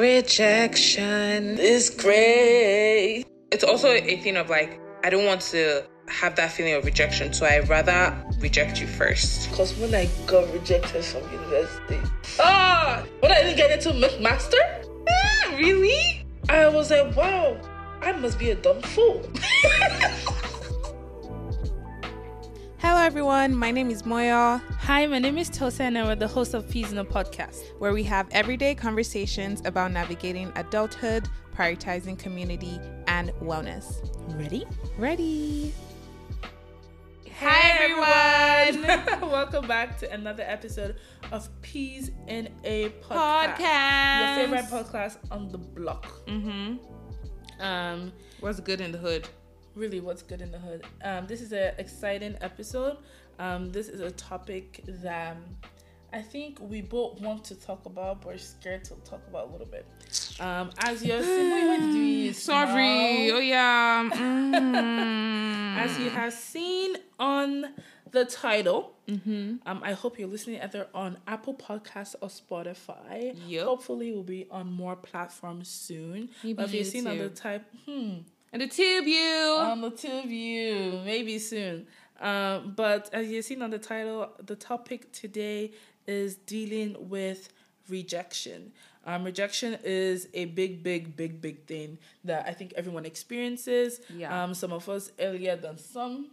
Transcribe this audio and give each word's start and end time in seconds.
Rejection 0.00 1.58
is 1.58 1.90
great. 1.90 3.26
It's 3.52 3.62
also 3.62 3.88
a 3.88 4.16
thing 4.16 4.38
of 4.38 4.48
like, 4.48 4.80
I 5.04 5.10
don't 5.10 5.26
want 5.26 5.42
to 5.52 5.84
have 6.08 6.36
that 6.36 6.52
feeling 6.52 6.72
of 6.72 6.86
rejection, 6.86 7.34
so 7.34 7.44
I'd 7.44 7.68
rather 7.68 8.16
reject 8.38 8.80
you 8.80 8.86
first. 8.86 9.50
Because 9.50 9.76
when 9.76 9.94
I 9.94 10.08
got 10.26 10.50
rejected 10.54 11.04
from 11.04 11.30
university, 11.30 12.00
ah, 12.38 13.04
when 13.20 13.30
I 13.30 13.42
didn't 13.42 13.58
get 13.58 13.72
into 13.72 13.90
McMaster, 13.90 14.86
Ah, 15.06 15.54
really? 15.58 16.24
I 16.48 16.66
was 16.68 16.90
like, 16.90 17.14
wow, 17.14 17.60
I 18.00 18.12
must 18.12 18.38
be 18.38 18.52
a 18.52 18.54
dumb 18.54 18.80
fool. 18.80 19.28
Hello, 22.90 23.02
everyone. 23.02 23.54
My 23.54 23.70
name 23.70 23.88
is 23.88 24.02
Moyo, 24.02 24.60
Hi, 24.80 25.06
my 25.06 25.20
name 25.20 25.38
is 25.38 25.48
Tosan, 25.48 25.80
and 25.80 25.98
I'm 25.98 26.18
the 26.18 26.26
host 26.26 26.54
of 26.54 26.68
Peas 26.68 26.90
in 26.90 26.98
a 26.98 27.04
Podcast. 27.04 27.62
where 27.78 27.92
we 27.92 28.02
have 28.02 28.26
everyday 28.32 28.74
conversations 28.74 29.62
about 29.64 29.92
navigating 29.92 30.52
adulthood, 30.56 31.28
prioritizing 31.56 32.18
community, 32.18 32.80
and 33.06 33.30
wellness. 33.34 34.04
Ready? 34.36 34.66
Ready? 34.98 35.72
Hi, 37.38 37.78
everyone. 38.74 39.20
Welcome 39.30 39.68
back 39.68 39.96
to 39.98 40.12
another 40.12 40.42
episode 40.44 40.96
of 41.30 41.48
Peas 41.62 42.10
in 42.26 42.48
a 42.64 42.88
Podcast. 43.08 43.56
Podcast. 43.56 44.36
Your 44.36 44.48
favorite 44.48 44.84
podcast 44.84 45.18
on 45.30 45.48
the 45.48 45.58
block. 45.58 46.26
Mm-hmm. 46.26 47.62
Um, 47.62 48.12
What's 48.40 48.58
good 48.58 48.80
in 48.80 48.90
the 48.90 48.98
hood? 48.98 49.28
Really, 49.74 50.00
what's 50.00 50.22
good 50.22 50.40
in 50.40 50.50
the 50.50 50.58
hood? 50.58 50.84
Um, 51.02 51.26
this 51.26 51.40
is 51.40 51.52
an 51.52 51.74
exciting 51.78 52.36
episode. 52.40 52.98
Um, 53.38 53.70
this 53.72 53.88
is 53.88 54.00
a 54.00 54.10
topic 54.10 54.82
that 54.86 55.36
I 56.12 56.22
think 56.22 56.58
we 56.60 56.80
both 56.80 57.20
want 57.20 57.44
to 57.44 57.54
talk 57.54 57.86
about, 57.86 58.22
but 58.22 58.34
are 58.34 58.38
scared 58.38 58.84
to 58.84 58.94
talk 58.96 59.20
about 59.28 59.48
a 59.48 59.52
little 59.52 59.66
bit. 59.66 59.86
Um, 60.40 60.70
as 60.78 61.04
you're 61.04 61.22
seeing, 61.22 61.96
you 61.96 62.32
Sorry. 62.32 63.30
Oh, 63.30 63.38
yeah. 63.38 64.10
Mm. 64.60 65.76
As 65.76 65.98
you 65.98 66.10
have 66.10 66.32
seen 66.32 66.96
on 67.18 67.66
the 68.10 68.24
title, 68.24 68.96
um, 69.08 69.60
I 69.64 69.92
hope 69.92 70.18
you're 70.18 70.28
listening 70.28 70.60
either 70.60 70.88
on 70.94 71.18
Apple 71.26 71.54
Podcasts 71.54 72.14
or 72.20 72.28
Spotify. 72.28 73.34
Yup. 73.48 73.66
Hopefully, 73.66 74.12
we'll 74.12 74.22
be 74.22 74.46
on 74.50 74.70
more 74.70 74.96
platforms 74.96 75.68
soon. 75.68 76.28
Maybe 76.42 76.54
but 76.54 76.66
if 76.66 76.74
you've 76.74 76.86
seen 76.88 77.06
on 77.06 77.18
the 77.18 77.28
type, 77.28 77.64
hmm, 77.86 78.18
And 78.52 78.62
the 78.62 78.66
tube 78.66 79.06
you. 79.06 79.56
on 79.58 79.80
the 79.80 79.90
two 79.90 80.10
of 80.10 80.30
you, 80.30 81.00
maybe 81.04 81.38
soon. 81.38 81.86
Um, 82.20 82.74
but 82.76 83.08
as 83.12 83.28
you've 83.28 83.44
seen 83.44 83.62
on 83.62 83.70
the 83.70 83.78
title, 83.78 84.30
the 84.44 84.56
topic 84.56 85.12
today 85.12 85.72
is 86.06 86.34
dealing 86.34 87.08
with 87.08 87.48
rejection. 87.88 88.72
Um, 89.06 89.24
rejection 89.24 89.78
is 89.84 90.28
a 90.34 90.44
big, 90.46 90.82
big, 90.82 91.16
big, 91.16 91.40
big 91.40 91.64
thing 91.66 91.98
that 92.24 92.46
I 92.46 92.52
think 92.52 92.74
everyone 92.76 93.06
experiences. 93.06 94.00
Yeah. 94.14 94.44
Um, 94.44 94.52
some 94.54 94.72
of 94.72 94.88
us 94.88 95.10
earlier 95.18 95.56
than 95.56 95.78
some, 95.78 96.30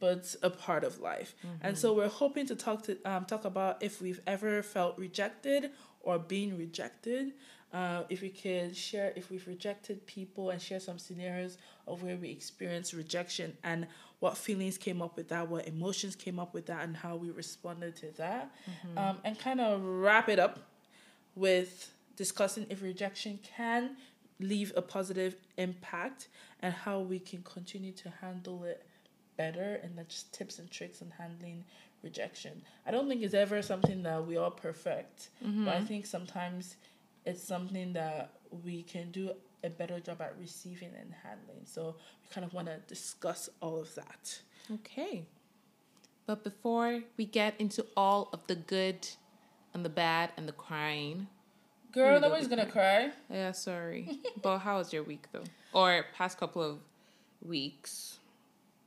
but 0.00 0.34
a 0.42 0.50
part 0.50 0.82
of 0.82 1.00
life. 1.00 1.34
And 1.60 1.78
so 1.78 1.94
we're 1.94 2.08
hoping 2.08 2.46
to 2.46 2.56
talk 2.56 2.82
to 2.84 2.98
um, 3.04 3.26
talk 3.26 3.44
about 3.44 3.82
if 3.82 4.02
we've 4.02 4.20
ever 4.26 4.62
felt 4.62 4.98
rejected 4.98 5.70
or 6.00 6.18
being 6.18 6.58
rejected. 6.58 7.32
Uh, 7.74 8.04
if 8.08 8.22
we 8.22 8.28
could 8.30 8.76
share 8.76 9.12
if 9.16 9.30
we've 9.30 9.48
rejected 9.48 10.06
people 10.06 10.50
and 10.50 10.62
share 10.62 10.78
some 10.78 10.96
scenarios 10.96 11.58
of 11.88 12.04
where 12.04 12.16
we 12.16 12.30
experienced 12.30 12.92
rejection 12.92 13.52
and 13.64 13.88
what 14.20 14.36
feelings 14.36 14.78
came 14.78 15.02
up 15.02 15.16
with 15.16 15.28
that, 15.28 15.48
what 15.48 15.66
emotions 15.66 16.14
came 16.14 16.38
up 16.38 16.54
with 16.54 16.66
that, 16.66 16.84
and 16.84 16.96
how 16.96 17.16
we 17.16 17.30
responded 17.30 17.96
to 17.96 18.06
that, 18.16 18.50
um, 18.96 19.18
and 19.24 19.36
kind 19.40 19.60
of 19.60 19.82
wrap 19.84 20.28
it 20.28 20.38
up 20.38 20.60
with 21.34 21.92
discussing 22.16 22.64
if 22.70 22.80
rejection 22.80 23.38
can 23.56 23.96
leave 24.40 24.72
a 24.76 24.82
positive 24.82 25.34
impact 25.56 26.28
and 26.62 26.72
how 26.72 27.00
we 27.00 27.18
can 27.18 27.42
continue 27.42 27.92
to 27.92 28.08
handle 28.20 28.62
it 28.64 28.86
better 29.36 29.80
and 29.82 29.98
then 29.98 30.04
just 30.08 30.32
tips 30.32 30.60
and 30.60 30.70
tricks 30.70 31.02
on 31.02 31.12
handling 31.18 31.64
rejection. 32.04 32.62
I 32.86 32.92
don't 32.92 33.08
think 33.08 33.22
it's 33.22 33.34
ever 33.34 33.62
something 33.62 34.02
that 34.04 34.24
we 34.26 34.36
all 34.36 34.50
perfect, 34.52 35.30
but 35.64 35.74
I 35.74 35.80
think 35.80 36.06
sometimes 36.06 36.76
it's 37.24 37.42
something 37.42 37.92
that 37.94 38.32
we 38.64 38.82
can 38.82 39.10
do 39.10 39.32
a 39.62 39.70
better 39.70 39.98
job 39.98 40.20
at 40.20 40.34
receiving 40.38 40.90
and 40.98 41.12
handling. 41.22 41.64
So 41.64 41.96
we 42.22 42.28
kind 42.34 42.44
of 42.44 42.52
want 42.52 42.68
to 42.68 42.78
discuss 42.86 43.48
all 43.60 43.80
of 43.80 43.94
that. 43.94 44.40
Okay. 44.72 45.24
But 46.26 46.44
before 46.44 47.02
we 47.16 47.26
get 47.26 47.54
into 47.58 47.84
all 47.96 48.30
of 48.32 48.46
the 48.46 48.54
good 48.54 49.08
and 49.72 49.84
the 49.84 49.90
bad 49.90 50.32
and 50.36 50.48
the 50.48 50.52
crying, 50.52 51.26
Girl, 51.92 52.18
nobody's 52.20 52.48
gonna 52.48 52.66
cry. 52.66 53.12
yeah, 53.30 53.52
sorry. 53.52 54.18
but 54.42 54.58
how 54.58 54.78
was 54.78 54.92
your 54.92 55.04
week 55.04 55.26
though? 55.32 55.44
Or 55.72 56.04
past 56.16 56.38
couple 56.38 56.60
of 56.62 56.78
weeks? 57.40 58.18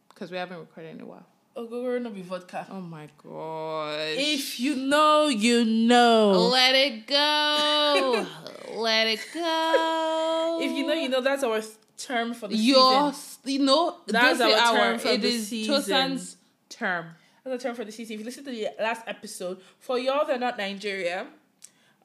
Because 0.09 0.29
we 0.29 0.37
haven't 0.37 0.59
recorded 0.59 0.95
in 0.95 1.01
a 1.01 1.05
while. 1.05 1.25
Oh, 1.59 1.65
girl, 1.65 1.99
no 1.99 2.11
be 2.11 2.21
vodka. 2.21 2.67
Oh 2.69 2.79
my 2.81 3.07
gosh. 3.23 4.13
If 4.15 4.59
you 4.59 4.75
know, 4.75 5.27
you 5.27 5.65
know. 5.65 6.49
Let 6.51 6.75
it 6.75 7.07
go. 7.07 8.27
Let 8.75 9.07
it 9.07 9.19
go. 9.33 10.59
If 10.61 10.71
you 10.71 10.85
know, 10.85 10.93
you 10.93 11.09
know. 11.09 11.21
That's 11.21 11.43
our 11.43 11.59
term 11.97 12.35
for 12.35 12.47
the 12.47 12.55
Your, 12.55 13.11
season. 13.11 13.41
you 13.59 13.65
know, 13.65 13.97
That's 14.05 14.39
our 14.39 14.51
our. 14.53 14.75
term 14.75 14.99
for 14.99 15.07
It 15.07 15.21
the 15.21 15.27
is 15.29 15.47
season. 15.47 15.73
Tosan's 15.73 16.37
term. 16.69 17.07
That's 17.43 17.57
the 17.63 17.67
term 17.67 17.75
for 17.75 17.85
the 17.85 17.91
season. 17.91 18.13
If 18.13 18.19
you 18.19 18.25
listen 18.25 18.43
to 18.45 18.51
the 18.51 18.67
last 18.79 19.01
episode, 19.07 19.59
for 19.79 19.97
y'all 19.97 20.27
that 20.27 20.35
are 20.35 20.39
not 20.39 20.59
Nigeria, 20.59 21.25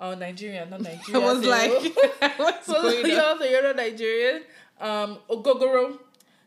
oh 0.00 0.14
Nigeria, 0.14 0.64
not 0.64 0.80
Nigeria. 0.90 1.20
I 1.20 1.32
was 1.34 1.44
so- 1.44 1.50
like, 1.50 2.38
what's 2.38 2.66
for 2.66 2.72
going 2.72 3.06
y'all 3.06 3.36
that 3.36 3.54
are 3.54 3.62
not 3.62 3.76
Nigerian, 3.76 4.44
um, 4.80 5.18
Ogogoro 5.28 5.98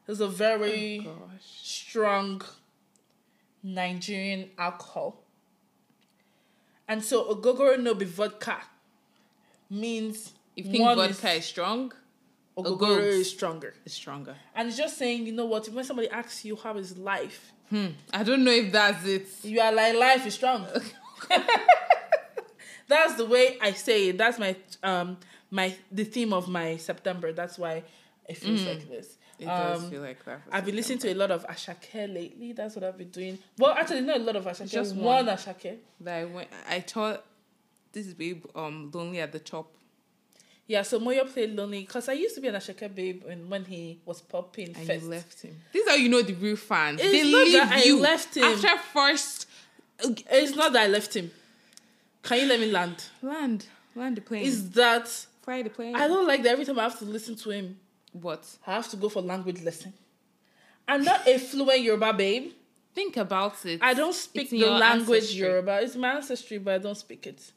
is 0.08 0.22
a 0.22 0.28
very 0.28 1.06
Oh 1.08 1.30
strong 1.40 2.42
Nigerian 3.66 4.50
alcohol. 4.58 5.22
And 6.88 7.04
so 7.04 7.34
Ogogoro 7.34 7.82
no 7.82 7.96
be 7.96 8.06
vodka 8.06 8.58
means 9.70 10.34
If 10.56 10.66
you 10.68 10.72
think 10.74 10.84
vodka 10.84 11.32
is, 11.32 11.40
is 11.40 11.46
strong, 11.46 11.92
Ogogoro 12.56 13.02
is 13.02 13.30
stronger. 13.30 13.74
it's 13.86 13.96
stronger. 13.96 14.36
And 14.56 14.68
it's 14.68 14.78
just 14.78 14.98
saying, 14.98 15.26
you 15.26 15.34
know 15.34 15.46
what, 15.48 15.68
if 15.68 15.74
when 15.74 15.84
somebody 15.84 16.10
asks 16.10 16.46
you 16.46 16.56
how 16.56 16.78
is 16.78 16.98
life, 16.98 17.52
Hmm. 17.72 17.88
I 18.14 18.22
don't 18.22 18.44
know 18.44 18.52
if 18.52 18.72
that's 18.72 19.04
it. 19.08 19.28
you 19.42 19.60
are 19.60 19.72
like 19.74 19.96
life 19.96 20.28
is 20.28 20.36
strong. 20.36 20.68
That's 22.88 23.16
the 23.16 23.26
way 23.26 23.58
I 23.60 23.72
say 23.72 24.10
it. 24.10 24.18
That's 24.20 24.38
my 24.38 24.56
um 24.84 25.18
my 25.50 25.76
the 25.92 26.04
theme 26.04 26.32
of 26.34 26.48
my 26.48 26.78
September. 26.78 27.34
That's 27.34 27.58
why 27.58 27.84
it 28.30 28.38
feels 28.38 28.64
like 28.64 28.88
this. 28.88 29.18
It 29.40 29.46
does 29.46 29.84
Um, 29.84 29.90
feel 29.92 30.02
like 30.02 30.24
that. 30.26 30.42
I've 30.52 30.66
been 30.66 30.76
listening 30.76 31.00
to 31.00 31.12
a 31.12 31.14
lot 31.16 31.30
of 31.32 31.46
Asake 31.48 32.14
lately. 32.14 32.54
That's 32.54 32.76
what 32.76 32.84
I've 32.86 32.98
been 32.98 33.10
doing. 33.10 33.38
Well, 33.58 33.72
actually, 33.74 34.02
not 34.02 34.18
a 34.18 34.24
lot 34.24 34.36
of 34.38 34.46
Asake. 34.46 34.60
Just 34.62 34.74
Just 34.74 34.96
one. 34.96 35.26
one 35.26 35.36
Asake. 35.38 35.78
that 36.02 36.16
I 36.22 36.26
went. 36.26 36.48
I 36.70 36.80
thought 36.80 37.24
this 37.92 38.08
babe 38.14 38.46
um 38.56 38.92
lonely 38.94 39.20
at 39.20 39.32
the 39.32 39.40
top. 39.40 39.72
Yeah, 40.68 40.82
so 40.82 41.00
Moyo 41.00 41.32
played 41.32 41.56
Lonely 41.56 41.82
because 41.82 42.10
I 42.10 42.14
used 42.14 42.34
to 42.36 42.42
be 42.42 42.48
an 42.48 42.56
Asake 42.56 42.94
babe 42.96 43.24
when, 43.26 43.48
when 43.50 43.66
he 43.66 44.00
was 44.04 44.22
popping 44.22 44.70
And 44.76 44.88
first. 44.88 45.04
you 45.04 45.10
left 45.10 45.42
him. 45.44 45.56
This 45.72 45.84
is 45.84 45.90
how 45.90 45.96
you 45.96 46.10
know 46.10 46.24
the 46.24 46.34
real 46.34 46.56
fans. 46.56 47.00
It's 47.04 47.12
they 47.12 47.32
not 47.32 47.44
leave 47.44 47.54
that 47.54 47.86
I 47.86 47.92
left 47.92 48.36
him. 48.36 48.44
after 48.46 48.78
first 48.92 49.48
It's 50.00 50.56
not 50.56 50.74
that 50.74 50.84
I 50.84 50.88
left 50.88 51.16
him. 51.16 51.30
Can 52.24 52.40
you 52.40 52.48
let 52.48 52.60
me 52.60 52.72
land? 52.72 53.04
land 53.22 53.68
land 53.96 54.18
the 54.18 54.22
plane. 54.22 54.44
Is 54.44 54.72
that 54.72 55.08
fly 55.44 55.62
the 55.62 55.70
plane? 55.70 55.96
I 55.96 56.08
don't 56.08 56.26
like 56.26 56.42
that 56.44 56.54
every 56.54 56.66
time 56.66 56.80
I 56.80 56.84
have 56.84 56.98
to 57.00 57.06
listen 57.06 57.36
to 57.36 57.50
him, 57.52 57.78
what? 58.22 58.46
I 58.66 58.74
have 58.76 58.90
to 58.90 58.98
go 58.98 59.10
for 59.10 59.22
language 59.22 59.62
lesson. 59.64 59.94
I'm 60.88 61.04
not 61.04 61.28
a 61.28 61.38
fluent 61.40 61.82
Yoruba 61.82 62.14
babe. 62.14 62.52
Think 62.94 63.18
about 63.18 63.66
it. 63.66 63.82
I 63.82 63.94
don't 63.94 64.14
speak 64.14 64.44
It's 64.44 64.52
the 64.52 64.70
language 64.70 65.18
ancestry. 65.24 65.40
Yoruba. 65.48 65.80
It's 65.82 65.96
my 65.96 66.12
ancestry, 66.16 66.58
but 66.60 66.76
I 66.76 66.78
don't 66.78 66.96
speak 66.96 67.28
it. 67.28 67.52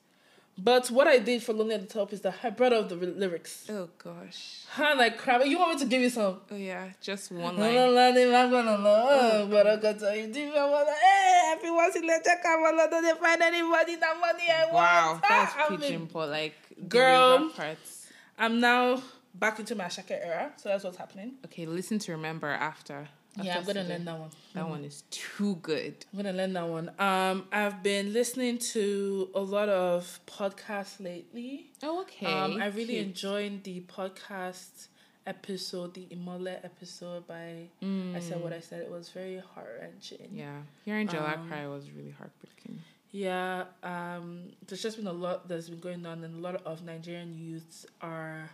But 0.61 0.91
what 0.91 1.07
I 1.07 1.19
did 1.21 1.41
for 1.45 1.53
Lonely 1.53 1.77
at 1.77 1.83
the 1.83 1.87
Top 1.87 2.13
is 2.13 2.21
that 2.23 2.35
I 2.43 2.51
brought 2.51 2.73
out 2.73 2.89
the 2.89 2.97
lyrics. 2.97 3.67
Oh 3.71 3.89
gosh. 4.03 4.65
And 4.77 5.01
I 5.01 5.11
crap. 5.11 5.47
You 5.47 5.57
want 5.57 5.75
me 5.75 5.79
to 5.81 5.87
give 5.87 6.01
you 6.03 6.11
some? 6.11 6.41
Oh 6.51 6.57
yeah, 6.57 6.89
just 7.01 7.31
one 7.31 7.55
I'm 7.55 7.61
line. 7.61 7.75
not 7.77 7.91
learning, 7.93 8.35
I'm 8.35 8.51
gonna 8.51 8.77
learn, 8.83 9.51
but 9.51 9.67
I 9.69 9.77
got 9.77 10.01
to 10.01 10.17
you. 10.19 10.27
Deep, 10.33 10.53
I 10.53 10.69
wanna, 10.69 10.91
hey, 10.91 11.55
everyone's 11.57 11.95
in 11.95 12.07
the 12.09 12.21
check. 12.25 12.45
I 12.45 12.57
wanna 12.61 12.91
don't 12.91 13.05
they 13.05 13.13
find 13.21 13.41
anybody 13.41 13.95
that 13.97 14.19
money 14.21 14.45
I 14.51 14.65
want. 14.65 14.75
Wow, 14.75 15.21
that's 15.29 15.53
Ah, 15.57 15.67
I'm 15.71 15.79
pidgin, 15.79 15.95
in- 15.95 16.05
but 16.07 16.29
like 16.29 16.55
Girl. 16.89 17.51
Parts. 17.51 18.09
I'm 18.37 18.59
now 18.59 19.01
back 19.35 19.59
into 19.59 19.75
my 19.75 19.85
Asake 19.85 20.11
era, 20.25 20.53
so 20.57 20.69
that's 20.69 20.85
what's 20.85 20.97
happening. 20.97 21.35
Okay, 21.45 21.67
listen 21.67 21.99
to 22.01 22.13
remember 22.13 22.49
after. 22.49 23.09
yeah, 23.41 23.59
I'm 23.59 23.65
gonna 23.65 23.85
learn 23.85 24.05
that 24.05 24.19
one. 24.19 24.31
That 24.55 24.69
one 24.69 24.85
is 24.85 25.03
too 25.11 25.57
good. 25.63 26.05
I'm 26.13 26.19
gonna 26.19 26.33
learn 26.37 26.53
that 26.55 26.67
one. 26.69 26.91
Um, 26.99 27.47
I've 27.53 27.83
been 27.83 28.13
listening 28.13 28.59
to 28.75 29.29
a 29.35 29.41
lot 29.41 29.69
of 29.69 30.19
podcasts 30.27 30.99
lately. 31.03 31.67
Oh, 31.83 32.01
okay. 32.03 32.27
Um, 32.27 32.61
I 32.61 32.67
really 32.67 32.95
Cute. 32.95 33.07
enjoyed 33.07 33.63
the 33.65 33.81
podcast 33.83 34.89
episode, 35.27 35.95
the 35.95 36.07
Imole 36.11 36.57
episode 36.65 37.27
by 37.29 37.69
I 37.83 38.19
said 38.21 38.43
what 38.43 38.53
I 38.53 38.61
said. 38.61 38.81
It 38.83 38.91
was 38.91 39.11
very 39.11 39.41
heart 39.55 39.79
wrenching. 39.81 40.31
Yeah, 40.33 40.63
hearing 40.85 41.07
Jola 41.07 41.37
Um, 41.39 41.49
cry 41.49 41.67
was 41.69 41.91
really 41.93 42.11
heartbreaking. 42.19 42.81
Yeah, 43.13 43.65
um, 43.83 44.51
there's 44.67 44.83
just 44.83 44.97
been 44.97 45.07
a 45.07 45.13
lot 45.13 45.49
that's 45.49 45.69
been 45.69 45.81
going 45.81 46.05
on, 46.07 46.25
and 46.25 46.35
a 46.35 46.41
lot 46.41 46.57
of 46.67 46.83
Nigerian 46.83 47.39
youths 47.39 47.87
are 48.03 48.51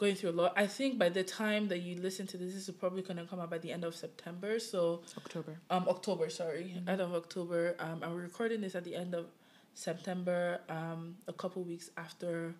going 0.00 0.14
through 0.14 0.30
a 0.30 0.38
lot. 0.42 0.52
I 0.56 0.66
think 0.66 0.98
by 0.98 1.10
the 1.10 1.22
time 1.22 1.68
that 1.68 1.80
you 1.80 2.00
listen 2.00 2.26
to 2.28 2.38
this, 2.38 2.54
this 2.54 2.68
is 2.68 2.74
probably 2.74 3.02
going 3.02 3.18
to 3.18 3.26
come 3.26 3.38
out 3.38 3.50
by 3.50 3.58
the 3.58 3.70
end 3.70 3.84
of 3.84 3.94
September. 3.94 4.58
So, 4.58 5.02
October. 5.18 5.60
um, 5.68 5.84
October, 5.88 6.30
sorry, 6.30 6.74
end 6.88 7.00
of 7.00 7.14
October. 7.14 7.76
Um, 7.78 8.02
and 8.02 8.14
we're 8.14 8.22
recording 8.22 8.62
this 8.62 8.74
at 8.74 8.84
the 8.84 8.96
end 8.96 9.14
of 9.14 9.26
September, 9.74 10.60
um, 10.70 11.16
a 11.28 11.34
couple 11.34 11.62
weeks 11.62 11.90
after 11.98 12.54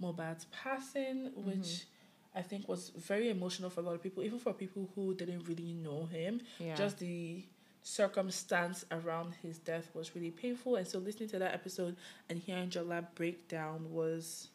Mohbad's 0.00 0.46
passing, 0.62 1.32
which 1.34 1.86
I 2.34 2.42
think 2.42 2.68
was 2.68 2.90
very 2.96 3.28
emotional 3.28 3.70
for 3.70 3.80
a 3.80 3.82
lot 3.82 3.94
of 3.96 4.02
people, 4.02 4.22
even 4.22 4.38
for 4.38 4.52
people 4.52 4.88
who 4.94 5.14
didn't 5.14 5.42
really 5.48 5.72
know 5.72 6.06
him. 6.06 6.40
Yeah. 6.60 6.76
Just 6.76 7.00
the 7.00 7.44
circumstance 7.82 8.84
around 8.90 9.34
his 9.42 9.58
death 9.58 9.90
was 9.94 10.14
really 10.14 10.30
painful. 10.30 10.76
And 10.76 10.86
so 10.86 10.98
listening 10.98 11.28
to 11.30 11.38
that 11.40 11.52
episode 11.54 11.96
and 12.30 12.38
hearing 12.38 12.70
Jola 12.70 13.04
break 13.16 13.48
down 13.48 13.90
was. 13.90 14.48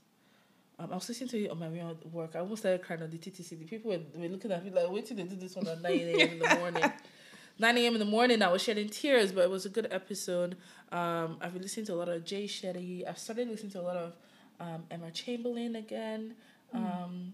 Um, 0.79 0.89
I 0.91 0.95
was 0.95 1.09
listening 1.09 1.29
to 1.31 1.43
it 1.43 1.51
on 1.51 1.59
my 1.59 1.67
way 1.67 1.81
out 1.81 2.05
work. 2.11 2.31
I 2.35 2.39
almost 2.39 2.61
started 2.61 2.81
crying 2.81 3.03
on 3.03 3.09
the 3.09 3.17
TTC. 3.17 3.49
The 3.49 3.65
people 3.65 3.91
were, 3.91 3.99
were 4.15 4.27
looking 4.29 4.51
at 4.51 4.63
me 4.63 4.71
like, 4.71 4.89
wait 4.89 5.05
till 5.05 5.17
they 5.17 5.23
do 5.23 5.35
this 5.35 5.55
one 5.55 5.67
at 5.67 5.81
9 5.81 5.91
a.m. 5.91 6.29
in 6.29 6.39
the 6.39 6.55
morning. 6.55 6.83
9 7.59 7.77
a.m. 7.77 7.93
in 7.95 7.99
the 7.99 8.05
morning, 8.05 8.41
I 8.41 8.47
was 8.49 8.61
shedding 8.63 8.87
tears, 8.87 9.33
but 9.33 9.41
it 9.41 9.49
was 9.49 9.65
a 9.65 9.69
good 9.69 9.87
episode. 9.91 10.55
Um, 10.93 11.37
I've 11.41 11.51
been 11.51 11.61
listening 11.61 11.85
to 11.87 11.93
a 11.93 11.95
lot 11.95 12.07
of 12.07 12.23
Jay 12.23 12.45
Shetty. 12.45 13.05
I've 13.05 13.17
started 13.17 13.49
listening 13.49 13.73
to 13.73 13.81
a 13.81 13.83
lot 13.83 13.97
of 13.97 14.13
um, 14.61 14.83
Emma 14.89 15.11
Chamberlain 15.11 15.75
again. 15.75 16.35
Um, 16.73 17.33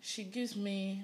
she 0.00 0.22
gives 0.22 0.54
me, 0.54 1.02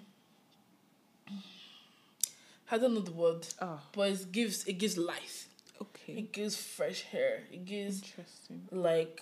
I 2.71 2.79
don't 2.79 2.95
know 2.95 3.01
the 3.01 3.11
word, 3.13 3.47
Oh, 3.61 3.81
but 3.93 4.11
it 4.11 4.31
gives 4.33 4.65
it 4.67 4.75
gives 4.75 4.97
life. 4.97 5.49
okay. 5.81 6.13
It 6.19 6.33
gives 6.33 6.57
fresh 6.57 7.03
hair. 7.03 7.43
It 7.53 7.65
gives 7.65 8.03
Interesting. 8.03 8.69
like 8.71 9.21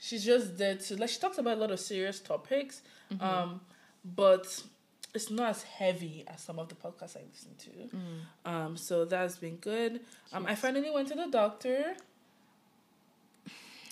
she's 0.00 0.24
just 0.24 0.56
there 0.58 0.76
to 0.76 0.96
like 1.00 1.10
she 1.10 1.20
talks 1.20 1.38
about 1.38 1.56
a 1.58 1.60
lot 1.60 1.70
of 1.70 1.78
serious 1.78 2.18
topics 2.20 2.82
um 3.20 3.60
but 4.22 4.46
it's 5.14 5.30
not 5.30 5.50
as 5.50 5.62
heavy 5.64 6.24
as 6.32 6.40
some 6.40 6.58
of 6.58 6.68
the 6.68 6.74
podcasts 6.84 7.16
i 7.16 7.20
listen 7.32 7.52
to. 7.66 7.70
Um 8.50 8.76
so 8.76 9.04
that's 9.04 9.36
been 9.36 9.56
good. 9.56 10.00
Um 10.32 10.46
i 10.46 10.54
finally 10.54 10.90
went 10.90 11.08
to 11.08 11.14
the 11.14 11.28
doctor. 11.30 11.94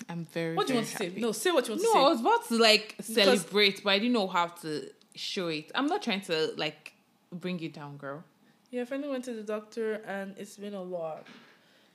I'm 0.08 0.24
very. 0.32 0.54
what 0.54 0.66
do 0.66 0.72
you 0.74 0.78
want 0.78 0.88
to 0.88 0.96
say? 0.96 1.12
no 1.16 1.32
say 1.32 1.50
what 1.50 1.66
you 1.68 1.74
want 1.74 1.82
No, 1.82 1.88
to 1.88 1.92
say. 1.92 1.98
No, 1.98 2.06
I 2.06 2.10
was 2.10 2.20
about 2.20 2.48
to 2.48 2.56
like 2.58 2.94
Because- 2.96 3.14
celebrate, 3.14 3.82
but 3.84 3.90
I 3.90 3.98
didn't 3.98 4.12
know 4.14 4.28
how 4.28 4.46
to 4.62 4.88
show 5.14 5.48
it. 5.48 5.70
I'm 5.74 5.86
not 5.86 6.02
trying 6.02 6.22
to 6.22 6.52
like 6.56 6.92
bring 7.32 7.58
you 7.58 7.68
down, 7.68 7.96
girl. 7.98 8.24
yeah 8.70 8.82
i 8.82 8.84
finally 8.84 9.08
went 9.14 9.24
to 9.24 9.34
the 9.34 9.42
doctor 9.42 9.86
and 10.06 10.26
it's 10.38 10.56
been 10.56 10.74
a 10.74 10.82
lot 10.82 11.26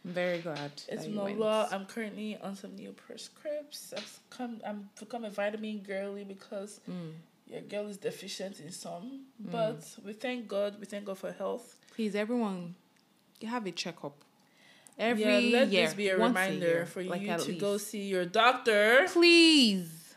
very 0.06 0.40
glad. 0.40 0.72
it's 0.74 0.86
that 0.88 0.98
been 1.04 1.14
you 1.14 1.20
a 1.20 1.24
went. 1.24 1.40
lot 1.40 1.72
i'm 1.74 1.86
currently 1.86 2.38
on 2.44 2.56
some 2.56 2.76
new 2.76 2.92
prescripts 2.92 3.94
i've 3.96 4.20
come 4.30 4.60
i'm 4.68 4.90
become 5.00 5.24
a 5.24 5.30
vitamin 5.30 5.80
girly 5.80 6.24
because 6.26 6.80
Mm. 6.90 7.12
your 7.48 7.62
girl 7.62 7.88
is 7.88 7.98
deficient 7.98 8.60
in 8.60 8.72
some 8.72 9.22
but 9.40 9.82
we 10.06 10.12
thank 10.14 10.48
god 10.48 10.76
we 10.80 10.86
thank 10.86 11.06
god 11.06 11.18
for 11.18 11.32
health 11.32 11.78
Please, 11.96 12.16
everyone, 12.16 12.74
you 13.40 13.48
have 13.50 13.68
a 13.68 13.72
checkup. 13.72 14.16
Every 14.98 15.24
yeah, 15.24 15.60
let 15.60 15.68
year, 15.72 15.86
this 15.86 15.94
be 15.94 16.10
a 16.10 16.18
reminder 16.18 16.66
year, 16.66 16.86
for 16.88 17.02
you 17.02 17.38
to 17.38 17.54
go 17.54 17.78
see 17.78 18.02
your 18.14 18.26
doctor. 18.26 19.06
Please, 19.10 20.16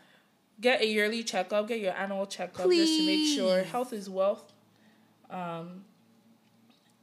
Get 0.59 0.81
a 0.81 0.87
yearly 0.87 1.21
checkup. 1.23 1.67
Get 1.67 1.79
your 1.81 1.93
annual 1.93 2.25
checkup 2.25 2.67
just 2.67 2.93
to 2.97 3.05
make 3.05 3.35
sure 3.37 3.61
health 3.61 3.93
is 3.93 4.09
wealth. 4.09 4.51
Um, 5.29 5.83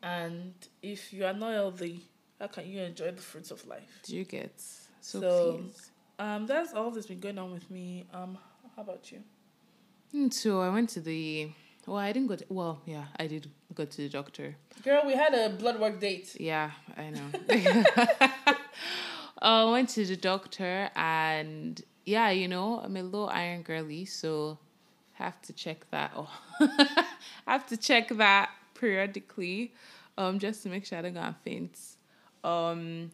and 0.02 0.54
if 0.82 1.12
you 1.12 1.24
are 1.24 1.32
not 1.32 1.52
healthy, 1.52 2.02
how 2.44 2.48
can 2.48 2.70
you 2.70 2.82
enjoy 2.82 3.10
the 3.10 3.22
fruits 3.22 3.50
of 3.50 3.66
life? 3.66 4.00
do 4.02 4.14
you 4.16 4.24
get 4.24 4.52
so, 5.00 5.20
So- 5.20 5.60
Um, 6.18 6.46
that's 6.46 6.72
all 6.74 6.90
that's 6.92 7.06
been 7.08 7.20
going 7.20 7.38
on 7.38 7.52
with 7.52 7.68
me. 7.70 8.06
Um, 8.12 8.38
how 8.76 8.82
about 8.82 9.10
you? 9.10 9.20
So 10.30 10.60
I 10.60 10.68
went 10.68 10.90
to 10.90 11.00
the. 11.00 11.50
Well, 11.86 11.96
I 11.96 12.12
didn't 12.12 12.28
go. 12.28 12.36
To, 12.36 12.44
well, 12.48 12.80
yeah, 12.86 13.06
I 13.18 13.26
did 13.26 13.50
go 13.74 13.84
to 13.84 13.96
the 13.96 14.08
doctor. 14.08 14.54
Girl, 14.84 15.02
we 15.04 15.14
had 15.14 15.34
a 15.34 15.48
blood 15.50 15.80
work 15.80 15.98
date. 15.98 16.36
Yeah, 16.38 16.70
I 16.96 17.10
know. 17.10 17.28
I 19.40 19.64
went 19.76 19.88
to 19.96 20.06
the 20.06 20.16
doctor 20.16 20.88
and 20.94 21.82
yeah, 22.04 22.30
you 22.30 22.46
know, 22.46 22.80
I'm 22.84 22.96
a 22.96 23.02
low 23.02 23.26
iron 23.26 23.62
girly, 23.62 24.04
so 24.04 24.58
have 25.14 25.40
to 25.42 25.52
check 25.52 25.78
that. 25.90 26.12
Oh, 26.14 26.30
have 27.48 27.66
to 27.66 27.76
check 27.76 28.08
that 28.10 28.50
periodically, 28.74 29.72
um, 30.16 30.38
just 30.38 30.62
to 30.62 30.68
make 30.68 30.84
sure 30.86 30.98
I 30.98 31.02
don't 31.02 31.14
go 31.14 31.20
and 31.20 31.36
faint. 31.44 31.76
Um, 32.44 33.10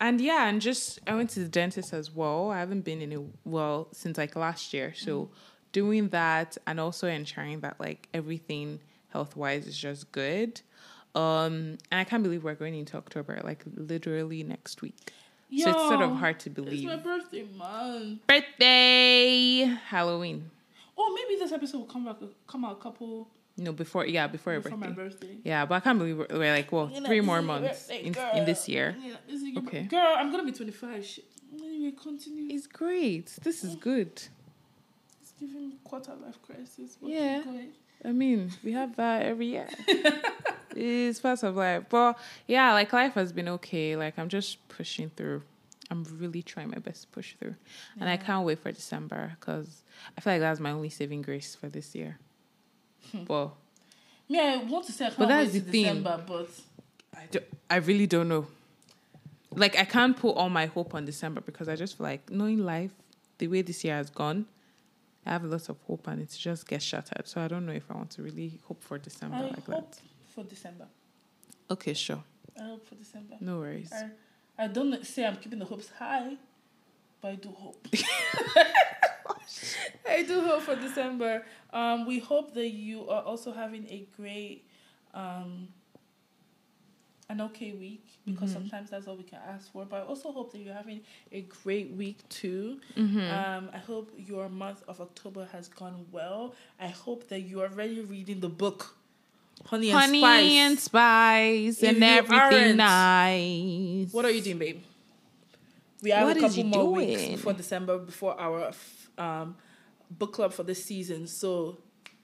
and 0.00 0.20
yeah, 0.20 0.48
and 0.48 0.60
just 0.60 0.98
I 1.06 1.14
went 1.14 1.30
to 1.30 1.40
the 1.40 1.48
dentist 1.48 1.92
as 1.92 2.10
well. 2.14 2.50
I 2.50 2.58
haven't 2.58 2.80
been 2.82 3.00
in 3.00 3.12
a 3.12 3.48
well 3.48 3.88
since 3.92 4.18
like 4.18 4.34
last 4.34 4.74
year, 4.74 4.92
so 4.94 5.30
doing 5.70 6.08
that 6.08 6.58
and 6.66 6.78
also 6.80 7.06
ensuring 7.08 7.60
that 7.60 7.78
like 7.80 8.08
everything 8.12 8.80
health 9.10 9.36
wise 9.36 9.66
is 9.66 9.78
just 9.78 10.10
good. 10.12 10.60
Um, 11.14 11.78
and 11.90 12.00
I 12.00 12.04
can't 12.04 12.22
believe 12.22 12.42
we're 12.42 12.54
going 12.54 12.74
into 12.74 12.96
October, 12.96 13.40
like 13.44 13.62
literally 13.76 14.42
next 14.42 14.82
week. 14.82 14.96
so 15.56 15.70
it's 15.70 15.78
sort 15.88 16.00
of 16.00 16.16
hard 16.16 16.40
to 16.40 16.50
believe. 16.50 16.72
It's 16.72 16.84
my 16.84 16.96
birthday 16.96 17.44
month. 17.56 18.26
Birthday, 18.26 19.60
Halloween. 19.86 20.50
Oh, 20.96 21.14
maybe 21.14 21.38
this 21.38 21.52
episode 21.52 21.78
will 21.78 21.84
come 21.86 22.04
back 22.06 22.16
come 22.46 22.64
out 22.64 22.72
a 22.72 22.82
couple 22.82 23.28
No, 23.56 23.72
before 23.72 24.06
yeah, 24.06 24.26
before, 24.26 24.56
before 24.56 24.70
your 24.70 24.78
my 24.78 24.86
birthday. 24.88 25.26
birthday. 25.26 25.38
Yeah, 25.44 25.66
but 25.66 25.74
I 25.76 25.80
can't 25.80 25.98
believe 25.98 26.18
we're, 26.18 26.26
we're 26.30 26.52
like 26.52 26.72
well, 26.72 26.90
You 26.92 27.00
know, 27.00 27.06
three 27.06 27.20
more 27.20 27.42
months 27.42 27.86
birthday, 27.88 28.04
in, 28.04 28.38
in 28.38 28.44
this 28.46 28.68
year. 28.68 28.96
Yeah, 28.98 29.16
this 29.26 29.42
is 29.42 29.48
your 29.48 29.62
Okay. 29.64 29.82
Girl, 29.82 30.14
I'm 30.16 30.30
gonna 30.30 30.44
be 30.44 30.52
25. 30.52 31.04
Shit. 31.04 31.24
Anyway, 31.54 31.92
continue. 31.92 32.54
It's 32.54 32.66
great. 32.66 33.26
This 33.42 33.62
is 33.62 33.76
mm. 33.76 33.80
good. 33.80 34.22
It's 35.20 35.32
giving 35.38 35.72
quarter 35.84 36.14
life 36.14 36.40
crisis. 36.42 36.96
but 37.00 37.10
Yeah. 37.10 37.42
I 38.04 38.12
mean, 38.12 38.50
we 38.64 38.72
have 38.72 38.96
that 38.96 39.22
every 39.22 39.46
year. 39.46 39.68
it's 40.76 41.20
part 41.20 41.42
of 41.42 41.56
life. 41.56 41.84
But 41.88 42.18
yeah, 42.46 42.72
like 42.72 42.92
life 42.92 43.14
has 43.14 43.32
been 43.32 43.48
okay. 43.48 43.96
Like 43.96 44.18
I'm 44.18 44.28
just 44.28 44.66
pushing 44.68 45.10
through. 45.10 45.42
I'm 45.90 46.04
really 46.18 46.42
trying 46.42 46.70
my 46.70 46.78
best 46.78 47.02
to 47.02 47.08
push 47.08 47.34
through. 47.38 47.54
And 48.00 48.08
I 48.08 48.16
can't 48.16 48.46
wait 48.46 48.60
for 48.60 48.72
December 48.72 49.36
because 49.38 49.82
I 50.16 50.22
feel 50.22 50.32
like 50.32 50.40
that's 50.40 50.58
my 50.58 50.70
only 50.70 50.88
saving 50.88 51.20
grace 51.20 51.54
for 51.54 51.68
this 51.68 51.94
year. 51.94 52.18
Hmm. 53.10 53.24
Well, 53.28 53.56
Me, 54.28 54.38
I 54.40 54.56
want 54.64 54.86
to 54.86 54.92
say 54.92 55.06
I 55.06 55.08
can't 55.08 55.18
But 55.18 55.28
that's 55.28 55.52
wait 55.52 55.64
the 55.66 55.72
thing. 55.72 55.82
December, 55.84 56.24
but 56.26 56.48
I, 57.16 57.26
do, 57.30 57.40
I 57.70 57.76
really 57.76 58.06
don't 58.06 58.28
know. 58.28 58.46
Like 59.54 59.78
I 59.78 59.84
can't 59.84 60.16
put 60.16 60.30
all 60.30 60.48
my 60.48 60.66
hope 60.66 60.94
on 60.94 61.04
December 61.04 61.40
because 61.42 61.68
I 61.68 61.76
just 61.76 61.98
feel 61.98 62.04
like 62.06 62.30
knowing 62.30 62.58
life, 62.64 62.92
the 63.38 63.48
way 63.48 63.62
this 63.62 63.84
year 63.84 63.96
has 63.96 64.08
gone, 64.08 64.46
I 65.26 65.30
have 65.32 65.44
a 65.44 65.46
lot 65.48 65.68
of 65.68 65.76
hope 65.86 66.06
and 66.08 66.22
it 66.22 66.34
just 66.38 66.66
gets 66.66 66.84
shattered. 66.84 67.28
So 67.28 67.40
I 67.42 67.48
don't 67.48 67.66
know 67.66 67.72
if 67.72 67.84
I 67.90 67.94
want 67.94 68.10
to 68.12 68.22
really 68.22 68.58
hope 68.66 68.82
for 68.82 68.96
December 68.98 69.36
I 69.36 69.40
like 69.42 69.66
hope 69.66 69.66
that. 69.66 70.00
for 70.34 70.44
December. 70.44 70.86
Okay, 71.70 71.92
sure. 71.94 72.22
I 72.58 72.64
hope 72.64 72.86
for 72.86 72.94
December. 72.94 73.36
No 73.40 73.58
worries. 73.58 73.92
I, 73.92 74.64
I 74.64 74.66
don't 74.68 75.04
say 75.06 75.26
I'm 75.26 75.36
keeping 75.36 75.58
the 75.58 75.64
hopes 75.64 75.90
high, 75.98 76.36
but 77.20 77.28
I 77.28 77.34
do 77.36 77.50
hope. 77.50 77.86
I 80.08 80.22
do 80.22 80.40
hope 80.40 80.62
for 80.62 80.76
December. 80.76 81.44
Um, 81.72 82.06
we 82.06 82.18
hope 82.18 82.54
that 82.54 82.68
you 82.70 83.08
are 83.08 83.22
also 83.22 83.52
having 83.52 83.86
a 83.88 84.06
great, 84.16 84.64
um, 85.14 85.68
an 87.28 87.40
okay 87.40 87.72
week 87.72 88.04
because 88.26 88.50
Mm-hmm. 88.50 88.60
sometimes 88.60 88.90
that's 88.90 89.06
all 89.08 89.16
we 89.16 89.22
can 89.24 89.38
ask 89.48 89.72
for. 89.72 89.84
But 89.84 90.02
I 90.02 90.04
also 90.04 90.32
hope 90.32 90.52
that 90.52 90.58
you're 90.58 90.74
having 90.74 91.00
a 91.32 91.40
great 91.42 91.90
week 91.92 92.18
too. 92.28 92.78
Mm-hmm. 92.96 93.18
Um, 93.20 93.70
I 93.72 93.78
hope 93.78 94.12
your 94.16 94.48
month 94.48 94.82
of 94.86 95.00
October 95.00 95.48
has 95.52 95.68
gone 95.68 96.06
well. 96.12 96.54
I 96.78 96.88
hope 96.88 97.28
that 97.28 97.40
you 97.40 97.60
are 97.62 97.68
already 97.68 98.00
reading 98.00 98.40
the 98.40 98.48
book, 98.50 98.96
Honey 99.66 99.90
and 99.90 99.98
Honey 99.98 100.20
Spice. 100.20 100.52
and 100.52 100.78
spice 100.80 101.82
and 101.82 102.02
everything 102.04 102.76
nice. 102.76 104.12
What 104.12 104.24
are 104.24 104.30
you 104.30 104.40
doing, 104.42 104.58
babe? 104.58 104.82
We 106.02 106.10
have 106.10 106.26
What 106.26 106.36
a 106.36 106.40
couple 106.40 106.64
more 106.64 106.92
weeks 106.92 107.20
doing? 107.22 107.32
before 107.36 107.52
December, 107.52 107.98
before 107.98 108.38
our 108.38 108.72
um, 109.18 109.56
book 110.10 110.32
club 110.34 110.52
for 110.52 110.62
this 110.62 110.84
season. 110.84 111.26
So 111.26 111.78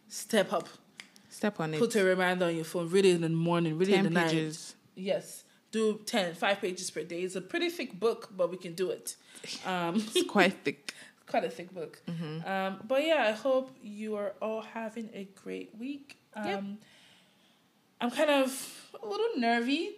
step 0.08 0.52
up. 0.52 0.68
Step 1.28 1.60
on 1.60 1.74
it. 1.74 1.78
Put 1.78 1.94
a 1.96 2.04
reminder 2.04 2.46
on 2.46 2.56
your 2.56 2.64
phone. 2.64 2.88
Read 2.88 3.04
it 3.04 3.14
in 3.16 3.20
the 3.20 3.28
morning. 3.28 3.76
Read 3.78 3.88
it 3.90 3.94
in 4.04 4.12
the 4.12 4.20
pages. 4.20 4.74
night. 4.96 5.04
Yes. 5.04 5.44
Do 5.70 6.00
10, 6.06 6.34
5 6.34 6.60
pages 6.62 6.90
per 6.90 7.02
day. 7.02 7.20
It's 7.20 7.36
a 7.36 7.42
pretty 7.42 7.68
thick 7.68 7.98
book, 8.00 8.30
but 8.34 8.50
we 8.50 8.56
can 8.56 8.72
do 8.74 8.90
it. 8.90 9.16
Um, 9.66 9.96
It's 9.96 10.28
quite 10.28 10.54
thick. 10.64 10.94
quite 11.26 11.44
a 11.44 11.50
thick 11.50 11.72
book. 11.72 12.00
Mm-hmm. 12.08 12.48
Um, 12.48 12.80
but 12.88 13.04
yeah, 13.06 13.26
I 13.28 13.32
hope 13.32 13.76
you 13.82 14.16
are 14.16 14.32
all 14.40 14.62
having 14.62 15.10
a 15.14 15.28
great 15.44 15.70
week. 15.78 16.18
Um, 16.34 16.46
Yep. 16.46 16.64
I'm 18.00 18.10
kind 18.10 18.30
of 18.30 18.88
a 19.02 19.06
little 19.06 19.28
nervy. 19.38 19.90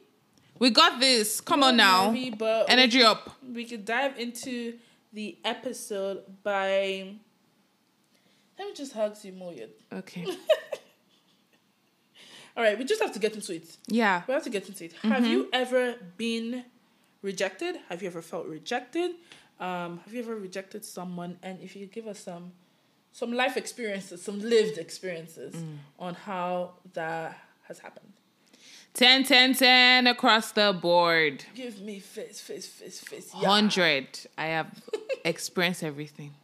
We 0.58 0.70
got 0.70 1.00
this. 1.00 1.40
Come 1.40 1.62
on 1.62 1.76
now. 1.76 2.06
nervy, 2.08 2.30
but 2.30 2.66
we 2.66 2.72
Energy 2.72 3.02
up. 3.02 3.36
we 3.54 3.64
could 3.64 3.84
dive 3.84 4.18
into 4.18 4.74
the 5.12 5.38
episode 5.44 6.22
by 6.42 7.14
let 8.58 8.68
me 8.68 8.74
just 8.74 8.92
hug 8.92 9.16
you 9.22 9.32
more 9.32 9.52
yet. 9.52 9.70
Okay. 9.92 10.24
All 12.56 12.64
right, 12.64 12.76
we 12.78 12.84
just 12.84 13.00
have 13.00 13.12
to 13.12 13.18
get 13.18 13.34
into 13.34 13.54
it. 13.54 13.76
Yeah. 13.86 14.22
We 14.26 14.34
have 14.34 14.42
to 14.44 14.50
get 14.50 14.68
into 14.68 14.84
it. 14.84 14.92
Have 15.02 15.26
you 15.26 15.48
ever 15.52 15.94
been 16.16 16.64
rejected? 17.22 17.76
Have 17.88 18.02
you 18.02 18.08
ever 18.08 18.20
felt 18.22 18.46
rejected? 18.46 19.12
Um, 19.60 20.00
have 20.04 20.12
you 20.12 20.20
ever 20.20 20.36
rejected 20.36 20.84
someone? 20.84 21.38
And 21.42 21.60
if 21.62 21.74
you 21.76 21.86
could 21.86 21.92
give 21.94 22.06
us 22.06 22.18
some 22.18 22.52
some 23.12 23.32
life 23.32 23.56
experiences, 23.56 24.22
some 24.22 24.38
lived 24.40 24.78
experiences 24.78 25.54
Mm. 25.54 25.78
on 25.98 26.14
how 26.14 26.74
that 26.92 27.36
has 27.66 27.78
happened. 27.80 28.12
10, 28.94 29.24
10, 29.24 29.54
10 29.54 30.06
across 30.06 30.52
the 30.52 30.76
board. 30.78 31.44
Give 31.54 31.80
me 31.80 32.00
face, 32.00 32.40
face, 32.40 32.66
face, 32.66 33.00
face. 33.00 33.30
Yeah. 33.34 33.48
100. 33.48 34.20
I 34.36 34.46
have 34.46 34.82
experienced 35.24 35.82
everything. 35.82 36.34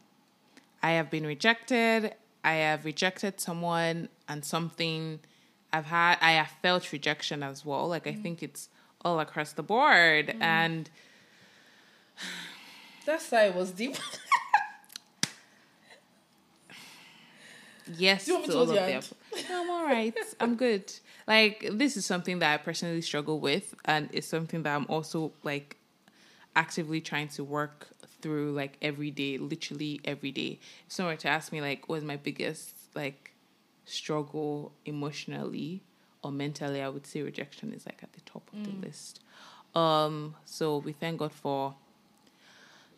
I 0.81 0.91
have 0.91 1.09
been 1.09 1.25
rejected. 1.25 2.13
I 2.43 2.53
have 2.53 2.85
rejected 2.85 3.41
someone 3.41 4.09
and 4.27 4.45
something. 4.45 5.19
I've 5.73 5.85
had, 5.85 6.17
I 6.21 6.33
have 6.33 6.51
felt 6.61 6.91
rejection 6.91 7.43
as 7.43 7.65
well. 7.65 7.87
Like, 7.87 8.07
I 8.07 8.13
mm. 8.13 8.23
think 8.23 8.41
it's 8.41 8.69
all 9.03 9.19
across 9.19 9.53
the 9.53 9.63
board. 9.63 10.27
Mm. 10.27 10.41
And 10.41 10.89
That 13.05 13.21
sigh 13.21 13.49
was 13.49 13.71
deep. 13.71 13.95
yes, 17.97 18.25
Do 18.25 18.31
you 18.31 18.37
want 18.37 18.47
me 18.47 18.53
to 18.53 18.59
all 18.59 18.63
of 18.63 18.69
your 18.69 18.85
the 18.85 18.91
hand? 18.91 19.13
No, 19.49 19.61
I'm 19.61 19.69
all 19.69 19.85
right. 19.85 20.13
I'm 20.39 20.55
good. 20.55 20.91
Like, 21.27 21.67
this 21.71 21.97
is 21.97 22.05
something 22.05 22.39
that 22.39 22.53
I 22.53 22.57
personally 22.63 23.01
struggle 23.01 23.39
with. 23.39 23.75
And 23.85 24.09
it's 24.13 24.27
something 24.27 24.63
that 24.63 24.75
I'm 24.75 24.85
also 24.87 25.33
like 25.43 25.77
actively 26.55 27.01
trying 27.01 27.27
to 27.27 27.43
work 27.43 27.87
through 28.21 28.51
like 28.53 28.77
every 28.81 29.11
day, 29.11 29.37
literally 29.37 30.01
every 30.05 30.31
day. 30.31 30.59
If 30.85 30.93
someone 30.93 31.13
were 31.13 31.19
to 31.21 31.27
ask 31.27 31.51
me 31.51 31.61
like 31.61 31.87
what's 31.87 32.03
my 32.03 32.15
biggest 32.15 32.75
like 32.95 33.33
struggle 33.85 34.73
emotionally 34.85 35.83
or 36.23 36.31
mentally, 36.31 36.81
I 36.81 36.89
would 36.89 37.05
say 37.05 37.21
rejection 37.21 37.73
is 37.73 37.85
like 37.85 37.99
at 38.01 38.13
the 38.13 38.21
top 38.21 38.49
of 38.53 38.63
the 38.63 38.71
mm. 38.71 38.83
list. 38.83 39.21
Um, 39.75 40.35
so 40.45 40.77
we 40.77 40.93
thank 40.93 41.19
God 41.19 41.31
for 41.31 41.75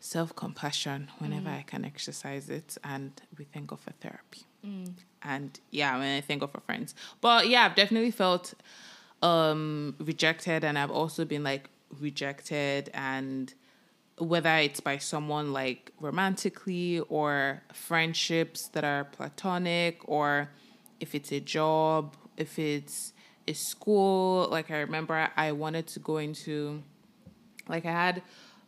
self 0.00 0.34
compassion 0.34 1.10
whenever 1.18 1.50
mm. 1.50 1.58
I 1.58 1.62
can 1.62 1.84
exercise 1.84 2.48
it, 2.48 2.78
and 2.82 3.12
we 3.36 3.44
thank 3.44 3.68
God 3.68 3.80
for 3.80 3.92
therapy. 3.92 4.42
Mm. 4.66 4.94
And 5.22 5.58
yeah, 5.70 5.94
mean, 5.98 6.16
I 6.18 6.20
thank 6.20 6.40
God 6.40 6.50
for 6.50 6.60
friends. 6.60 6.94
But 7.20 7.48
yeah, 7.48 7.64
I've 7.64 7.74
definitely 7.74 8.10
felt 8.10 8.54
um 9.22 9.94
rejected, 9.98 10.64
and 10.64 10.78
I've 10.78 10.90
also 10.90 11.24
been 11.24 11.44
like 11.44 11.68
rejected, 12.00 12.90
and 12.94 13.52
whether 14.18 14.56
it's 14.56 14.80
by 14.80 14.98
someone 14.98 15.52
like 15.52 15.92
romantically 16.00 17.00
or 17.00 17.62
friendships 17.72 18.68
that 18.68 18.84
are 18.84 19.04
platonic, 19.04 20.00
or 20.08 20.50
if 21.00 21.14
it's 21.14 21.32
a 21.32 21.40
job, 21.40 22.16
if 22.36 22.58
it's 22.58 23.12
a 23.48 23.52
school. 23.52 24.48
Like 24.50 24.70
I 24.70 24.78
remember, 24.80 25.28
I 25.36 25.52
wanted 25.52 25.86
to 25.88 26.00
go 26.00 26.18
into 26.18 26.82
like 27.68 27.84
I 27.86 27.92
had 27.92 28.22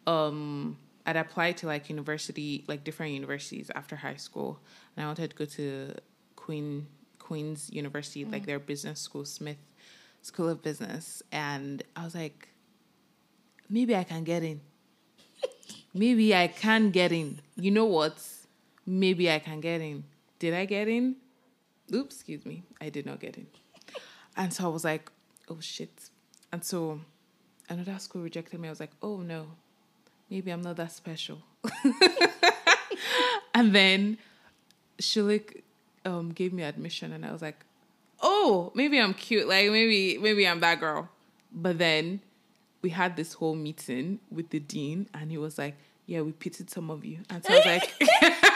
um 0.06 0.76
I'd 1.04 1.16
applied 1.16 1.56
to 1.58 1.66
like 1.66 1.88
university 1.88 2.64
like 2.68 2.84
different 2.84 3.12
universities 3.12 3.70
after 3.74 3.96
high 3.96 4.16
school 4.16 4.60
and 4.96 5.04
I 5.04 5.06
wanted 5.08 5.30
to 5.30 5.36
go 5.36 5.44
to 5.44 5.94
Queen 6.42 6.86
Queen's 7.18 7.70
University, 7.72 8.24
like 8.24 8.42
mm. 8.42 8.46
their 8.46 8.58
business 8.58 9.00
school, 9.00 9.24
Smith 9.24 9.62
School 10.22 10.48
of 10.48 10.60
Business. 10.60 11.22
And 11.30 11.82
I 11.94 12.04
was 12.04 12.14
like, 12.14 12.48
maybe 13.70 13.94
I 13.94 14.04
can 14.04 14.24
get 14.24 14.42
in. 14.42 14.60
maybe 15.94 16.34
I 16.34 16.48
can 16.48 16.90
get 16.90 17.12
in. 17.12 17.40
You 17.56 17.70
know 17.70 17.84
what? 17.84 18.16
Maybe 18.84 19.30
I 19.30 19.38
can 19.38 19.60
get 19.60 19.80
in. 19.80 20.04
Did 20.40 20.54
I 20.54 20.64
get 20.64 20.88
in? 20.88 21.16
Oops, 21.94 22.14
excuse 22.14 22.44
me. 22.44 22.64
I 22.80 22.88
did 22.88 23.06
not 23.06 23.20
get 23.20 23.36
in. 23.36 23.46
And 24.36 24.52
so 24.52 24.64
I 24.64 24.68
was 24.68 24.84
like, 24.84 25.10
oh 25.48 25.60
shit. 25.60 26.10
And 26.52 26.64
so 26.64 27.00
another 27.68 27.98
school 27.98 28.22
rejected 28.22 28.58
me. 28.60 28.68
I 28.68 28.72
was 28.72 28.80
like, 28.80 28.92
oh 29.00 29.18
no, 29.18 29.46
maybe 30.28 30.50
I'm 30.50 30.62
not 30.62 30.76
that 30.76 30.90
special. 30.90 31.38
and 33.54 33.74
then 33.74 34.18
Schulich 34.98 35.62
um, 36.04 36.30
gave 36.32 36.52
me 36.52 36.62
admission, 36.62 37.12
and 37.12 37.24
I 37.24 37.32
was 37.32 37.42
like, 37.42 37.64
oh, 38.20 38.72
maybe 38.74 38.98
I'm 38.98 39.14
cute. 39.14 39.48
Like 39.48 39.70
maybe 39.70 40.18
maybe 40.18 40.46
I'm 40.46 40.60
that 40.60 40.80
girl. 40.80 41.08
But 41.52 41.78
then 41.78 42.20
we 42.80 42.90
had 42.90 43.16
this 43.16 43.34
whole 43.34 43.54
meeting 43.54 44.18
with 44.30 44.50
the 44.50 44.60
dean, 44.60 45.08
and 45.14 45.30
he 45.30 45.38
was 45.38 45.58
like, 45.58 45.76
yeah, 46.06 46.20
we 46.22 46.32
pitied 46.32 46.70
some 46.70 46.90
of 46.90 47.04
you. 47.04 47.18
And 47.30 47.44
so 47.44 47.52
I 47.52 47.56
was 47.56 47.66
like, 47.66 48.34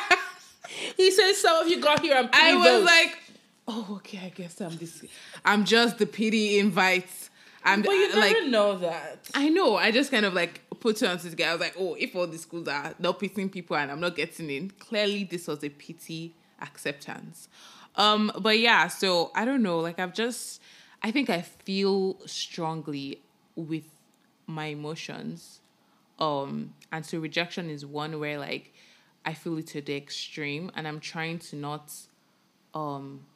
He 0.97 1.11
says 1.11 1.41
some 1.41 1.65
of 1.65 1.69
you 1.69 1.81
got 1.81 2.01
here 2.01 2.17
and 2.17 2.29
I 2.33 2.55
was 2.55 2.67
votes. 2.67 2.87
like, 2.87 3.19
oh, 3.69 3.87
okay, 3.97 4.21
I 4.25 4.29
guess 4.31 4.61
I'm 4.61 4.77
this. 4.77 5.05
I'm 5.45 5.65
just 5.65 5.99
the 5.99 6.07
pity 6.07 6.59
invites. 6.59 7.31
I'm 7.65 7.83
but 7.83 7.91
you 7.91 8.15
like, 8.15 8.33
never 8.33 8.49
know 8.49 8.79
that. 8.79 9.29
I 9.35 9.49
know. 9.49 9.77
I 9.77 9.91
just 9.91 10.11
kind 10.11 10.25
of 10.25 10.35
like 10.35 10.63
put 10.81 11.03
and 11.03 11.21
two 11.21 11.31
together. 11.31 11.51
I 11.51 11.55
was 11.55 11.61
like, 11.61 11.75
oh, 11.79 11.97
if 11.99 12.15
all 12.15 12.27
the 12.27 12.39
schools 12.39 12.69
are 12.69 12.95
not 12.99 13.19
pitying 13.19 13.51
people 13.51 13.77
and 13.77 13.91
I'm 13.91 14.01
not 14.01 14.15
getting 14.15 14.51
in, 14.51 14.71
clearly 14.71 15.25
this 15.25 15.49
was 15.49 15.63
a 15.65 15.69
pity 15.69 16.35
acceptance. 16.61 17.49
Um, 17.95 18.31
but 18.39 18.59
yeah, 18.59 18.89
so 18.89 19.31
I 19.35 19.45
don't 19.45 19.63
know. 19.63 19.81
Like 19.81 19.99
I've 19.99 20.15
just, 20.15 20.61
I 21.03 21.11
think 21.11 21.31
I 21.31 21.43
feel 21.43 22.19
strongly 22.27 23.21
with 23.55 23.85
my 24.47 24.67
emotions. 24.67 25.61
Um, 26.19 26.75
and 26.93 27.05
so 27.05 27.19
rejection 27.19 27.69
is 27.71 27.85
one 27.85 28.19
where 28.19 28.39
like 28.39 28.75
I 29.25 29.35
feel 29.35 29.59
it 29.59 29.67
to 29.69 29.81
the 29.81 29.97
extreme, 29.97 30.71
and 30.75 30.87
I'm 30.87 31.01
trying 31.01 31.41
to 31.41 31.57
not, 31.57 31.93
um, 32.75 33.27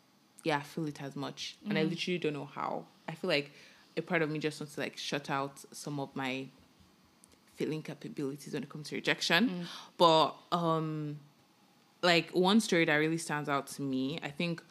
yeah, 0.45 0.61
feel 0.61 0.87
it 0.87 1.03
as 1.03 1.17
much, 1.17 1.57
and 1.69 1.77
I 1.77 1.83
literally 1.83 2.19
don't 2.19 2.33
know 2.35 2.49
how. 2.55 2.85
I 3.09 3.15
feel 3.15 3.29
like 3.29 3.51
a 3.97 4.03
part 4.03 4.23
of 4.23 4.31
me 4.31 4.39
just 4.39 4.61
wants 4.61 4.77
to 4.77 4.81
like 4.81 4.97
shut 4.97 5.29
out 5.31 5.65
some 5.73 5.99
of 5.99 6.15
my 6.15 6.47
feeling 7.57 7.83
capabilities 7.83 8.55
when 8.55 8.63
it 8.63 8.69
comes 8.69 8.89
to 8.91 8.95
rejection. 8.95 9.67
But 9.99 10.35
um 10.53 11.19
like 12.03 12.31
one 12.31 12.61
story 12.61 12.85
that 12.85 12.95
really 12.97 13.19
stands 13.19 13.49
out 13.49 13.67
to 13.69 13.83
me, 13.83 14.19
I 14.23 14.29
think 14.29 14.63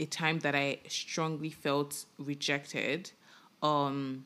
a 0.00 0.06
time 0.06 0.38
that 0.40 0.54
I 0.54 0.78
strongly 0.88 1.50
felt 1.50 2.06
rejected 2.18 3.12
um 3.62 4.24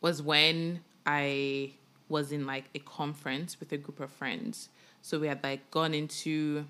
was 0.00 0.22
when 0.22 0.80
I 1.06 1.72
was 2.08 2.32
in 2.32 2.46
like 2.46 2.64
a 2.74 2.78
conference 2.78 3.58
with 3.58 3.72
a 3.72 3.76
group 3.76 4.00
of 4.00 4.10
friends. 4.10 4.68
So 5.02 5.18
we 5.18 5.26
had 5.26 5.42
like 5.42 5.70
gone 5.70 5.92
into 5.94 6.66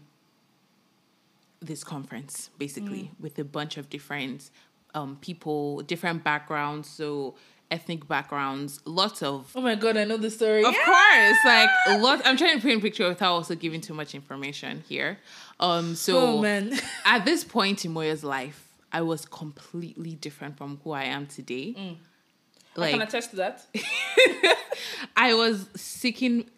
this 1.61 1.85
conference 1.85 2.51
basically 2.59 3.11
with 3.21 3.39
a 3.39 3.45
bunch 3.45 3.77
of 3.77 3.89
different 3.91 4.51
um 4.95 5.19
people, 5.21 5.83
different 5.83 6.25
backgrounds, 6.25 6.89
so 6.89 7.35
ethnic 7.71 8.07
backgrounds, 8.07 8.81
lots 8.85 9.23
of 9.23 9.53
Oh 9.55 9.61
my 9.61 9.75
god, 9.75 9.97
I 9.97 10.05
know 10.05 10.17
the 10.17 10.31
story. 10.31 10.65
of 10.65 10.75
course, 10.75 11.37
like 11.45 11.69
lot. 11.99 12.23
I'm 12.25 12.37
trying 12.37 12.57
to 12.61 12.63
paint 12.67 12.79
a 12.79 12.83
picture 12.83 13.09
without 13.09 13.33
also 13.33 13.55
giving 13.55 13.81
too 13.81 13.95
much 13.95 14.15
information 14.15 14.85
here. 14.89 15.19
Um, 15.61 15.95
so 15.95 16.19
Oh 16.19 16.73
at 17.05 17.25
this 17.25 17.45
point 17.45 17.85
in 17.85 17.93
Moyo's 17.93 18.25
life, 18.25 18.69
I 18.93 19.03
was 19.03 19.25
completely 19.25 20.15
different 20.15 20.57
from 20.57 20.81
who 20.85 20.93
I 20.93 21.05
am 21.05 21.27
today. 21.27 21.75
I 22.77 22.81
Like 22.81 22.91
can 22.93 23.03
attest 23.03 23.31
to 23.31 23.37
that. 23.37 23.67
I 25.17 25.35
was 25.35 25.69
seeking 25.77 26.51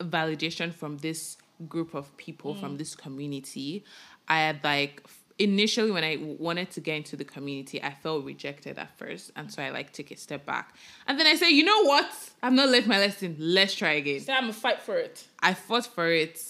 validation 0.00 0.72
from 0.72 0.98
this 0.98 1.36
group 1.68 1.94
of 1.94 2.16
people, 2.16 2.54
from 2.54 2.76
this 2.78 2.94
community. 2.94 3.84
I 4.28 4.38
had 4.40 4.64
like 4.64 5.02
initially 5.38 5.90
when 5.90 6.04
I 6.04 6.16
wanted 6.38 6.70
to 6.72 6.80
get 6.80 6.96
into 6.96 7.16
the 7.16 7.24
community, 7.24 7.82
I 7.82 7.92
felt 7.92 8.24
rejected 8.24 8.78
at 8.78 8.96
first, 8.96 9.32
and 9.36 9.50
so 9.52 9.62
I 9.62 9.70
like 9.70 9.92
took 9.92 10.10
a 10.10 10.16
step 10.16 10.46
back. 10.46 10.74
And 11.06 11.18
then 11.18 11.26
I 11.26 11.34
said, 11.34 11.48
you 11.48 11.64
know 11.64 11.84
what? 11.84 12.12
I'm 12.42 12.54
not 12.54 12.68
learned 12.68 12.86
my 12.86 12.98
lesson. 12.98 13.36
Let's 13.38 13.74
try 13.74 13.92
again. 13.92 14.20
Say 14.20 14.32
I'm 14.32 14.48
a 14.48 14.52
fight 14.52 14.80
for 14.80 14.96
it. 14.96 15.26
I 15.40 15.54
fought 15.54 15.86
for 15.86 16.10
it 16.10 16.40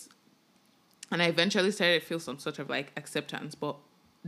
and 1.10 1.22
I 1.22 1.26
eventually 1.26 1.70
started 1.70 2.00
to 2.00 2.06
feel 2.06 2.18
some 2.18 2.38
sort 2.38 2.58
of 2.58 2.68
like 2.68 2.92
acceptance, 2.96 3.54
but 3.54 3.76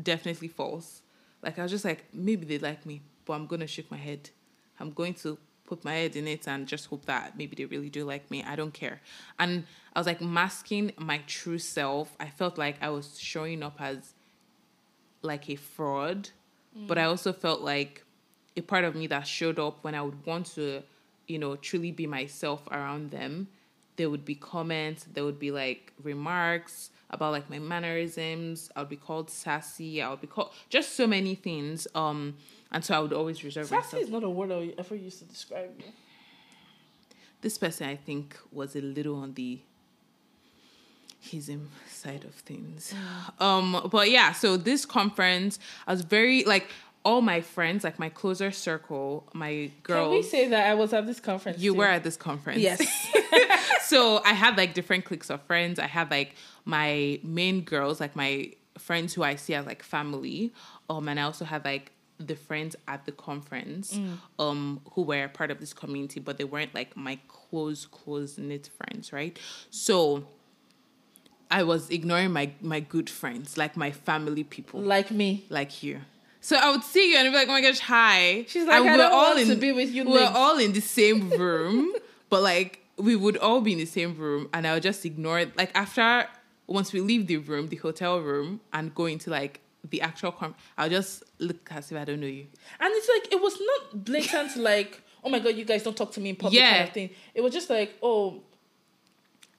definitely 0.01 0.49
false. 0.49 1.03
Like 1.43 1.59
I 1.59 1.63
was 1.63 1.73
just 1.73 1.85
like, 1.85 2.05
maybe 2.13 2.47
they 2.47 2.59
like 2.59 2.87
me, 2.87 3.03
but 3.25 3.33
I'm 3.33 3.47
gonna 3.47 3.67
shake 3.67 3.91
my 3.91 3.97
head. 3.97 4.31
I'm 4.79 4.93
going 4.93 5.15
to 5.15 5.39
put 5.67 5.85
my 5.85 5.95
head 5.95 6.15
in 6.15 6.29
it 6.29 6.47
and 6.47 6.67
just 6.69 6.87
hope 6.87 7.07
that 7.07 7.37
maybe 7.37 7.57
they 7.57 7.65
really 7.65 7.91
do 7.91 8.05
like 8.05 8.31
me. 8.31 8.45
I 8.45 8.55
don't 8.55 8.73
care. 8.73 9.01
And 9.39 9.65
I 9.95 9.99
was 9.99 10.07
like 10.07 10.21
masking 10.21 10.93
my 10.97 11.23
true 11.27 11.59
self. 11.59 12.15
I 12.21 12.29
felt 12.29 12.57
like 12.57 12.77
I 12.81 12.91
was 12.91 13.19
showing 13.19 13.65
up 13.65 13.81
as 13.81 14.15
like 15.27 15.51
a 15.51 15.57
fraud, 15.57 16.31
but 16.87 16.99
I 16.99 17.05
also 17.05 17.33
felt 17.33 17.61
like 17.63 18.05
a 18.57 18.61
part 18.61 18.85
of 18.85 18.95
me 18.95 19.07
that 19.09 19.27
showed 19.27 19.59
up 19.59 19.83
when 19.83 19.95
I 19.95 20.03
would 20.03 20.25
want 20.27 20.47
to, 20.55 20.83
you 21.27 21.39
know, 21.39 21.57
truly 21.57 21.91
be 21.91 22.07
myself 22.07 22.67
around 22.71 23.11
them. 23.11 23.49
There 23.97 24.11
would 24.11 24.25
be 24.25 24.35
comments, 24.35 25.07
there 25.13 25.25
would 25.25 25.39
be 25.39 25.51
like 25.51 25.93
remarks 26.03 26.91
about 27.11 27.33
like 27.33 27.49
my 27.49 27.59
mannerisms. 27.59 28.71
I 28.77 28.81
would 28.81 28.89
be 28.89 28.97
called 28.97 29.31
sassy. 29.31 30.03
I 30.03 30.11
would 30.11 30.21
be 30.21 30.27
called 30.27 30.51
just 30.69 30.97
so 30.97 31.07
many 31.07 31.35
things. 31.35 31.87
Um, 31.95 32.37
and 32.73 32.85
so 32.85 32.95
I 32.95 32.99
would 32.99 33.13
always 33.13 33.43
reserve 33.45 33.67
Sassy 33.67 33.97
myself. 33.97 34.03
is 34.03 34.11
not 34.11 34.25
a 34.25 34.31
word 34.31 34.53
I 34.53 34.75
ever 34.79 34.95
used 34.95 35.19
to 35.21 35.25
describe 35.25 35.71
you. 35.79 35.85
This 37.41 37.59
person, 37.59 37.89
I 37.89 37.97
think, 37.97 38.37
was 38.51 38.75
a 38.77 38.81
little 38.81 39.17
on 39.17 39.35
the 39.35 39.61
hism 41.21 41.71
side 41.89 42.25
of 42.25 42.35
things. 42.35 42.95
Um, 43.39 43.89
but 43.91 44.11
yeah, 44.11 44.33
so 44.33 44.57
this 44.57 44.87
conference, 44.87 45.59
I 45.87 45.93
was 45.93 46.01
very 46.03 46.45
like 46.45 46.69
all 47.05 47.21
my 47.21 47.41
friends, 47.41 47.85
like 47.85 47.99
my 47.99 48.09
closer 48.09 48.51
circle, 48.51 49.29
my 49.33 49.71
girls. 49.83 50.09
Can 50.09 50.11
we 50.11 50.23
say 50.23 50.49
that 50.49 50.67
I 50.67 50.75
was 50.75 50.93
at 50.93 51.07
this 51.07 51.21
conference? 51.21 51.59
you 51.59 51.73
too? 51.73 51.79
were 51.79 51.87
at 51.87 52.03
this 52.03 52.17
conference. 52.17 52.61
Yes. 52.61 52.81
so 53.83 54.21
I 54.25 54.33
had 54.33 54.57
like 54.57 54.75
different 54.75 55.05
cliques 55.05 55.31
of 55.31 55.43
friends. 55.43 55.79
I 55.79 55.87
had 55.87 56.11
like 56.11 56.35
my 56.65 57.21
main 57.23 57.61
girls, 57.61 58.01
like 58.01 58.17
my 58.17 58.53
friends 58.79 59.15
who 59.15 59.23
I 59.23 59.37
see 59.37 59.55
as 59.55 59.67
like 59.67 59.83
family. 59.83 60.53
Um, 60.91 61.09
and 61.09 61.21
I 61.21 61.25
also 61.25 61.45
had 61.45 61.65
like 61.65 61.93
the 62.19 62.35
friends 62.35 62.75
at 62.89 63.05
the 63.05 63.13
conference, 63.13 63.99
um, 64.39 64.81
who 64.93 65.03
were 65.03 65.29
part 65.29 65.51
of 65.51 65.61
this 65.61 65.73
community, 65.73 66.19
but 66.19 66.39
they 66.39 66.45
weren't 66.45 66.75
like 66.75 66.97
my 66.97 67.19
close, 67.29 67.87
close 67.87 68.39
knit 68.39 68.71
friends, 68.77 69.13
right? 69.13 69.39
So 69.71 70.27
I 71.51 71.63
was 71.63 71.91
ignoring 71.91 72.33
my 72.33 72.51
my 72.61 72.81
good 72.81 73.09
friends, 73.09 73.57
like 73.57 73.77
my 73.77 73.91
family 73.91 74.45
people, 74.45 74.81
like 74.81 75.11
me. 75.11 75.45
like 75.49 75.83
you. 75.83 76.01
So 76.41 76.57
I 76.57 76.71
would 76.71 76.85
see 76.85 77.11
you 77.11 77.19
and 77.19 77.27
I'd 77.27 77.31
be 77.33 77.37
like, 77.37 77.49
oh 77.49 77.53
my 77.53 77.61
gosh, 77.61 77.81
hi. 77.81 78.45
She's 78.49 78.67
like, 78.67 78.81
and 78.81 78.89
I 78.89 78.97
don't 78.97 79.13
want 79.13 79.47
to 79.49 79.57
be 79.57 79.73
with 79.73 79.91
you 79.91 80.05
We're 80.05 80.21
next. 80.21 80.37
all 80.37 80.59
in 80.59 80.73
the 80.73 80.81
same 80.81 81.31
room, 81.39 81.93
but 82.31 82.43
like 82.43 82.81
we 82.97 83.17
would 83.17 83.37
all 83.37 83.61
be 83.61 83.73
in 83.73 83.79
the 83.79 83.85
same 83.87 84.17
room 84.17 84.49
and 84.55 84.67
I 84.67 84.75
would 84.75 84.83
just 84.83 85.05
ignore 85.05 85.39
it. 85.41 85.57
Like 85.57 85.71
after 85.75 86.29
once 86.69 86.93
we 86.93 87.01
leave 87.01 87.27
the 87.27 87.39
room, 87.39 87.69
the 87.69 87.77
hotel 87.77 88.21
room, 88.21 88.61
and 88.73 88.95
go 88.95 89.07
into 89.07 89.31
like 89.31 89.61
the 89.89 90.01
actual 90.03 90.33
com 90.33 90.55
I'll 90.79 90.89
just 90.91 91.23
look 91.39 91.69
as 91.73 91.91
if 91.93 91.99
I 91.99 92.05
don't 92.05 92.21
know 92.21 92.27
you. 92.27 92.47
And 92.81 92.93
it's 92.95 93.09
like 93.09 93.33
it 93.33 93.41
was 93.43 93.57
not 93.61 94.05
blatant 94.05 94.57
like, 94.57 95.01
oh 95.25 95.29
my 95.29 95.39
god, 95.41 95.55
you 95.57 95.65
guys 95.65 95.83
don't 95.83 95.97
talk 95.97 96.13
to 96.13 96.21
me 96.21 96.31
in 96.31 96.37
public 96.37 96.61
Yeah. 96.61 96.73
kind 96.77 96.89
of 96.89 96.95
thing. 96.95 97.11
It 97.35 97.41
was 97.41 97.53
just 97.53 97.71
like, 97.71 97.95
oh 98.03 98.43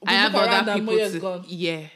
I 0.06 0.12
have 0.12 0.34
other 0.34 0.74
people 0.74 0.96
to, 0.96 1.18
gone. 1.18 1.44
yeah, 1.46 1.86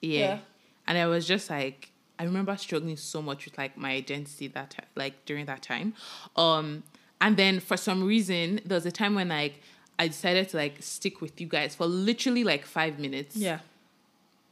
yeah, 0.00 0.18
Yeah. 0.18 0.38
And 0.86 0.98
I 0.98 1.06
was 1.06 1.26
just 1.26 1.48
like, 1.48 1.90
I 2.18 2.24
remember 2.24 2.56
struggling 2.56 2.96
so 2.96 3.22
much 3.22 3.44
with 3.46 3.56
like 3.56 3.76
my 3.76 3.92
identity 3.92 4.48
that 4.48 4.86
like 4.96 5.24
during 5.24 5.46
that 5.46 5.62
time, 5.62 5.94
um, 6.36 6.82
and 7.20 7.36
then 7.36 7.60
for 7.60 7.76
some 7.76 8.04
reason 8.04 8.60
there 8.64 8.76
was 8.76 8.86
a 8.86 8.92
time 8.92 9.14
when 9.14 9.28
like 9.28 9.60
I 9.98 10.08
decided 10.08 10.48
to 10.50 10.56
like 10.58 10.82
stick 10.82 11.20
with 11.20 11.40
you 11.40 11.46
guys 11.46 11.74
for 11.74 11.86
literally 11.86 12.44
like 12.44 12.66
five 12.66 12.98
minutes. 12.98 13.36
Yeah. 13.36 13.60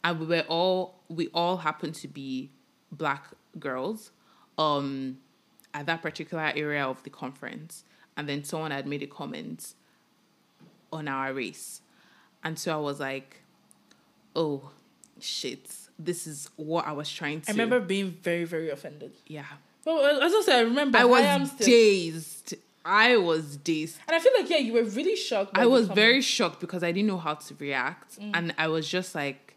and 0.05 0.19
we 0.21 0.27
were 0.27 0.45
all 0.49 0.95
we 1.09 1.29
all 1.35 1.59
happened 1.59 1.95
to 1.97 2.09
be 2.09 2.51
black 2.91 3.27
girls 3.59 4.11
um 4.59 5.19
at 5.75 5.87
that 5.87 6.03
particular 6.03 6.51
area 6.57 6.85
of 6.85 7.03
the 7.05 7.11
conference 7.11 7.85
and 8.17 8.29
then 8.29 8.43
someone 8.43 8.71
had 8.71 8.87
made 8.87 9.03
a 9.03 9.07
comment 9.07 9.75
on 10.93 11.07
our 11.09 11.33
race 11.33 11.82
and 12.45 12.59
so 12.59 12.73
i 12.73 12.81
was 12.81 12.99
like 13.01 13.41
oh 14.37 14.71
shit 15.21 15.75
this 15.99 16.27
is 16.27 16.49
what 16.57 16.87
i 16.87 16.93
was 16.93 17.11
trying 17.11 17.41
to 17.41 17.51
I 17.51 17.53
remember 17.53 17.81
being 17.81 18.11
very, 18.23 18.45
very 18.45 18.71
offended. 18.71 19.13
yeah 19.27 19.45
But 19.85 20.23
as 20.23 20.33
I 20.35 20.41
said, 20.45 20.57
I 20.59 20.61
remember 20.63 20.99
i 20.99 21.03
I 21.03 21.05
was 21.05 21.25
am 21.25 21.47
still, 21.47 21.67
dazed 21.67 22.55
i 22.85 23.17
was 23.17 23.57
dazed 23.59 23.99
and 24.07 24.17
I 24.17 24.19
feel 24.19 24.33
like 24.39 24.49
yeah, 24.51 24.57
you 24.59 24.73
were 24.73 24.83
really 24.85 25.15
shocked. 25.17 25.57
I 25.57 25.67
was 25.67 25.87
very 25.89 26.21
shocked 26.21 26.59
because 26.61 26.83
I 26.83 26.91
didn't 26.93 27.09
know 27.13 27.19
how 27.19 27.35
to 27.35 27.55
react, 27.67 28.19
Mm. 28.19 28.31
and 28.35 28.55
I 28.59 28.67
was 28.69 28.89
just 28.89 29.15
like, 29.15 29.55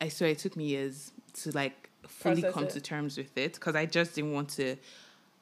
I 0.00 0.08
swear 0.08 0.30
it 0.30 0.38
took 0.38 0.56
me 0.56 0.66
years 0.66 1.10
to 1.40 1.50
like 1.52 1.90
fully 2.06 2.42
Process 2.42 2.54
come 2.54 2.64
it. 2.64 2.70
to 2.70 2.80
terms 2.80 3.16
with 3.18 3.36
it 3.36 3.54
because 3.54 3.74
I 3.74 3.86
just 3.86 4.14
didn't 4.14 4.32
want 4.32 4.50
to 4.50 4.76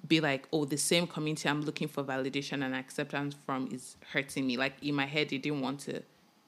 be 0.07 0.21
like, 0.21 0.47
oh, 0.53 0.65
the 0.65 0.77
same 0.77 1.07
community 1.07 1.49
I'm 1.49 1.63
looking 1.63 1.89
for 1.89 2.03
validation 2.03 2.65
and 2.65 2.75
acceptance 2.75 3.37
from 3.47 3.69
is 3.73 3.97
hurting 4.13 4.47
me. 4.47 4.57
Like 4.57 4.75
in 4.83 4.95
my 4.95 5.07
head, 5.07 5.33
it 5.33 5.43
didn't 5.43 5.61
want 5.61 5.81
to 5.81 6.03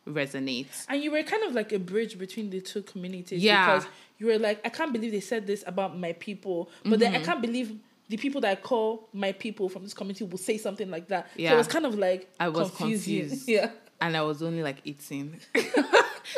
resonate. 0.08 0.66
And 0.88 1.02
you 1.02 1.10
were 1.10 1.22
kind 1.22 1.42
of 1.44 1.54
like 1.54 1.72
a 1.72 1.78
bridge 1.78 2.18
between 2.18 2.50
the 2.50 2.60
two 2.60 2.82
communities. 2.82 3.42
Yeah. 3.42 3.74
Because 3.76 3.88
you 4.18 4.26
were 4.26 4.38
like, 4.38 4.60
I 4.64 4.68
can't 4.68 4.92
believe 4.92 5.12
they 5.12 5.20
said 5.20 5.46
this 5.46 5.64
about 5.66 5.98
my 5.98 6.12
people. 6.14 6.68
But 6.84 6.98
then 7.00 7.12
I 7.14 7.16
Mm-hmm. 7.18 7.24
can't 7.24 7.40
believe 7.42 7.78
the 8.08 8.16
people 8.18 8.40
that 8.42 8.50
I 8.50 8.60
call 8.60 9.08
my 9.12 9.32
people 9.32 9.68
from 9.68 9.82
this 9.84 9.94
community 9.94 10.24
will 10.24 10.36
say 10.38 10.58
something 10.58 10.90
like 10.90 11.08
that. 11.08 11.26
So 11.28 11.42
Yeah. 11.42 11.54
it 11.54 11.56
was 11.56 11.66
kind 11.68 11.86
of 11.86 11.94
like 11.96 12.28
I 12.38 12.48
was 12.48 12.70
confusing. 12.72 13.20
confused. 13.28 13.48
yeah. 13.48 13.70
and 14.00 14.16
I 14.16 14.22
was 14.22 14.42
only 14.42 14.62
like 14.62 14.78
18. 14.84 15.38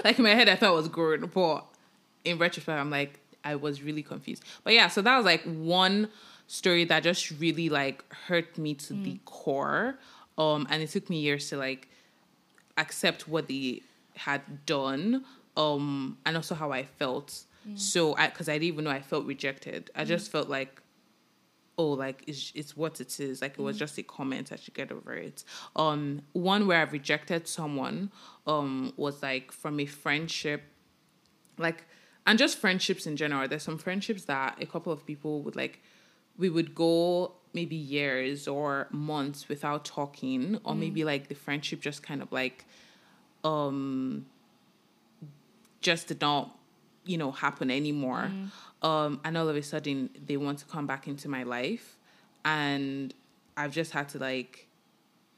like 0.05 0.19
in 0.19 0.23
my 0.25 0.35
head, 0.35 0.49
I 0.49 0.55
thought 0.57 0.69
I 0.69 0.73
was 0.73 0.89
grown, 0.89 1.27
but 1.35 1.65
in 2.25 2.39
retrospect, 2.39 2.79
I'm 2.79 2.91
like, 2.91 3.19
I 3.45 3.57
was 3.57 3.83
really 3.83 4.03
confused. 4.03 4.45
But 4.65 4.75
yeah, 4.75 4.89
so 4.89 5.03
that 5.03 5.17
was 5.17 5.25
like 5.25 5.43
one 5.45 6.09
story 6.47 6.85
that 6.85 7.03
just 7.03 7.31
really 7.33 7.69
like 7.69 8.05
hurt 8.29 8.57
me 8.59 8.75
to 8.75 8.93
the 8.95 9.19
core. 9.25 9.99
Um, 10.39 10.67
and 10.71 10.83
it 10.83 10.91
took 10.91 11.09
me 11.11 11.21
years 11.21 11.49
to 11.51 11.57
like 11.57 11.89
accept 12.77 13.27
what 13.27 13.49
they 13.49 13.83
had 14.17 14.67
done, 14.67 15.25
um, 15.57 16.19
and 16.27 16.37
also 16.37 16.55
how 16.55 16.73
I 16.73 16.85
felt. 16.85 17.45
So, 17.75 18.17
I 18.17 18.29
because 18.29 18.49
I 18.49 18.53
didn't 18.53 18.69
even 18.69 18.85
know 18.85 18.91
I 18.91 19.01
felt 19.01 19.27
rejected. 19.27 19.91
I 19.97 20.05
just 20.05 20.31
felt 20.31 20.49
like 20.49 20.81
oh 21.79 21.89
like 21.89 22.23
it's, 22.27 22.53
it's 22.55 22.77
what 22.77 23.01
it 23.01 23.19
is. 23.19 23.43
Like 23.43 23.59
it 23.59 23.63
was 23.63 23.79
just 23.79 23.99
a 23.99 24.03
comment. 24.03 24.53
I 24.53 24.57
should 24.57 24.75
get 24.75 24.93
over 24.93 25.15
it. 25.15 25.43
Um 25.75 26.23
one 26.33 26.67
where 26.67 26.81
i've 26.81 26.93
rejected 26.93 27.49
someone 27.49 28.11
um 28.47 28.93
was 28.97 29.23
like 29.23 29.53
from 29.53 29.81
a 29.81 29.87
friendship 29.87 30.63
like 31.59 31.85
and 32.27 32.39
just 32.39 32.59
friendships 32.59 33.07
in 33.07 33.17
general. 33.17 33.47
There's 33.49 33.63
some 33.63 33.79
friendships 33.79 34.25
that 34.25 34.59
a 34.61 34.67
couple 34.67 34.93
of 34.93 35.07
people 35.07 35.43
would 35.43 35.57
like 35.57 35.81
we 36.39 36.49
would 36.51 36.75
go 36.75 37.33
maybe 37.53 37.77
years 37.77 38.47
or 38.47 38.87
months 38.91 39.49
without 39.49 39.85
talking 39.85 40.59
or 40.65 40.75
maybe 40.75 41.05
like 41.05 41.29
the 41.29 41.35
friendship 41.35 41.81
just 41.81 42.03
kind 42.03 42.21
of 42.21 42.31
like 42.31 42.67
um 43.45 44.27
just 45.81 46.09
did 46.09 46.21
not 46.21 46.57
you 47.05 47.17
know 47.17 47.31
happen 47.31 47.71
anymore. 47.71 48.31
Um 48.83 49.21
and 49.25 49.39
all 49.39 49.49
of 49.49 49.57
a 49.57 49.63
sudden 49.63 50.11
they 50.27 50.37
want 50.37 50.59
to 50.59 50.67
come 50.67 50.87
back 50.87 51.09
into 51.09 51.29
my 51.29 51.43
life. 51.45 51.97
And 52.45 53.13
i've 53.57 53.73
just 53.73 53.93
had 53.93 54.09
to 54.11 54.19
like 54.19 54.69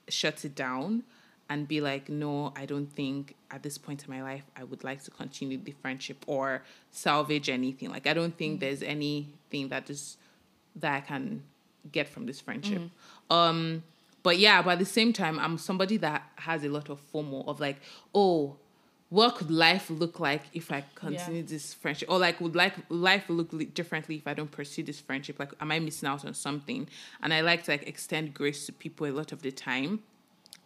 shut 0.09 0.45
it 0.45 0.55
down 0.55 1.05
and 1.49 1.69
be 1.69 1.81
like 1.81 2.09
no 2.09 2.53
i 2.57 2.67
don't 2.67 2.91
think 2.93 3.35
at 3.51 3.63
this 3.63 3.79
point 3.79 4.05
in 4.05 4.11
my 4.11 4.23
life 4.23 4.45
i 4.57 4.65
would 4.65 4.83
like 4.83 5.03
to 5.05 5.11
continue 5.11 5.57
the 5.57 5.73
friendship 5.83 6.25
or 6.27 6.63
salvage 6.91 7.49
anything. 7.49 7.91
Like 7.91 8.07
i 8.07 8.13
don't 8.13 8.37
think 8.37 8.61
there's 8.61 8.83
anything 8.83 9.69
that 9.69 9.89
is 9.89 10.17
that 10.77 10.95
i 10.95 11.01
can 11.01 11.43
get 11.93 12.09
from 12.09 12.27
this 12.27 12.41
friendship 12.41 12.83
um 13.31 13.83
but 14.23 14.39
yeah 14.39 14.61
but 14.63 14.71
at 14.73 14.79
the 14.79 14.85
same 14.85 15.13
time 15.13 15.39
i'm 15.39 15.57
somebody 15.59 15.97
that 15.97 16.23
has 16.37 16.65
a 16.65 16.69
lot 16.69 16.89
of 16.91 17.01
fomo 17.13 17.47
of 17.47 17.61
like 17.61 17.77
oh 18.15 18.57
what 19.11 19.37
could 19.37 19.51
life 19.51 19.89
look 19.89 20.21
like 20.21 20.43
if 20.53 20.71
I 20.71 20.85
continue 20.95 21.43
this 21.43 21.73
friendship? 21.73 22.11
Or 22.11 22.19
like, 22.19 22.43
would 22.43 22.55
like 22.55 22.75
life 22.91 23.25
look 23.29 23.53
li- 23.55 23.65
differently 23.65 24.17
if 24.17 24.27
I 24.27 24.35
don't 24.35 24.51
pursue 24.51 24.83
this 24.83 25.01
friendship? 25.01 25.39
Like, 25.39 25.53
am 25.61 25.73
I 25.73 25.79
missing 25.79 26.07
out 26.07 26.27
on 26.27 26.35
something? 26.35 26.87
And 27.23 27.33
I 27.33 27.41
like 27.41 27.65
to 27.65 27.71
like 27.71 27.89
extend 27.89 28.35
grace 28.35 28.67
to 28.67 28.73
people 28.73 29.07
a 29.07 29.13
lot 29.13 29.33
of 29.33 29.41
the 29.41 29.51
time. 29.51 30.01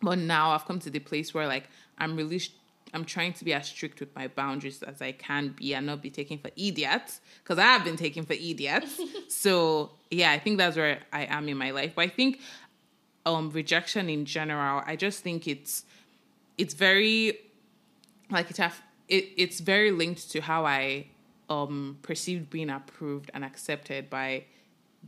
But 0.01 0.19
now 0.19 0.51
I've 0.51 0.65
come 0.65 0.81
to 0.81 0.91
the 0.91 0.99
place 0.99 1.33
where 1.33 1.47
like 1.47 1.69
I'm 1.99 2.17
really, 2.17 2.41
sh- 2.41 2.51
I'm 2.95 3.05
trying 3.05 3.33
to 3.35 3.45
be 3.45 3.53
as 3.55 3.67
strict 3.67 4.01
with 4.01 4.15
my 4.15 4.29
boundaries 4.29 4.83
as 4.83 5.01
I 5.01 5.13
can 5.13 5.49
be 5.57 5.75
and 5.75 5.87
not 5.87 6.03
be 6.03 6.11
taken 6.11 6.39
for 6.39 6.51
idiots 6.57 7.21
because 7.43 7.59
I 7.59 7.65
have 7.65 7.85
been 7.85 7.97
taken 7.97 8.25
for 8.25 8.35
idiots. 8.35 9.01
so 9.29 9.93
yeah, 10.11 10.31
I 10.31 10.39
think 10.39 10.59
that's 10.59 10.77
where 10.77 11.01
I 11.13 11.25
am 11.25 11.49
in 11.49 11.57
my 11.57 11.71
life. 11.71 11.93
But 11.95 12.03
I 12.03 12.09
think 12.09 12.41
um 13.25 13.51
rejection 13.51 14.09
in 14.09 14.25
general, 14.25 14.83
I 14.87 14.97
just 14.97 15.21
think 15.21 15.49
it's 15.49 15.85
it's 16.59 16.75
very 16.75 17.39
like 18.31 18.51
it 18.51 18.59
have 18.59 18.83
it, 19.09 19.29
it's 19.37 19.61
very 19.61 19.91
linked 19.91 20.31
to 20.33 20.41
how 20.41 20.67
I 20.67 21.07
um 21.49 21.99
perceived 22.03 22.51
being 22.51 22.71
approved 22.71 23.31
and 23.35 23.45
accepted 23.45 24.11
by 24.11 24.45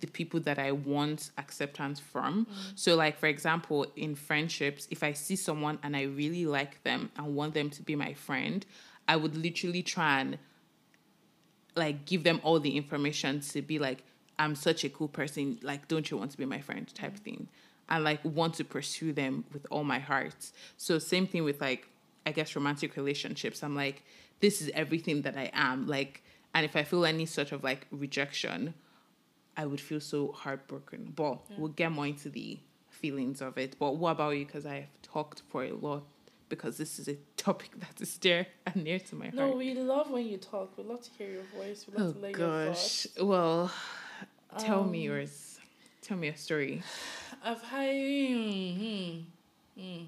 the 0.01 0.07
people 0.09 0.41
that 0.41 0.59
I 0.59 0.73
want 0.73 1.31
acceptance 1.39 2.01
from. 2.01 2.47
Mm. 2.47 2.73
So 2.75 2.97
like 2.97 3.19
for 3.19 3.27
example, 3.27 3.87
in 3.97 4.15
friendships, 4.15 4.89
if 4.91 5.03
I 5.03 5.13
see 5.13 5.37
someone 5.37 5.79
and 5.83 5.97
I 5.97 6.03
really 6.03 6.47
like 6.47 6.83
them 6.83 7.11
and 7.17 7.35
want 7.35 7.55
them 7.55 7.71
to 7.71 7.83
be 7.83 7.95
my 7.95 8.15
friend, 8.15 8.65
I 9.07 9.17
would 9.17 9.37
literally 9.37 9.83
try 9.83 10.21
and 10.21 10.39
like 11.77 12.05
give 12.07 12.25
them 12.25 12.41
all 12.43 12.61
the 12.61 12.77
information 12.77 13.41
to 13.41 13.63
be 13.63 13.79
like 13.79 14.03
I'm 14.39 14.57
such 14.57 14.85
a 14.85 14.89
cool 14.89 15.09
person 15.09 15.59
like 15.63 15.87
don't 15.87 16.11
you 16.11 16.17
want 16.17 16.33
to 16.33 16.39
be 16.39 16.45
my 16.45 16.61
friend? 16.61 16.93
type 16.95 17.15
mm. 17.15 17.21
thing. 17.21 17.49
And 17.89 18.03
like 18.03 18.25
want 18.25 18.55
to 18.55 18.65
pursue 18.65 19.13
them 19.13 19.45
with 19.53 19.67
all 19.71 19.85
my 19.85 19.99
heart. 19.99 20.51
So 20.77 20.99
same 20.99 21.27
thing 21.27 21.45
with 21.45 21.61
like 21.61 21.87
I 22.27 22.33
guess 22.33 22.57
romantic 22.57 22.97
relationships. 22.97 23.63
I'm 23.63 23.77
like 23.77 24.03
this 24.41 24.61
is 24.61 24.71
everything 24.75 25.23
that 25.23 25.37
I 25.37 25.51
am 25.53 25.87
like 25.87 26.23
and 26.53 26.65
if 26.65 26.75
I 26.75 26.83
feel 26.83 27.05
any 27.05 27.27
sort 27.27 27.53
of 27.53 27.63
like 27.63 27.87
rejection 27.93 28.75
I 29.57 29.67
would 29.67 29.81
feel 29.81 30.01
so 30.01 30.33
heartbroken 30.33 31.13
but 31.15 31.39
we'll 31.59 31.69
get 31.73 31.93
more 31.93 32.07
into 32.07 32.29
the 32.29 32.59
feelings 32.91 33.41
of 33.43 33.59
it 33.59 33.77
but 33.79 33.97
what 33.97 34.13
about 34.13 34.31
you 34.31 34.45
because 34.47 34.67
I've 34.67 34.87
talked 35.03 35.43
for 35.49 35.65
a 35.65 35.73
lot 35.73 36.05
because 36.49 36.77
this 36.79 36.99
is 36.99 37.09
a 37.09 37.17
topic 37.37 37.71
that 37.81 38.01
is 38.01 38.17
dear 38.19 38.47
and 38.67 38.85
near 38.85 38.99
to 38.99 39.15
my 39.17 39.27
heart 39.27 39.35
No, 39.37 39.53
we 39.57 39.75
love 39.75 40.11
when 40.11 40.27
you 40.27 40.37
talk. 40.39 40.77
We 40.79 40.85
love 40.85 41.03
to 41.03 41.11
hear 41.19 41.29
your 41.31 41.43
voice. 41.59 41.87
We 41.87 42.03
Oh 42.03 42.13
to 42.13 42.19
lay 42.19 42.31
your 42.31 42.37
gosh. 42.39 43.05
thoughts. 43.05 43.21
Well, 43.21 43.73
tell 44.59 44.83
Um, 44.83 44.91
me 44.91 45.03
yours. 45.05 45.59
Tell 46.03 46.17
me 46.17 46.29
a 46.29 46.37
story. 46.37 46.83
I've 47.43 47.63
had. 47.63 47.89
Mm, 47.91 49.25
mm. 49.79 50.07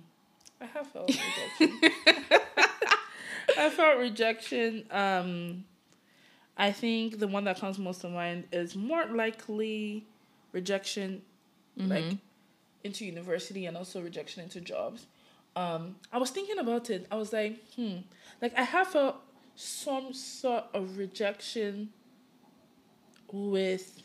I 0.60 0.64
have 0.66 0.86
felt 0.88 1.08
rejection. 1.60 1.80
I 3.58 3.70
felt 3.70 3.98
rejection. 3.98 4.84
Um, 4.90 5.64
I 6.56 6.72
think 6.72 7.18
the 7.18 7.28
one 7.28 7.44
that 7.44 7.60
comes 7.60 7.78
most 7.78 8.00
to 8.02 8.08
mind 8.08 8.44
is 8.52 8.74
more 8.74 9.04
likely 9.06 10.06
rejection, 10.52 11.22
like 11.76 12.04
into 12.84 13.04
university 13.04 13.66
and 13.66 13.76
also 13.76 14.00
rejection 14.00 14.42
into 14.42 14.60
jobs. 14.60 15.06
Um, 15.54 15.96
I 16.12 16.18
was 16.18 16.30
thinking 16.30 16.58
about 16.58 16.88
it. 16.90 17.06
I 17.10 17.16
was 17.16 17.32
like, 17.32 17.62
hmm, 17.74 17.96
like 18.40 18.56
I 18.58 18.62
have 18.62 18.88
felt 18.88 19.16
some 19.54 20.12
sort 20.12 20.64
of 20.74 20.96
rejection 20.98 21.90
with 23.32 24.02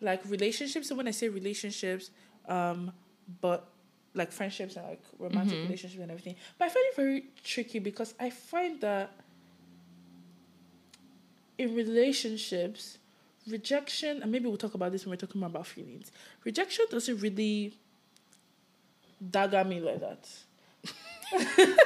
like 0.00 0.22
relationships. 0.26 0.88
So 0.88 0.94
when 0.94 1.08
I 1.08 1.12
say 1.12 1.28
relationships, 1.28 2.10
um, 2.48 2.92
but 3.40 3.68
like 4.14 4.32
friendships 4.32 4.76
and 4.76 4.86
like 4.86 5.02
romantic 5.18 5.58
relationships 5.62 6.00
and 6.00 6.10
everything. 6.10 6.36
But 6.58 6.66
I 6.66 6.68
find 6.68 6.84
it 6.88 6.96
very 6.96 7.24
tricky 7.44 7.78
because 7.78 8.14
I 8.18 8.30
find 8.30 8.80
that 8.80 9.12
in 11.58 11.74
relationships, 11.74 12.98
rejection, 13.46 14.22
and 14.22 14.32
maybe 14.32 14.46
we'll 14.46 14.56
talk 14.56 14.74
about 14.74 14.92
this 14.92 15.04
when 15.04 15.10
we're 15.10 15.16
talking 15.16 15.42
about 15.42 15.66
feelings. 15.66 16.10
Rejection 16.44 16.86
doesn't 16.90 17.20
really 17.20 17.74
dagger 19.30 19.64
me 19.64 19.80
like 19.80 20.00
that. 20.00 20.28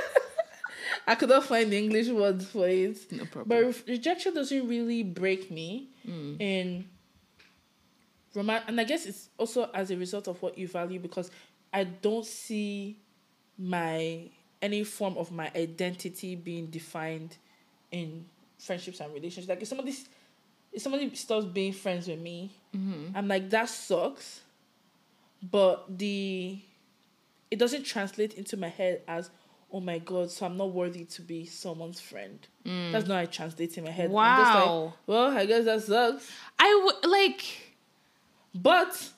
I 1.06 1.14
could 1.14 1.30
not 1.30 1.44
find 1.44 1.72
the 1.72 1.78
English 1.78 2.08
word 2.08 2.42
for 2.42 2.68
it. 2.68 3.10
No 3.10 3.24
problem. 3.24 3.48
But 3.48 3.64
re- 3.64 3.94
rejection 3.94 4.34
doesn't 4.34 4.68
really 4.68 5.02
break 5.02 5.50
me 5.50 5.88
mm. 6.06 6.40
in 6.40 6.88
roman 8.34 8.62
and 8.66 8.80
I 8.80 8.84
guess 8.84 9.04
it's 9.04 9.28
also 9.36 9.68
as 9.74 9.90
a 9.90 9.96
result 9.96 10.26
of 10.26 10.40
what 10.40 10.56
you 10.56 10.66
value 10.66 10.98
because 10.98 11.30
I 11.72 11.84
don't 11.84 12.24
see 12.24 12.96
my 13.58 14.30
any 14.60 14.84
form 14.84 15.18
of 15.18 15.32
my 15.32 15.50
identity 15.54 16.36
being 16.36 16.66
defined 16.66 17.36
in 17.90 18.24
friendships 18.64 19.00
and 19.00 19.12
relationships. 19.12 19.48
Like 19.48 19.62
if 19.62 19.68
somebody 19.68 19.94
if 20.72 20.80
somebody 20.82 21.14
stops 21.14 21.44
being 21.46 21.72
friends 21.72 22.06
with 22.08 22.18
me, 22.20 22.50
I'm 23.14 23.28
like 23.28 23.50
that 23.50 23.68
sucks. 23.68 24.40
But 25.42 25.98
the 25.98 26.58
it 27.50 27.58
doesn't 27.58 27.84
translate 27.84 28.34
into 28.34 28.56
my 28.56 28.68
head 28.68 29.02
as 29.08 29.30
oh 29.74 29.80
my 29.80 29.98
god, 29.98 30.30
so 30.30 30.46
I'm 30.46 30.56
not 30.56 30.70
worthy 30.72 31.04
to 31.04 31.22
be 31.22 31.46
someone's 31.46 32.00
friend. 32.00 32.38
That's 32.64 33.06
not 33.08 33.14
how 33.16 33.22
it 33.22 33.32
translates 33.32 33.76
in 33.78 33.84
my 33.84 33.90
head. 33.90 34.04
Just 34.10 34.14
like, 34.14 34.66
Wow. 34.66 34.94
well, 35.06 35.36
I 35.36 35.46
guess 35.46 35.64
that 35.64 35.82
sucks. 35.82 36.30
I 36.58 36.80
would 36.84 37.10
like 37.10 37.42
But 38.54 39.10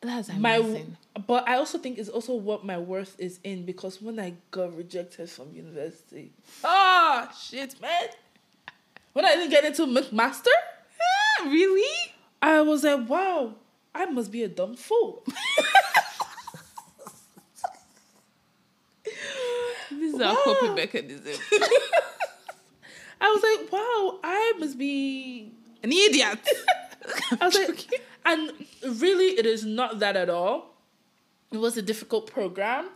that's 0.00 0.28
my 0.36 0.56
amazing. 0.56 0.96
but 1.26 1.48
I 1.48 1.54
also 1.56 1.78
think 1.78 1.98
it's 1.98 2.08
also 2.10 2.34
what 2.34 2.64
my 2.64 2.76
worth 2.78 3.14
is 3.18 3.38
in 3.44 3.64
because 3.64 4.02
when 4.02 4.18
I 4.20 4.34
got 4.50 4.76
rejected 4.76 5.30
from 5.30 5.52
university, 5.54 6.32
ah 6.62 7.32
shit, 7.48 7.80
man. 7.80 8.08
When 9.14 9.24
I 9.24 9.36
didn't 9.36 9.50
get 9.50 9.64
into 9.64 9.86
McMaster, 9.86 10.48
Ah, 11.40 11.44
really? 11.48 12.12
I 12.42 12.60
was 12.60 12.84
like, 12.84 13.08
wow, 13.08 13.54
I 13.94 14.04
must 14.06 14.30
be 14.30 14.42
a 14.42 14.48
dumb 14.48 14.76
fool. 14.76 15.24
This 19.90 20.14
is 20.14 20.20
our 20.20 20.34
coping 20.36 20.74
mechanism. 20.74 21.34
I 23.20 23.30
was 23.30 23.42
like, 23.42 23.72
wow, 23.72 24.18
I 24.22 24.52
must 24.58 24.76
be 24.78 25.52
An 25.82 25.92
idiot. 25.92 26.38
I 27.40 27.46
was 27.46 27.54
like, 27.54 28.02
and 28.24 28.50
really, 29.00 29.38
it 29.38 29.46
is 29.46 29.64
not 29.64 29.98
that 30.00 30.16
at 30.16 30.28
all. 30.30 30.74
It 31.52 31.58
was 31.58 31.76
a 31.76 31.82
difficult 31.82 32.26
program, 32.32 32.88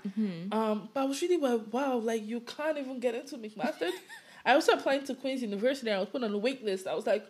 um, 0.50 0.88
but 0.92 1.00
I 1.00 1.04
was 1.04 1.22
really 1.22 1.36
like, 1.36 1.72
wow, 1.72 1.96
like 1.98 2.26
you 2.26 2.40
can't 2.40 2.76
even 2.76 2.98
get 2.98 3.14
into 3.14 3.36
McMaster. 3.38 3.90
I 4.48 4.56
was 4.56 4.68
applying 4.68 5.04
to 5.04 5.14
Queen's 5.14 5.42
University. 5.42 5.88
and 5.90 5.96
I 5.96 6.00
was 6.00 6.08
put 6.08 6.24
on 6.24 6.32
a 6.32 6.38
wait 6.38 6.64
list. 6.64 6.86
I 6.86 6.94
was 6.94 7.06
like, 7.06 7.24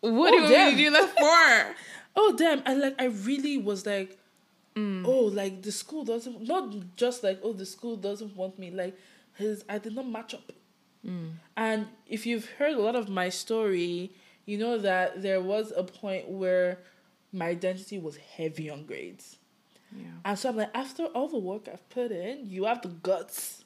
what 0.00 0.32
Oh, 0.32 0.36
do 0.36 0.42
you 0.42 0.48
damn. 0.48 0.64
want 0.66 0.76
me 0.76 0.84
to 0.84 0.90
do 0.90 0.96
that 0.96 1.18
for? 1.18 1.76
oh 2.16 2.34
damn, 2.36 2.62
and 2.66 2.80
like 2.80 2.94
I 3.00 3.06
really 3.06 3.58
was 3.58 3.84
like, 3.86 4.18
mm. 4.74 5.04
oh, 5.06 5.24
like 5.40 5.62
the 5.62 5.72
school 5.72 6.04
doesn't 6.04 6.46
not 6.46 6.72
just 6.96 7.22
like 7.24 7.40
oh 7.42 7.52
the 7.52 7.66
school 7.66 7.96
doesn't 7.96 8.36
want 8.36 8.58
me. 8.58 8.70
Like 8.70 8.96
his, 9.36 9.64
I 9.68 9.78
did 9.78 9.94
not 9.94 10.06
match 10.08 10.34
up. 10.34 10.52
Mm. 11.06 11.32
And 11.56 11.88
if 12.06 12.26
you've 12.26 12.48
heard 12.58 12.74
a 12.74 12.80
lot 12.80 12.94
of 12.96 13.08
my 13.08 13.28
story, 13.28 14.12
you 14.44 14.56
know 14.58 14.78
that 14.78 15.22
there 15.22 15.40
was 15.40 15.72
a 15.76 15.82
point 15.82 16.28
where 16.28 16.78
my 17.32 17.48
identity 17.48 17.98
was 17.98 18.16
heavy 18.16 18.70
on 18.70 18.84
grades. 18.86 19.36
Yeah. 19.96 20.04
And 20.24 20.38
so 20.38 20.48
I'm 20.50 20.56
like, 20.56 20.70
after 20.74 21.04
all 21.06 21.28
the 21.28 21.38
work 21.38 21.68
I've 21.72 21.88
put 21.90 22.10
in, 22.12 22.48
you 22.50 22.64
have 22.64 22.82
the 22.82 22.88
guts 22.88 23.64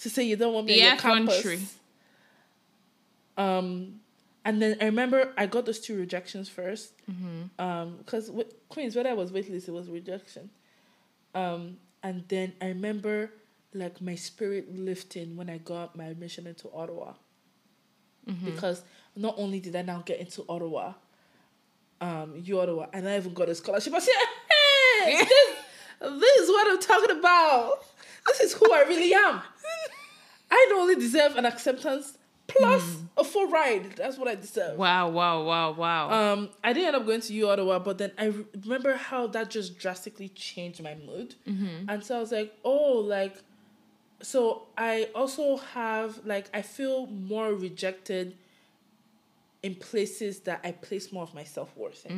to 0.00 0.10
say 0.10 0.24
you 0.24 0.36
don't 0.36 0.52
want 0.54 0.66
me 0.66 0.74
The 0.74 0.82
on 0.82 0.86
your 0.88 0.96
campus. 0.98 1.38
effrontery. 1.38 1.66
Um, 3.36 4.00
and 4.44 4.60
then 4.60 4.76
I 4.80 4.84
remember 4.86 5.32
I 5.36 5.46
got 5.46 5.64
those 5.66 5.80
two 5.80 5.96
rejections 5.98 6.50
1st 6.50 6.88
Um, 7.58 7.96
because 7.98 8.30
Queens, 8.68 8.94
when 8.94 9.06
I 9.06 9.14
was 9.14 9.30
waitlist, 9.32 9.68
it 9.68 9.72
was 9.72 9.88
rejection. 9.88 10.50
Um, 11.34 11.78
and 12.02 12.24
then 12.28 12.52
I 12.60 12.66
remember 12.68 13.30
like 13.72 14.00
my 14.00 14.14
spirit 14.14 14.72
lifting 14.76 15.36
when 15.36 15.48
I 15.50 15.58
got 15.58 15.96
my 15.96 16.04
admission 16.04 16.46
into 16.46 16.68
Ottawa. 16.72 17.14
Because 18.44 18.82
not 19.16 19.34
only 19.36 19.60
did 19.60 19.74
I 19.76 19.82
now 19.82 20.02
get 20.04 20.18
into 20.20 20.44
Ottawa, 20.48 20.92
um, 22.00 22.34
U 22.42 22.60
Ottawa, 22.60 22.86
and 22.92 23.08
I 23.08 23.16
even 23.16 23.34
got 23.34 23.48
a 23.48 23.54
scholarship. 23.54 23.92
I 23.94 23.98
said, 23.98 24.14
hey, 25.04 25.18
this, 25.24 25.56
this 26.20 26.36
is 26.42 26.48
what 26.48 26.66
I'm 26.70 26.80
talking 26.80 27.18
about. 27.18 27.78
This 28.26 28.40
is 28.40 28.52
who 28.54 28.72
I 28.72 28.80
really 28.82 29.12
am. 29.14 29.40
I 30.50 30.66
not 30.70 30.78
only 30.80 30.94
deserve 30.96 31.36
an 31.36 31.44
acceptance 31.46 32.16
plus 32.56 33.02
a 33.16 33.24
full 33.24 33.48
ride. 33.48 33.92
That's 33.96 34.16
what 34.18 34.28
I 34.28 34.34
deserve. 34.34 34.78
Wow, 34.78 35.08
wow, 35.10 35.42
wow, 35.44 35.72
wow. 35.72 36.10
Um, 36.32 36.50
I 36.62 36.72
didn't 36.72 36.88
end 36.88 36.96
up 36.96 37.06
going 37.06 37.20
to 37.22 37.32
U 37.34 37.48
Ottawa, 37.48 37.78
but 37.78 37.98
then 37.98 38.12
I 38.18 38.26
re- 38.26 38.44
remember 38.62 38.94
how 38.96 39.26
that 39.28 39.50
just 39.50 39.78
drastically 39.78 40.28
changed 40.30 40.82
my 40.82 40.94
mood, 40.94 41.34
and 41.46 42.04
so 42.04 42.16
I 42.16 42.20
was 42.20 42.32
like, 42.32 42.54
oh, 42.64 42.98
like, 43.00 43.36
so 44.22 44.68
I 44.78 45.08
also 45.14 45.56
have 45.58 46.24
like 46.24 46.46
I 46.54 46.62
feel 46.62 47.06
more 47.06 47.52
rejected 47.54 48.36
in 49.62 49.74
places 49.74 50.40
that 50.40 50.60
I 50.62 50.72
place 50.72 51.10
more 51.10 51.22
of 51.22 51.32
my 51.34 51.44
self 51.44 51.74
worth 51.74 52.04
in, 52.04 52.12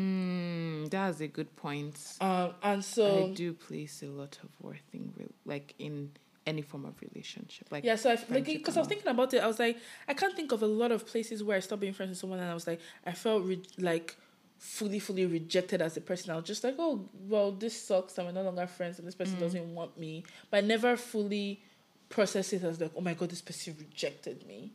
Mm, 0.86 0.90
that's 0.90 1.20
a 1.20 1.28
good 1.28 1.54
point. 1.56 1.96
um, 2.20 2.54
and 2.62 2.84
so 2.84 3.06
I 3.30 3.32
do 3.34 3.52
place 3.52 4.02
a 4.02 4.06
lot 4.06 4.38
of 4.42 4.48
worth 4.60 4.82
in, 4.92 5.12
like 5.44 5.74
in 5.78 6.10
any 6.46 6.62
form 6.62 6.84
of 6.84 6.94
relationship. 7.00 7.68
Like 7.70 7.84
Yeah, 7.84 7.96
so 7.96 8.10
I 8.10 8.18
like 8.30 8.44
because 8.44 8.76
I 8.76 8.80
was 8.80 8.88
thinking 8.88 9.08
about 9.08 9.34
it. 9.34 9.42
I 9.42 9.46
was 9.46 9.58
like, 9.58 9.78
I 10.08 10.14
can't 10.14 10.34
think 10.34 10.52
of 10.52 10.62
a 10.62 10.66
lot 10.66 10.92
of 10.92 11.06
places 11.06 11.42
where 11.42 11.56
I 11.56 11.60
stopped 11.60 11.80
being 11.80 11.92
friends 11.92 12.10
with 12.10 12.18
someone, 12.18 12.38
and 12.38 12.50
I 12.50 12.54
was 12.54 12.66
like, 12.66 12.80
I 13.04 13.12
felt 13.12 13.44
re- 13.44 13.62
like 13.78 14.16
fully, 14.58 14.98
fully 14.98 15.26
rejected 15.26 15.82
as 15.82 15.96
a 15.96 16.00
person. 16.00 16.30
I 16.30 16.36
was 16.36 16.44
just 16.44 16.64
like, 16.64 16.76
oh, 16.78 17.08
well, 17.28 17.52
this 17.52 17.80
sucks. 17.80 18.18
I'm 18.18 18.32
no 18.32 18.42
longer 18.42 18.66
friends, 18.66 18.98
and 18.98 19.06
this 19.06 19.14
person 19.14 19.38
doesn't 19.40 19.74
want 19.74 19.98
me. 19.98 20.24
But 20.50 20.58
I 20.58 20.60
never 20.66 20.96
fully 20.96 21.62
processed 22.08 22.52
it 22.52 22.62
as 22.62 22.80
like, 22.80 22.92
oh 22.96 23.00
my 23.00 23.14
god, 23.14 23.30
this 23.30 23.42
person 23.42 23.76
rejected 23.78 24.46
me. 24.46 24.72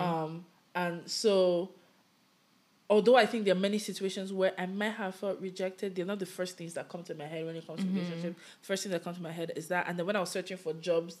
Um, 0.00 0.44
and 0.74 1.08
so. 1.10 1.70
Although 2.90 3.16
I 3.16 3.26
think 3.26 3.44
there 3.44 3.54
are 3.54 3.58
many 3.58 3.78
situations 3.78 4.32
where 4.32 4.52
I 4.56 4.64
might 4.64 4.92
have 4.94 5.14
felt 5.14 5.40
rejected, 5.40 5.94
they're 5.94 6.06
not 6.06 6.18
the 6.20 6.26
first 6.26 6.56
things 6.56 6.72
that 6.74 6.88
come 6.88 7.02
to 7.04 7.14
my 7.14 7.24
head 7.26 7.44
when 7.44 7.54
it 7.54 7.66
comes 7.66 7.82
to 7.82 7.86
relationship. 7.88 8.34
First 8.62 8.82
thing 8.84 8.92
that 8.92 9.04
comes 9.04 9.18
to 9.18 9.22
my 9.22 9.30
head 9.32 9.52
is 9.56 9.68
that, 9.68 9.86
and 9.88 9.98
then 9.98 10.06
when 10.06 10.16
I 10.16 10.20
was 10.20 10.30
searching 10.30 10.56
for 10.56 10.72
jobs 10.72 11.16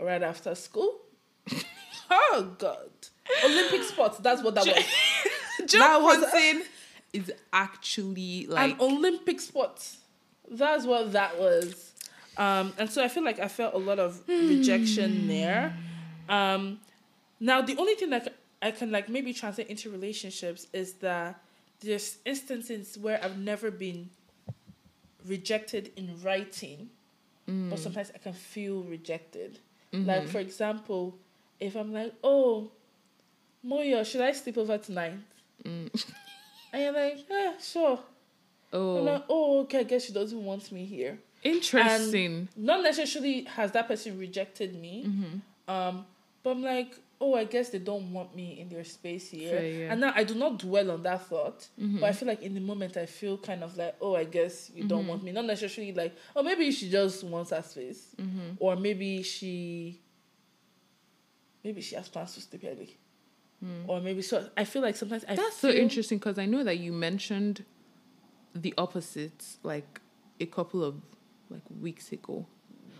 right 0.00 0.22
after 0.22 0.54
school. 0.54 0.96
oh 2.10 2.54
God! 2.58 2.88
Olympic 3.44 3.82
sports. 3.82 4.18
That's 4.18 4.42
what 4.42 4.54
that 4.54 4.66
was. 4.66 4.84
That 5.58 5.68
job 5.68 6.02
was- 6.02 6.24
hunting 6.30 6.62
is 7.12 7.30
actually 7.52 8.46
like 8.46 8.72
An 8.72 8.80
Olympic 8.80 9.40
sport. 9.40 9.86
That's 10.50 10.86
what 10.86 11.12
that 11.12 11.38
was. 11.38 11.92
Um, 12.38 12.72
and 12.78 12.88
so 12.88 13.04
I 13.04 13.08
feel 13.08 13.22
like 13.24 13.38
I 13.38 13.48
felt 13.48 13.74
a 13.74 13.78
lot 13.78 13.98
of 13.98 14.22
rejection 14.26 15.28
there. 15.28 15.76
Um, 16.28 16.80
now 17.38 17.60
the 17.60 17.76
only 17.76 17.94
thing 17.96 18.10
that 18.10 18.32
I 18.62 18.70
can 18.70 18.90
like 18.90 19.08
maybe 19.08 19.32
translate 19.32 19.68
into 19.68 19.90
relationships 19.90 20.66
is 20.72 20.94
that 20.94 21.42
there's 21.80 22.18
instances 22.24 22.98
where 22.98 23.22
I've 23.24 23.38
never 23.38 23.70
been 23.70 24.10
rejected 25.26 25.92
in 25.96 26.20
writing, 26.22 26.90
but 27.46 27.78
sometimes 27.78 28.12
I 28.14 28.18
can 28.18 28.32
feel 28.32 28.82
rejected. 28.82 29.58
Like 29.92 30.28
for 30.28 30.38
example, 30.38 31.16
if 31.58 31.74
I'm 31.74 31.92
like, 31.92 32.14
oh, 32.22 32.70
Moyo, 33.66 34.04
should 34.04 34.20
I 34.20 34.32
sleep 34.32 34.58
over 34.58 34.78
tonight? 34.78 35.14
And 36.72 36.82
you're 36.82 36.92
like, 36.92 37.24
yeah, 37.28 37.52
sure. 37.60 37.98
I'm 38.72 38.78
oh 38.80 39.02
like, 39.02 39.24
oh, 39.28 39.60
okay, 39.62 39.80
I 39.80 39.82
guess 39.82 40.04
she 40.04 40.12
doesn't 40.12 40.44
want 40.44 40.70
me 40.70 40.84
here. 40.84 41.18
interesting. 41.42 42.26
And 42.26 42.48
not 42.56 42.82
necessarily 42.82 43.44
has 43.44 43.72
that 43.72 43.88
person 43.88 44.18
rejected 44.18 44.80
me. 44.80 45.04
Mm-hmm. 45.06 45.70
Um, 45.70 46.06
but 46.42 46.50
I'm 46.50 46.62
like, 46.62 46.94
oh, 47.22 47.34
I 47.34 47.44
guess 47.44 47.68
they 47.68 47.78
don't 47.78 48.12
want 48.14 48.34
me 48.34 48.58
in 48.60 48.68
their 48.70 48.82
space 48.84 49.28
here. 49.30 49.50
Fair, 49.58 49.66
yeah. 49.68 49.92
And 49.92 50.00
now 50.00 50.12
I 50.16 50.24
do 50.24 50.34
not 50.34 50.58
dwell 50.58 50.90
on 50.90 51.02
that 51.02 51.26
thought, 51.28 51.68
Mm-hmm. 51.78 52.00
but 52.00 52.06
I 52.08 52.12
feel 52.12 52.28
like 52.28 52.42
in 52.42 52.54
the 52.54 52.60
moment 52.60 52.96
I 52.96 53.04
feel 53.06 53.36
kind 53.36 53.62
of 53.62 53.76
like, 53.76 53.96
oh, 54.00 54.16
I 54.16 54.24
guess 54.24 54.70
you 54.74 54.84
don't 54.84 55.00
Mm-hmm. 55.00 55.08
want 55.08 55.22
me. 55.24 55.32
Not 55.32 55.44
necessarily 55.44 55.92
like, 55.92 56.14
oh, 56.34 56.42
maybe 56.42 56.70
she 56.72 56.88
just 56.90 57.22
wants 57.24 57.50
her 57.50 57.62
space, 57.62 58.14
Mm-hmm. 58.18 58.54
or 58.58 58.74
maybe 58.76 59.22
she, 59.22 60.00
maybe 61.64 61.80
she 61.80 61.94
has 61.94 62.08
plans 62.08 62.34
to 62.34 62.40
sleep 62.40 62.64
early. 62.66 62.96
or 63.86 64.00
maybe 64.00 64.22
so. 64.22 64.48
I 64.56 64.64
feel 64.64 64.80
like 64.82 64.96
sometimes 64.96 65.24
I 65.28 65.34
That's 65.36 65.56
so 65.58 65.68
interesting 65.68 66.18
because 66.18 66.38
I 66.38 66.46
know 66.46 66.64
that 66.64 66.78
you 66.78 66.92
mentioned 66.92 67.64
the 68.54 68.72
opposites 68.78 69.58
like 69.62 70.00
a 70.40 70.46
couple 70.46 70.82
of 70.82 70.94
like 71.50 71.62
weeks 71.80 72.12
ago. 72.12 72.46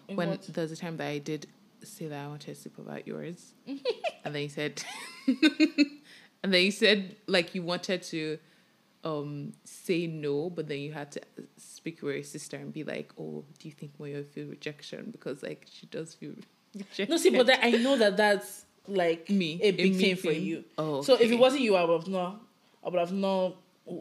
In 0.09 0.16
when 0.16 0.28
what? 0.30 0.42
there's 0.52 0.72
a 0.72 0.76
time 0.76 0.96
that 0.98 1.06
I 1.09 1.18
did 1.18 1.46
say 1.86 2.06
that 2.08 2.24
I 2.24 2.28
wanted 2.28 2.54
to 2.54 2.60
sleep 2.60 2.78
about 2.78 3.06
yours, 3.06 3.52
and 3.66 4.34
then 4.34 4.42
he 4.42 4.48
said, 4.48 4.82
and 6.42 6.52
then 6.52 6.62
you 6.64 6.70
said 6.70 7.16
like 7.26 7.54
you 7.54 7.62
wanted 7.62 8.02
to 8.04 8.38
um 9.04 9.52
say 9.64 10.06
no, 10.06 10.50
but 10.50 10.68
then 10.68 10.78
you 10.78 10.92
had 10.92 11.12
to 11.12 11.20
speak 11.56 12.02
with 12.02 12.14
your 12.14 12.24
sister 12.24 12.56
and 12.56 12.72
be 12.72 12.84
like, 12.84 13.12
"Oh, 13.18 13.44
do 13.58 13.68
you 13.68 13.72
think 13.72 13.98
Moyo 13.98 14.26
feel 14.26 14.46
rejection 14.46 15.08
because 15.10 15.42
like 15.42 15.66
she 15.70 15.86
does 15.86 16.14
feel 16.14 16.32
rejection?" 16.74 17.06
No, 17.10 17.16
see, 17.16 17.30
but 17.30 17.46
then 17.46 17.58
I 17.62 17.70
know 17.72 17.96
that 17.96 18.16
that's 18.16 18.64
like 18.86 19.30
Me, 19.30 19.60
a 19.62 19.70
big 19.72 19.96
thing 19.96 20.16
for 20.16 20.32
you. 20.32 20.64
Oh, 20.78 21.02
so 21.02 21.14
if 21.14 21.30
it 21.30 21.38
wasn't 21.38 21.62
you, 21.62 21.76
I 21.76 21.84
would 21.84 22.00
have 22.02 22.08
not. 22.08 22.42
I 22.84 22.88
would 22.88 22.98
have 22.98 23.12
not 23.12 23.56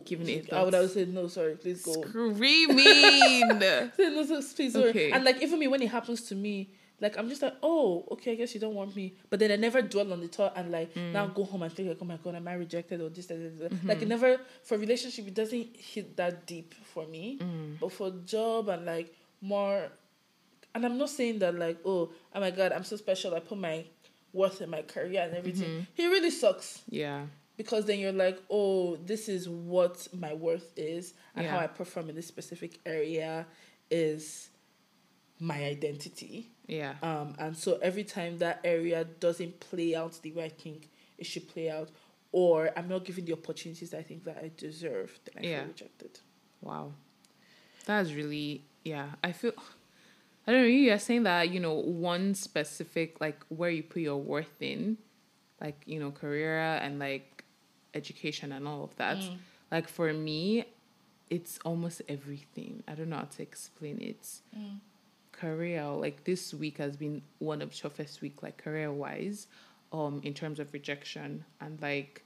Given 0.05 0.29
it 0.29 0.53
I 0.53 0.61
would 0.63 0.73
have 0.73 0.89
said 0.91 1.11
no. 1.11 1.27
Sorry, 1.27 1.55
please 1.55 1.81
go. 1.83 1.93
screaming. 2.03 2.77
Say 2.77 3.91
no, 3.97 4.23
so- 4.25 4.41
please, 4.55 4.73
sorry. 4.73 4.89
Okay. 4.89 5.11
And 5.11 5.23
like 5.23 5.41
even 5.41 5.57
me 5.59 5.67
when 5.67 5.81
it 5.81 5.89
happens 5.89 6.21
to 6.29 6.35
me, 6.35 6.69
like 7.01 7.17
I'm 7.17 7.29
just 7.29 7.41
like, 7.41 7.55
oh, 7.63 8.05
okay, 8.11 8.33
I 8.33 8.35
guess 8.35 8.53
you 8.53 8.59
don't 8.59 8.75
want 8.75 8.95
me. 8.95 9.13
But 9.29 9.39
then 9.39 9.51
I 9.51 9.55
never 9.55 9.81
dwell 9.81 10.11
on 10.11 10.21
the 10.21 10.27
thought 10.27 10.53
and 10.55 10.71
like 10.71 10.93
Mm. 10.93 11.11
now 11.13 11.27
go 11.27 11.43
home 11.43 11.61
and 11.63 11.71
think 11.71 11.89
like, 11.89 11.97
oh 12.01 12.05
my 12.05 12.17
god, 12.17 12.35
am 12.35 12.47
I 12.47 12.53
rejected 12.53 13.01
or 13.01 13.09
this? 13.09 13.27
That, 13.27 13.59
that. 13.59 13.71
Mm-hmm. 13.71 13.87
Like 13.87 14.01
it 14.01 14.07
never 14.07 14.39
for 14.63 14.77
relationship, 14.77 15.27
it 15.27 15.33
doesn't 15.33 15.75
hit 15.75 16.15
that 16.17 16.45
deep 16.45 16.73
for 16.85 17.05
me. 17.07 17.39
Mm. 17.41 17.79
But 17.79 17.91
for 17.91 18.11
job 18.25 18.69
and 18.69 18.85
like 18.85 19.13
more, 19.41 19.89
and 20.75 20.85
I'm 20.85 20.97
not 20.97 21.09
saying 21.09 21.39
that 21.39 21.55
like, 21.55 21.77
oh, 21.85 22.11
oh 22.33 22.39
my 22.39 22.51
god, 22.51 22.71
I'm 22.71 22.83
so 22.83 22.95
special. 22.95 23.33
I 23.35 23.39
put 23.39 23.57
my 23.57 23.85
worth 24.33 24.61
in 24.61 24.69
my 24.69 24.81
career 24.83 25.21
and 25.23 25.33
everything. 25.35 25.69
Mm-hmm. 25.69 25.83
He 25.93 26.07
really 26.07 26.29
sucks 26.29 26.83
yeah. 26.89 27.23
because 27.57 27.85
then 27.85 27.97
you're 27.99 28.11
like, 28.11 28.39
oh, 28.49 28.97
this 28.97 29.27
is 29.27 29.49
what 29.49 30.07
my 30.13 30.33
worth 30.33 30.71
is, 30.77 31.13
and 31.35 31.47
how 31.47 31.57
I 31.57 31.67
perform 31.67 32.09
in 32.09 32.15
this 32.15 32.27
specific 32.27 32.79
area 32.85 33.45
is 33.89 34.48
my 35.39 35.63
identity. 35.63 36.49
Yeah. 36.67 36.95
Um, 37.01 37.35
and 37.39 37.55
so 37.57 37.79
every 37.81 38.03
time 38.03 38.37
that 38.39 38.59
area 38.63 39.03
doesn't 39.05 39.59
play 39.59 39.95
out 39.95 40.19
the 40.21 40.31
way 40.33 40.45
I 40.45 40.49
think 40.49 40.89
it 41.17 41.25
should 41.25 41.47
play 41.47 41.69
out, 41.69 41.89
or 42.31 42.69
I'm 42.77 42.87
not 42.87 43.05
given 43.05 43.25
the 43.25 43.33
opportunities 43.33 43.93
I 43.93 44.03
think 44.03 44.23
that 44.25 44.37
I 44.37 44.51
deserve, 44.55 45.19
then 45.25 45.43
I 45.43 45.47
Yeah. 45.47 45.59
feel 45.59 45.67
rejected. 45.67 46.19
Wow. 46.61 46.93
That's 47.85 48.11
really 48.11 48.63
yeah. 48.83 49.09
I 49.23 49.31
feel 49.31 49.53
I 50.47 50.51
don't 50.51 50.61
know, 50.61 50.67
you're 50.67 50.97
saying 50.99 51.23
that, 51.23 51.49
you 51.51 51.59
know, 51.59 51.73
one 51.73 52.33
specific 52.33 53.19
like 53.21 53.43
where 53.49 53.69
you 53.69 53.83
put 53.83 54.01
your 54.01 54.17
worth 54.17 54.61
in, 54.61 54.97
like, 55.61 55.83
you 55.85 55.99
know, 55.99 56.11
career 56.11 56.59
and 56.81 56.97
like 56.99 57.43
education 57.93 58.51
and 58.51 58.67
all 58.67 58.83
of 58.83 58.95
that. 58.97 59.17
Like 59.71 59.87
for 59.87 60.11
me, 60.13 60.65
it's 61.29 61.59
almost 61.65 62.01
everything. 62.09 62.83
I 62.87 62.93
don't 62.95 63.09
know 63.09 63.17
how 63.17 63.23
to 63.37 63.41
explain 63.43 64.01
it. 64.01 64.27
Career, 65.39 65.85
like 65.85 66.25
this 66.25 66.53
week 66.53 66.77
has 66.79 66.97
been 66.97 67.21
one 67.39 67.61
of 67.61 67.73
toughest 67.73 68.21
week, 68.21 68.43
like 68.43 68.57
career 68.57 68.91
wise, 68.91 69.47
um, 69.93 70.19
in 70.23 70.33
terms 70.33 70.59
of 70.59 70.73
rejection 70.73 71.45
and 71.61 71.81
like 71.81 72.23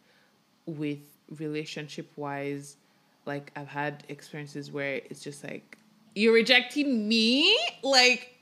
with 0.66 1.00
relationship 1.38 2.12
wise, 2.16 2.78
like 3.26 3.52
I've 3.56 3.68
had 3.68 4.04
experiences 4.10 4.72
where 4.72 4.96
it's 4.96 5.22
just 5.22 5.44
like 5.44 5.78
you're 6.16 6.34
rejecting 6.34 7.08
me, 7.08 7.58
like 7.84 8.40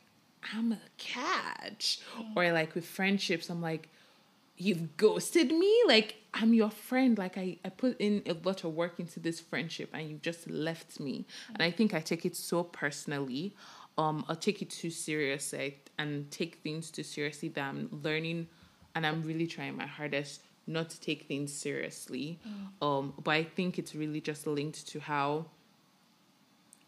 I'm 0.56 0.72
a 0.72 0.80
catch, 0.98 2.00
or 2.36 2.52
like 2.54 2.74
with 2.74 2.86
friendships, 2.86 3.50
I'm 3.50 3.62
like 3.62 3.90
you've 4.58 4.96
ghosted 4.96 5.52
me, 5.52 5.84
like 5.88 6.16
I'm 6.34 6.54
your 6.54 6.72
friend, 6.72 7.18
like 7.18 7.38
I 7.38 7.58
I 7.66 7.70
put 7.70 8.00
in 8.00 8.24
a 8.26 8.36
lot 8.48 8.64
of 8.64 8.74
work 8.74 9.00
into 9.00 9.20
this 9.20 9.40
friendship 9.40 9.90
and 9.94 10.10
you've 10.10 10.22
just 10.22 10.50
left 10.50 11.00
me, 11.00 11.26
and 11.54 11.62
I 11.62 11.72
think 11.72 11.94
I 11.94 12.00
take 12.00 12.26
it 12.26 12.36
so 12.38 12.64
personally. 12.64 13.54
Um, 14.02 14.26
I'll 14.28 14.36
take 14.36 14.62
it 14.64 14.70
too 14.72 14.90
seriously 14.90 15.78
and 16.00 16.30
take 16.32 16.56
things 16.56 16.90
too 16.90 17.04
seriously 17.04 17.50
that 17.50 17.62
I'm 17.70 18.02
learning 18.04 18.48
and 18.96 19.06
I'm 19.06 19.22
really 19.22 19.46
trying 19.46 19.78
my 19.78 19.86
hardest 19.86 20.42
not 20.66 20.90
to 20.90 21.00
take 21.00 21.28
things 21.28 21.54
seriously. 21.54 22.40
Um, 22.82 23.14
but 23.24 23.32
I 23.32 23.44
think 23.44 23.78
it's 23.78 23.94
really 23.94 24.20
just 24.22 24.48
linked 24.48 24.88
to 24.88 25.00
how 25.00 25.46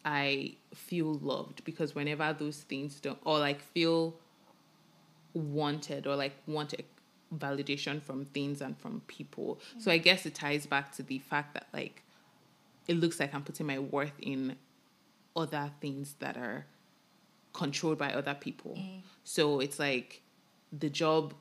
I 0.04 0.56
feel 0.74 1.14
loved 1.14 1.64
because 1.64 1.94
whenever 1.94 2.34
those 2.36 2.58
things 2.62 2.98
don't 3.00 3.18
or 3.24 3.38
like 3.38 3.60
feel 3.60 4.16
wanted 5.34 6.06
or 6.08 6.16
like 6.16 6.34
want 6.46 6.74
validation 7.36 8.02
from 8.02 8.24
things 8.24 8.60
and 8.60 8.76
from 8.76 9.02
people. 9.06 9.60
So 9.78 9.90
I 9.92 9.98
guess 9.98 10.26
it 10.26 10.34
ties 10.34 10.66
back 10.66 10.92
to 10.96 11.02
the 11.02 11.20
fact 11.20 11.54
that 11.54 11.68
like 11.72 12.02
it 12.88 12.96
looks 12.96 13.20
like 13.20 13.32
I'm 13.34 13.44
putting 13.44 13.66
my 13.66 13.78
worth 13.78 14.18
in 14.20 14.56
other 15.36 15.70
things 15.80 16.16
that 16.20 16.36
are 16.36 16.66
controlled 17.54 17.96
by 17.96 18.12
other 18.12 18.34
people. 18.34 18.74
Mm. 18.78 19.00
So 19.24 19.60
it's 19.60 19.78
like 19.78 20.20
the 20.78 20.90
job 20.90 21.32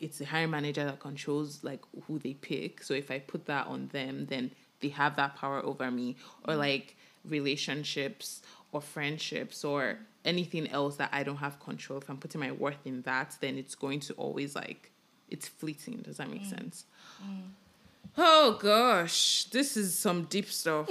it's 0.00 0.18
the 0.18 0.26
hiring 0.26 0.50
manager 0.50 0.84
that 0.84 1.00
controls 1.00 1.64
like 1.64 1.80
who 2.06 2.18
they 2.18 2.34
pick. 2.34 2.82
So 2.82 2.94
if 2.94 3.10
I 3.10 3.18
put 3.18 3.46
that 3.46 3.66
on 3.66 3.88
them, 3.88 4.26
then 4.26 4.50
they 4.80 4.88
have 4.90 5.16
that 5.16 5.34
power 5.36 5.64
over 5.64 5.90
me. 5.90 6.16
Or 6.46 6.54
mm. 6.54 6.58
like 6.58 6.96
relationships 7.24 8.42
or 8.70 8.80
friendships 8.80 9.64
or 9.64 9.98
anything 10.24 10.68
else 10.68 10.96
that 10.96 11.10
I 11.12 11.22
don't 11.22 11.38
have 11.38 11.58
control. 11.60 11.98
If 11.98 12.10
I'm 12.10 12.18
putting 12.18 12.40
my 12.40 12.52
worth 12.52 12.84
in 12.84 13.02
that, 13.02 13.36
then 13.40 13.56
it's 13.56 13.74
going 13.74 14.00
to 14.00 14.12
always 14.14 14.54
like 14.54 14.90
it's 15.30 15.48
fleeting. 15.48 15.98
Does 16.02 16.18
that 16.18 16.30
make 16.30 16.42
mm. 16.42 16.50
sense? 16.50 16.84
Oh 18.16 18.58
gosh, 18.60 19.44
this 19.44 19.76
is 19.76 19.98
some 19.98 20.24
deep 20.24 20.50
stuff. 20.50 20.88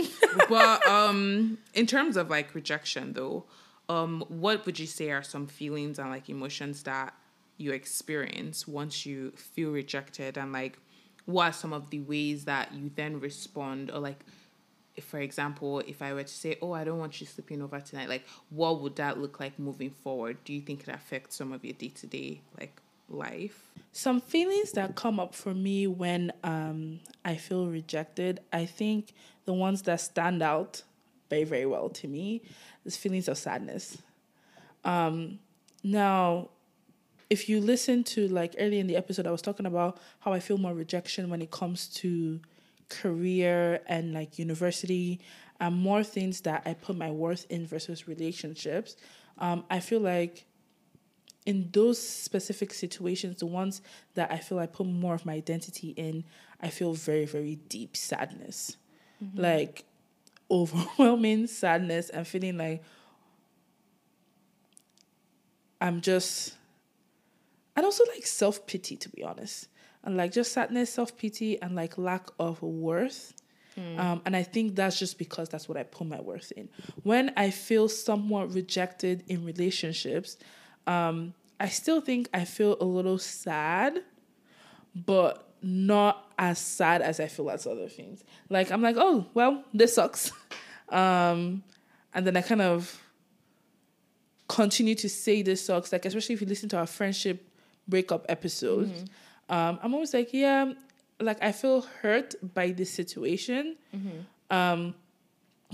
but 0.50 0.86
um 0.88 1.60
in 1.74 1.86
terms 1.86 2.18
of 2.18 2.30
like 2.30 2.56
rejection 2.56 3.14
though, 3.14 3.46
um 3.90 4.24
what 4.28 4.66
would 4.66 4.80
you 4.80 4.88
say 4.88 5.12
are 5.12 5.24
some 5.24 5.48
feelings 5.48 6.00
and 6.00 6.10
like 6.10 6.30
emotions 6.30 6.84
that 6.84 7.14
you 7.58 7.72
experience 7.72 8.68
once 8.68 9.06
you 9.06 9.32
feel 9.32 9.72
rejected 9.72 10.38
and 10.38 10.52
like 10.52 10.78
what 11.26 11.50
are 11.50 11.54
some 11.54 11.74
of 11.74 11.90
the 11.90 12.00
ways 12.02 12.46
that 12.46 12.74
you 12.74 12.92
then 12.96 13.20
respond 13.20 13.90
or 13.92 14.00
like 14.00 14.20
if, 14.96 15.06
for 15.06 15.20
example, 15.20 15.80
if 15.80 16.02
I 16.02 16.14
were 16.14 16.24
to 16.24 16.34
say, 16.34 16.58
"Oh, 16.62 16.72
I 16.72 16.84
don't 16.84 17.00
want 17.00 17.20
you 17.20 17.28
sleeping 17.28 17.62
over 17.62 17.80
tonight," 17.80 18.10
like 18.10 18.26
what 18.50 18.82
would 18.82 18.96
that 18.98 19.20
look 19.20 19.40
like 19.40 19.58
moving 19.58 19.90
forward? 19.90 20.38
Do 20.44 20.54
you 20.54 20.62
think 20.62 20.82
it 20.82 20.90
affects 20.90 21.36
some 21.36 21.52
of 21.52 21.64
your 21.66 21.74
day 21.74 21.90
to 21.90 22.08
day 22.08 22.42
like 22.60 22.80
life? 23.10 23.72
Some 23.92 24.22
feelings 24.22 24.72
that 24.74 24.96
come 24.96 25.20
up 25.20 25.36
for 25.36 25.54
me 25.54 25.88
when 25.88 26.32
um, 26.44 27.00
I 27.26 27.36
feel 27.36 27.68
rejected, 27.68 28.40
I 28.52 28.66
think 28.66 29.14
the 29.46 29.54
ones 29.54 29.84
that 29.84 30.02
stand 30.02 30.42
out 30.42 30.84
very, 31.34 31.44
very 31.44 31.66
well 31.66 31.90
to 31.90 32.08
me 32.08 32.42
is 32.86 32.96
feelings 32.96 33.28
of 33.28 33.38
sadness. 33.38 33.98
Um, 34.84 35.40
now, 35.84 36.50
if 37.30 37.50
you 37.50 37.60
listen 37.60 38.04
to 38.04 38.28
like 38.28 38.56
early 38.60 38.80
in 38.80 38.88
the 38.88 38.96
episode, 38.96 39.26
I 39.26 39.32
was 39.32 39.42
talking 39.42 39.66
about 39.66 40.00
how 40.20 40.34
I 40.34 40.40
feel 40.40 40.58
more 40.58 40.74
rejection 40.74 41.30
when 41.30 41.42
it 41.42 41.50
comes 41.50 41.88
to 42.02 42.40
career 42.90 43.82
and 43.88 44.14
like 44.14 44.38
university 44.38 45.20
and 45.60 45.76
more 45.76 46.04
things 46.04 46.42
that 46.42 46.62
I 46.66 46.74
put 46.76 46.96
my 46.98 47.10
worth 47.10 47.46
in 47.50 47.66
versus 47.66 48.08
relationships. 48.08 48.96
Um, 49.40 49.64
I 49.70 49.80
feel 49.80 50.02
like 50.02 50.46
in 51.46 51.70
those 51.74 52.00
specific 52.00 52.74
situations, 52.74 53.40
the 53.40 53.48
ones 53.48 53.82
that 54.14 54.32
I 54.32 54.38
feel 54.38 54.60
I 54.60 54.68
put 54.68 54.86
more 54.86 55.16
of 55.16 55.26
my 55.26 55.34
identity 55.34 55.90
in, 55.98 56.24
I 56.62 56.70
feel 56.70 56.94
very, 56.94 57.26
very 57.26 57.56
deep 57.56 57.98
sadness. 57.98 58.78
Like 59.42 59.86
overwhelming 60.50 61.48
sadness 61.62 62.10
and 62.10 62.28
feeling 62.28 62.58
like 62.58 62.84
I'm 65.82 66.02
just 66.02 66.56
and 67.76 67.86
also 67.86 68.04
like 68.14 68.26
self 68.26 68.66
pity 68.68 68.96
to 68.98 69.10
be 69.10 69.24
honest. 69.24 69.68
And 70.06 70.18
like 70.18 70.34
just 70.34 70.52
sadness, 70.52 70.94
self 70.94 71.18
pity, 71.18 71.62
and 71.62 71.76
like 71.76 71.98
lack 71.98 72.28
of 72.40 72.62
worth. 72.62 73.34
Um, 73.98 74.22
and 74.26 74.36
I 74.36 74.44
think 74.44 74.76
that's 74.76 75.00
just 75.00 75.18
because 75.18 75.50
that's 75.50 75.68
what 75.68 75.78
I 75.78 75.84
put 75.84 76.06
my 76.08 76.22
worth 76.22 76.52
in. 76.56 76.70
When 77.02 77.32
I 77.36 77.50
feel 77.50 77.90
somewhat 77.90 78.54
rejected 78.54 79.24
in 79.28 79.44
relationships, 79.46 80.38
um, 80.86 81.34
I 81.60 81.70
still 81.70 82.02
think 82.02 82.30
I 82.34 82.46
feel 82.46 82.78
a 82.80 82.86
little 82.86 83.18
sad, 83.18 84.04
but 84.94 85.53
not 85.64 86.32
as 86.38 86.60
sad 86.60 87.02
as 87.02 87.20
I 87.20 87.28
feel 87.28 87.50
as 87.50 87.66
other 87.66 87.88
things. 87.88 88.24
Like 88.50 88.72
I'm 88.72 88.82
like, 88.82 88.96
oh 88.98 89.26
well, 89.34 89.64
this 89.74 89.96
sucks, 89.96 90.32
um, 90.90 91.64
and 92.14 92.28
then 92.28 92.38
I 92.38 92.42
kind 92.42 92.62
of 92.62 93.02
continue 94.48 94.94
to 94.96 95.10
say 95.10 95.42
this 95.42 95.66
sucks. 95.66 95.92
Like 95.92 96.06
especially 96.06 96.36
if 96.36 96.42
you 96.42 96.48
listen 96.48 96.70
to 96.70 96.78
our 96.78 96.86
friendship 96.86 97.48
breakup 97.88 98.26
episodes, 98.30 98.92
um, 99.50 99.80
I'm 99.82 99.94
always 99.94 100.14
like, 100.14 100.34
yeah, 100.34 100.74
like 101.20 101.42
I 101.42 101.52
feel 101.52 101.82
hurt 102.02 102.36
by 102.54 102.72
this 102.72 102.92
situation, 102.92 103.78
um, 104.50 104.96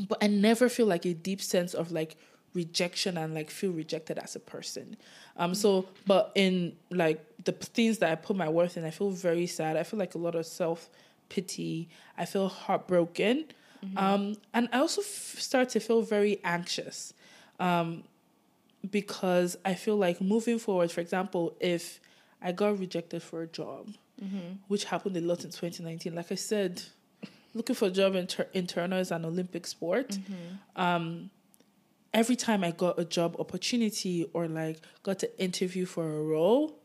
but 0.08 0.17
I 0.21 0.28
never 0.28 0.69
feel 0.69 0.86
like 0.86 1.06
a 1.06 1.13
deep 1.13 1.41
sense 1.41 1.73
of 1.73 1.91
like 1.91 2.15
rejection 2.53 3.17
and 3.17 3.33
like 3.33 3.49
feel 3.49 3.71
rejected 3.71 4.17
as 4.19 4.35
a 4.35 4.39
person. 4.39 4.97
Um 5.38 5.53
so 5.55 5.88
but 6.07 6.31
in 6.35 6.75
like 6.89 7.23
the 7.43 7.51
things 7.51 7.99
that 7.99 8.12
I 8.12 8.15
put 8.15 8.35
my 8.35 8.49
worth 8.49 8.75
in, 8.77 8.83
I 8.85 8.91
feel 8.91 9.12
very 9.12 9.47
sad. 9.47 9.77
I 9.77 9.83
feel 9.83 9.99
like 9.99 10.15
a 10.15 10.17
lot 10.17 10.35
of 10.35 10.45
self 10.45 10.89
pity. 11.29 11.89
I 12.17 12.25
feel 12.25 12.47
heartbroken. 12.49 13.45
Um 13.95 14.35
and 14.53 14.67
I 14.73 14.79
also 14.79 15.01
f- 15.01 15.07
start 15.39 15.69
to 15.69 15.79
feel 15.79 16.01
very 16.01 16.39
anxious. 16.43 17.13
Um 17.59 18.03
because 18.89 19.57
I 19.65 19.73
feel 19.73 19.97
like 19.97 20.21
moving 20.21 20.57
forward, 20.59 20.91
for 20.91 21.01
example, 21.01 21.55
if 21.59 21.99
I 22.41 22.51
got 22.53 22.79
rejected 22.79 23.21
for 23.21 23.41
a 23.41 23.47
job, 23.47 23.89
which 24.67 24.85
happened 24.85 25.15
a 25.17 25.21
lot 25.21 25.43
in 25.45 25.51
2019, 25.51 26.13
like 26.15 26.31
I 26.31 26.35
said, 26.35 26.81
looking 27.53 27.75
for 27.75 27.88
a 27.88 27.91
job 27.91 28.15
in, 28.15 28.27
tur- 28.27 28.47
in 28.53 28.65
is 28.93 29.12
an 29.12 29.25
Olympic 29.25 29.65
sport. 29.67 30.17
Um, 30.75 31.29
every 32.13 32.36
time 32.36 32.63
I 32.63 32.72
got 32.72 33.00
a 33.00 33.06
job 33.06 33.36
opportunity 33.39 34.28
or 34.34 34.48
like 34.48 34.80
got 35.04 35.19
to 35.19 35.41
interview 35.41 35.86
for 35.86 36.08
a 36.08 36.22
role, 36.22 36.80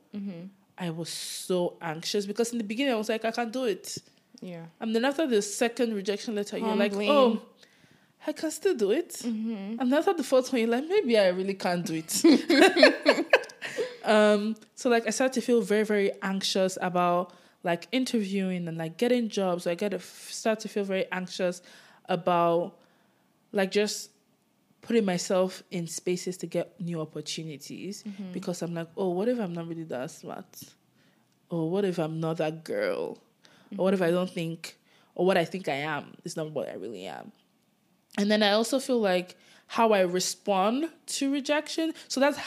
I 0.78 0.90
was 0.90 1.08
so 1.08 1.76
anxious 1.80 2.26
because 2.26 2.52
in 2.52 2.58
the 2.58 2.64
beginning 2.64 2.92
I 2.92 2.96
was 2.96 3.08
like, 3.08 3.24
I 3.24 3.30
can't 3.30 3.52
do 3.52 3.64
it. 3.64 3.98
Yeah. 4.40 4.64
And 4.80 4.94
then 4.94 5.04
after 5.04 5.26
the 5.26 5.40
second 5.42 5.94
rejection 5.94 6.34
letter, 6.34 6.58
you're 6.58 6.68
like, 6.76 6.92
oh, 7.10 7.42
I 8.26 8.32
can 8.32 8.50
still 8.50 8.74
do 8.74 8.90
it. 8.90 9.22
And 9.80 9.92
then 9.92 9.94
after 9.94 10.12
the 10.14 10.24
fourth 10.24 10.52
one, 10.52 10.60
you're 10.60 10.70
like, 10.70 10.86
maybe 10.88 11.18
I 11.18 11.28
really 11.28 11.54
can't 11.54 11.84
do 11.84 12.02
it. 12.04 13.26
um, 14.04 14.56
so 14.74 14.88
like 14.90 15.06
I 15.06 15.10
started 15.10 15.34
to 15.34 15.40
feel 15.40 15.60
very, 15.62 15.84
very 15.84 16.12
anxious 16.22 16.76
about 16.80 17.32
like 17.62 17.88
interviewing 17.92 18.68
and 18.68 18.76
like 18.76 18.98
getting 18.98 19.28
jobs. 19.28 19.66
I 19.66 19.74
get 19.74 19.90
to 19.90 19.96
f- 19.96 20.28
start 20.30 20.60
to 20.60 20.68
feel 20.68 20.84
very 20.84 21.06
anxious 21.12 21.62
about 22.08 22.76
like 23.52 23.70
just 23.70 24.10
putting 24.84 25.04
myself 25.04 25.62
in 25.70 25.86
spaces 25.86 26.36
to 26.36 26.46
get 26.46 26.78
new 26.78 27.00
opportunities 27.00 28.02
mm-hmm. 28.02 28.32
because 28.32 28.60
I'm 28.60 28.74
like, 28.74 28.88
oh, 28.96 29.08
what 29.08 29.28
if 29.28 29.40
I'm 29.40 29.54
not 29.54 29.66
really 29.66 29.84
that 29.84 30.10
smart? 30.10 30.62
Or 31.48 31.70
what 31.70 31.84
if 31.86 31.98
I'm 31.98 32.20
not 32.20 32.36
that 32.36 32.64
girl? 32.64 33.18
Or 33.78 33.84
what 33.84 33.94
if 33.94 34.00
mm-hmm. 34.00 34.08
I 34.08 34.10
don't 34.12 34.30
think, 34.30 34.76
or 35.14 35.24
what 35.24 35.38
I 35.38 35.44
think 35.46 35.68
I 35.68 35.76
am 35.76 36.14
is 36.24 36.36
not 36.36 36.50
what 36.52 36.68
I 36.68 36.74
really 36.74 37.06
am? 37.06 37.32
And 38.18 38.30
then 38.30 38.42
I 38.42 38.50
also 38.52 38.78
feel 38.78 39.00
like 39.00 39.36
how 39.68 39.92
I 39.92 40.00
respond 40.00 40.90
to 41.06 41.32
rejection. 41.32 41.94
So 42.08 42.20
that's 42.20 42.38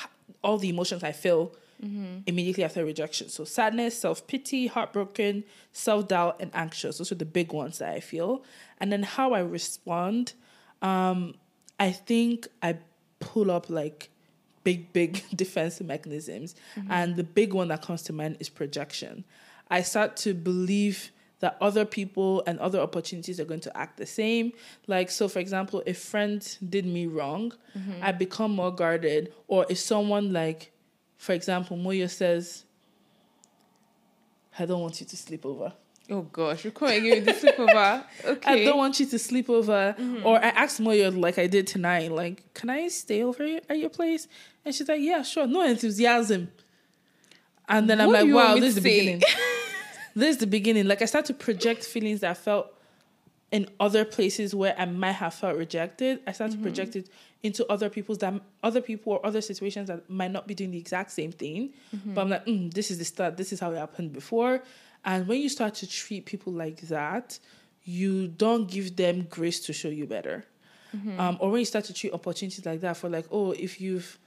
all 0.44 0.60
the 0.60 0.70
emotions 0.70 1.04
I 1.04 1.14
feel 1.14 1.56
mm-hmm. 1.84 2.20
immediately 2.28 2.64
after 2.64 2.86
rejection. 2.86 3.30
So 3.30 3.46
sadness, 3.46 4.00
self 4.00 4.28
pity, 4.28 4.68
heartbroken, 4.68 5.44
self 5.72 6.08
doubt, 6.08 6.38
and 6.40 6.52
anxious. 6.54 7.00
Those 7.00 7.12
are 7.12 7.16
the 7.16 7.26
big 7.26 7.52
ones 7.52 7.80
that 7.80 7.90
I 7.90 8.00
feel. 8.00 8.44
And 8.80 8.92
then 8.92 9.02
how 9.02 9.34
I 9.34 9.40
respond, 9.40 10.34
um, 10.84 11.34
I 11.80 11.92
think 11.92 12.48
I 12.62 12.78
pull 13.20 13.52
up 13.52 13.70
like 13.70 14.10
big, 14.64 14.92
big 14.92 15.24
defense 15.36 15.80
mechanisms. 15.82 16.56
Mm-hmm. 16.76 16.92
And 16.92 17.16
the 17.16 17.24
big 17.24 17.54
one 17.54 17.70
that 17.70 17.82
comes 17.82 18.04
to 18.04 18.14
mind 18.14 18.38
is 18.40 18.50
projection. 18.50 19.24
I 19.70 19.82
start 19.82 20.18
to 20.18 20.34
believe 20.34 21.12
that 21.40 21.56
other 21.62 21.86
people 21.86 22.44
and 22.48 22.60
other 22.60 22.80
opportunities 22.80 23.40
are 23.40 23.46
going 23.46 23.60
to 23.62 23.78
act 23.78 23.98
the 23.98 24.06
same. 24.06 24.54
Like, 24.88 25.12
so 25.12 25.28
for 25.28 25.40
example, 25.40 25.84
if 25.86 26.00
friends 26.00 26.58
did 26.58 26.86
me 26.86 27.06
wrong, 27.06 27.54
mm-hmm. 27.78 28.02
I 28.02 28.12
become 28.12 28.52
more 28.52 28.74
guarded. 28.74 29.34
Or 29.48 29.66
if 29.70 29.78
someone 29.78 30.34
like, 30.34 30.72
for 31.18 31.34
example, 31.34 31.78
Moyo 31.78 32.10
says, 32.10 32.66
I 34.58 34.66
don't 34.66 34.82
want 34.82 35.00
you 35.00 35.06
to 35.06 35.16
sleep 35.18 35.46
over. 35.46 35.74
Oh 36.10 36.22
gosh, 36.22 36.64
you 36.64 36.72
can't 36.72 37.04
give 37.04 37.26
me 37.26 37.32
the 37.32 37.34
sleepover. 37.34 38.04
Okay. 38.26 38.62
I 38.62 38.66
don't 38.66 38.78
want 38.78 39.00
you 39.00 39.06
to 39.08 39.20
sleep 39.20 39.50
over. 39.50 39.96
Mm-hmm. 39.98 40.26
Or 40.26 40.38
I 40.38 40.50
asked 40.50 40.82
Moyo 40.82 41.18
like 41.18 41.38
I 41.38 41.48
did 41.48 41.68
tonight, 41.68 42.12
like, 42.12 42.54
can 42.54 42.70
I 42.70 42.88
stay 42.88 43.24
over 43.24 43.44
at 43.70 43.78
your 43.78 43.90
place? 43.90 44.28
And 44.64 44.74
she's 44.74 44.88
like, 44.88 45.02
yeah, 45.02 45.22
sure. 45.22 45.48
No 45.48 45.62
enthusiasm. 45.62 46.50
And 47.68 47.90
then 47.90 48.00
I'm 48.00 48.12
like, 48.12 48.34
wow, 48.34 48.56
this 48.56 48.70
is 48.70 48.76
the 48.76 48.82
beginning. 48.82 49.22
this 50.16 50.36
is 50.36 50.38
the 50.38 50.48
beginning. 50.48 50.88
Like 50.88 51.02
I 51.02 51.06
start 51.06 51.26
to 51.26 51.34
project 51.34 51.84
feelings 51.84 52.22
that 52.22 52.32
I 52.32 52.34
felt 52.34 52.74
in 53.52 53.68
other 53.80 54.04
places 54.06 54.54
where 54.54 54.76
I 54.78 54.86
might 54.86 55.14
have 55.14 55.34
felt 55.34 55.58
rejected. 55.58 56.22
I 56.28 56.32
start 56.32 56.52
to 56.52 56.58
project 56.58 56.92
mm-hmm. 56.92 57.00
it 57.00 57.10
into 57.44 57.66
other 57.72 57.90
people's 57.90 58.18
that 58.20 58.34
other 58.64 58.82
people 58.82 59.14
or 59.14 59.26
other 59.26 59.42
situations 59.42 59.88
that 59.88 60.10
might 60.10 60.32
not 60.32 60.48
be 60.48 60.54
doing 60.54 60.72
the 60.72 60.78
exact 60.78 61.12
same 61.12 61.32
thing. 61.32 61.74
Mm-hmm. 61.96 62.14
But 62.14 62.22
I'm 62.22 62.30
like, 62.30 62.46
mm, 62.46 62.74
this 62.74 62.92
is 62.92 62.98
the 62.98 63.06
start. 63.06 63.38
This 63.38 63.54
is 63.54 63.60
how 63.60 63.72
it 63.72 63.78
happened 63.78 64.14
before. 64.14 64.64
And 65.06 65.28
when 65.28 65.40
you 65.40 65.50
start 65.50 65.74
to 65.76 65.88
treat 65.88 66.26
people 66.26 66.54
like 66.54 66.82
that, 66.82 67.40
you 67.84 68.28
don't 68.28 68.70
give 68.70 68.96
them 68.96 69.28
grace 69.30 69.60
to 69.62 69.74
show 69.74 69.88
you 69.90 70.06
better. 70.06 70.46
Um, 71.20 71.38
or 71.40 71.52
when 71.52 71.60
you 71.60 71.66
start 71.66 71.86
to 71.86 71.94
treat 71.94 72.12
opportunities 72.12 72.66
like 72.66 72.82
that 72.82 72.98
for 72.98 73.08
like, 73.08 73.26
oh, 73.32 73.52
if 73.52 73.80
you've 73.80 74.18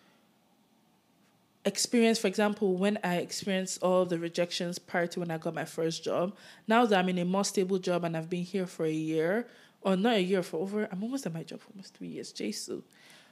experienced, 1.64 2.20
for 2.20 2.28
example, 2.28 2.76
when 2.76 2.98
I 3.02 3.16
experienced 3.16 3.82
all 3.82 4.04
the 4.04 4.18
rejections 4.18 4.78
prior 4.78 5.06
to 5.08 5.20
when 5.20 5.30
I 5.30 5.38
got 5.38 5.52
my 5.54 5.64
first 5.64 6.04
job, 6.04 6.36
now 6.68 6.86
that 6.86 6.98
I'm 6.98 7.08
in 7.08 7.18
a 7.18 7.24
more 7.24 7.44
stable 7.44 7.78
job 7.78 8.04
and 8.04 8.16
I've 8.16 8.30
been 8.30 8.44
here 8.44 8.66
for 8.66 8.84
a 8.86 8.92
year, 8.92 9.48
or 9.82 9.96
not 9.96 10.14
a 10.14 10.22
year, 10.22 10.42
for 10.42 10.58
over, 10.60 10.88
I'm 10.92 11.02
almost 11.02 11.26
at 11.26 11.34
my 11.34 11.42
job 11.42 11.60
for 11.60 11.70
almost 11.72 11.94
three 11.94 12.08
years, 12.08 12.30
Jesus. 12.32 12.82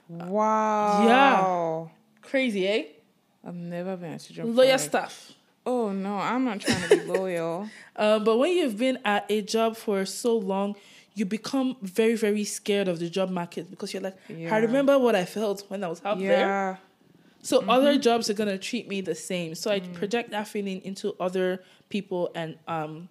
Wow. 0.09 1.05
Yeah, 1.07 2.27
crazy, 2.27 2.67
eh? 2.67 2.83
I've 3.45 3.55
never 3.55 3.95
been 3.95 4.13
at 4.13 4.29
a 4.29 4.33
job. 4.33 4.47
Lawyer 4.47 4.71
like- 4.71 4.79
stuff. 4.79 5.31
Oh 5.69 5.91
no, 5.91 6.17
I'm 6.17 6.45
not 6.45 6.61
trying 6.61 6.81
to 6.89 6.97
be 6.97 7.03
loyal. 7.03 7.69
Um, 7.95 8.23
but 8.27 8.37
when 8.37 8.51
you've 8.53 8.77
been 8.77 8.97
at 9.05 9.25
a 9.29 9.43
job 9.43 9.77
for 9.77 10.03
so 10.03 10.35
long, 10.35 10.75
you 11.13 11.25
become 11.25 11.77
very, 11.83 12.15
very 12.15 12.43
scared 12.43 12.87
of 12.87 12.97
the 12.97 13.07
job 13.07 13.29
market 13.29 13.69
because 13.69 13.93
you're 13.93 14.01
like, 14.01 14.17
Yeah. 14.27 14.55
I 14.55 14.57
remember 14.59 14.97
what 14.97 15.15
I 15.15 15.25
felt 15.25 15.63
when 15.69 15.83
I 15.83 15.87
was 15.87 16.01
out 16.03 16.17
there. 16.17 16.47
yeah. 16.47 16.75
So 17.43 17.63
other 17.69 17.99
jobs 17.99 18.29
are 18.31 18.33
gonna 18.33 18.57
treat 18.57 18.87
me 18.89 19.01
the 19.01 19.13
same. 19.13 19.53
So 19.53 19.69
I 19.69 19.79
project 19.79 20.31
that 20.31 20.47
feeling 20.47 20.81
into 20.83 21.15
other 21.19 21.63
people 21.89 22.31
and 22.33 22.57
um 22.67 23.07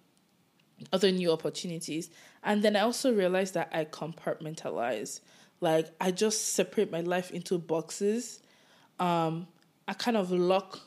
other 0.91 1.11
new 1.11 1.31
opportunities. 1.31 2.09
And 2.43 2.61
then 2.61 2.75
I 2.75 2.81
also 2.81 3.13
realized 3.13 3.53
that 3.53 3.69
I 3.71 3.85
compartmentalize. 3.85 5.21
Like 5.61 5.87
I 6.01 6.11
just 6.11 6.53
separate 6.55 6.91
my 6.91 7.01
life 7.01 7.31
into 7.31 7.57
boxes. 7.57 8.41
Um 8.99 9.47
I 9.87 9.93
kind 9.93 10.17
of 10.17 10.29
lock 10.31 10.79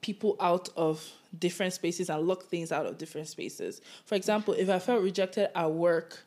people 0.00 0.36
out 0.40 0.68
of 0.76 1.06
different 1.38 1.72
spaces 1.72 2.10
and 2.10 2.26
lock 2.26 2.44
things 2.44 2.72
out 2.72 2.86
of 2.86 2.98
different 2.98 3.28
spaces. 3.28 3.80
For 4.04 4.14
example, 4.14 4.54
if 4.54 4.68
I 4.68 4.78
felt 4.78 5.02
rejected 5.02 5.50
at 5.54 5.70
work 5.70 6.20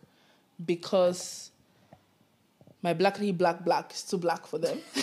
because 0.63 1.51
my 2.81 2.93
blackly 2.93 3.31
black 3.31 3.63
black 3.63 3.91
is 3.93 4.03
too 4.03 4.17
black 4.17 4.45
for 4.45 4.59
them. 4.59 4.79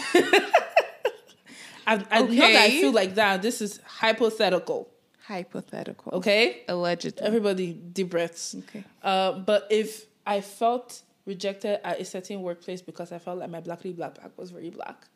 I, 1.87 1.95
I, 2.11 2.21
Not 2.23 2.31
that 2.31 2.57
I 2.57 2.71
feel 2.71 2.93
like 2.93 3.15
that. 3.17 3.43
This 3.43 3.61
is 3.61 3.81
hypothetical. 3.85 4.89
Hypothetical. 5.27 6.13
Okay, 6.15 6.63
Allegedly. 6.69 7.27
everybody 7.27 7.73
deep 7.73 8.11
breaths. 8.11 8.55
Okay. 8.55 8.85
Uh, 9.03 9.33
but 9.33 9.67
if 9.71 10.07
I 10.27 10.41
felt 10.41 11.03
rejected 11.27 11.81
at 11.85 12.01
a 12.01 12.05
certain 12.05 12.43
workplace 12.43 12.83
because 12.83 13.13
I 13.13 13.19
felt 13.19 13.39
like 13.39 13.51
my 13.51 13.61
blackly 13.61 13.93
black 13.93 14.15
black 14.15 14.37
was 14.37 14.51
very 14.51 14.71
black, 14.71 15.07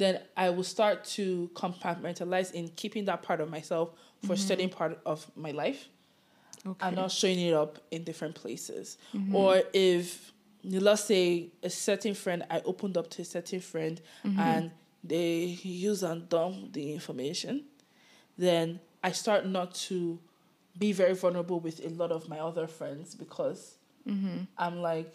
then 0.00 0.20
I 0.36 0.50
will 0.50 0.64
start 0.64 1.04
to 1.16 1.50
compartmentalize 1.54 2.52
in 2.52 2.68
keeping 2.68 3.04
that 3.04 3.22
part 3.22 3.40
of 3.40 3.50
myself 3.50 3.90
for 4.26 4.32
a 4.32 4.36
certain 4.36 4.68
part 4.68 4.98
of 5.04 5.30
my 5.36 5.50
life 5.50 5.88
Okay. 6.66 6.86
and 6.86 6.96
not 6.96 7.10
showing 7.10 7.38
it 7.40 7.54
up 7.54 7.78
in 7.90 8.04
different 8.04 8.34
places. 8.34 8.98
Mm-hmm. 9.14 9.34
Or 9.34 9.62
if 9.72 10.32
let's 10.62 11.04
say 11.04 11.48
a 11.62 11.70
certain 11.70 12.14
friend, 12.14 12.44
I 12.50 12.60
opened 12.64 12.96
up 12.96 13.08
to 13.10 13.22
a 13.22 13.24
certain 13.24 13.60
friend 13.60 14.00
mm-hmm. 14.24 14.38
and 14.38 14.70
they 15.02 15.58
use 15.62 16.02
and 16.02 16.28
dump 16.28 16.72
the 16.72 16.92
information, 16.92 17.64
then 18.36 18.80
I 19.02 19.12
start 19.12 19.46
not 19.46 19.74
to 19.86 20.18
be 20.78 20.92
very 20.92 21.14
vulnerable 21.14 21.60
with 21.60 21.84
a 21.84 21.88
lot 21.90 22.12
of 22.12 22.28
my 22.28 22.38
other 22.38 22.66
friends 22.66 23.14
because 23.14 23.76
I'm 24.58 24.80
like, 24.82 25.14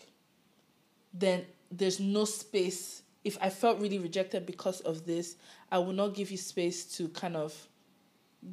then 1.14 1.46
there's 1.72 2.00
no 2.00 2.26
space. 2.26 3.04
If 3.26 3.38
I 3.42 3.50
felt 3.50 3.82
really 3.82 4.00
rejected 4.00 4.46
because 4.46 4.80
of 4.82 5.06
this, 5.06 5.36
I 5.72 5.80
will 5.80 5.94
not 5.94 6.14
give 6.14 6.32
you 6.32 6.38
space 6.38 6.86
to 6.98 7.10
kind 7.10 7.36
of 7.36 7.54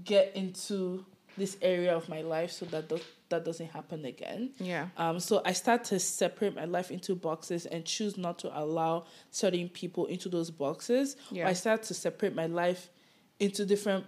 get 0.05 0.35
into 0.35 1.05
this 1.37 1.57
area 1.63 1.95
of 1.95 2.09
my 2.09 2.23
life 2.23 2.51
so 2.51 2.67
that 2.67 2.89
do- 2.89 3.01
that 3.29 3.45
doesn't 3.45 3.71
happen 3.71 4.05
again. 4.05 4.51
Yeah. 4.59 4.89
Um, 4.97 5.21
so 5.21 5.41
I 5.45 5.53
start 5.53 5.85
to 5.85 5.99
separate 5.99 6.55
my 6.55 6.67
life 6.67 6.91
into 6.91 7.15
boxes 7.15 7.65
and 7.67 7.85
choose 7.85 8.19
not 8.19 8.38
to 8.40 8.59
allow 8.59 9.07
certain 9.31 9.69
people 9.69 10.07
into 10.07 10.29
those 10.29 10.51
boxes. 10.51 11.17
Yeah. 11.31 11.49
I 11.49 11.55
start 11.55 11.83
to 11.85 11.94
separate 11.94 12.35
my 12.35 12.46
life 12.46 12.90
into 13.40 13.65
different 13.65 14.05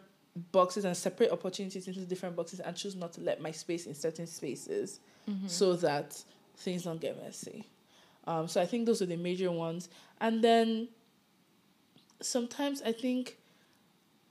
boxes 0.53 0.85
and 0.85 0.97
separate 0.97 1.31
opportunities 1.31 1.87
into 1.89 2.01
different 2.01 2.37
boxes 2.37 2.61
and 2.61 2.77
choose 2.77 2.97
not 2.97 3.13
to 3.15 3.21
let 3.21 3.41
my 3.41 3.51
space 3.53 3.87
in 3.87 3.95
certain 3.95 4.27
spaces 4.27 5.01
so 5.47 5.75
that 5.77 6.23
things 6.59 6.83
don't 6.83 7.01
get 7.01 7.23
messy. 7.23 7.65
Um, 8.27 8.49
so 8.49 8.61
I 8.61 8.67
think 8.67 8.85
those 8.85 9.01
are 9.01 9.07
the 9.07 9.17
major 9.17 9.51
ones. 9.51 9.89
And 10.25 10.43
then 10.43 10.89
sometimes 12.23 12.81
I 12.81 12.93
think 12.93 13.37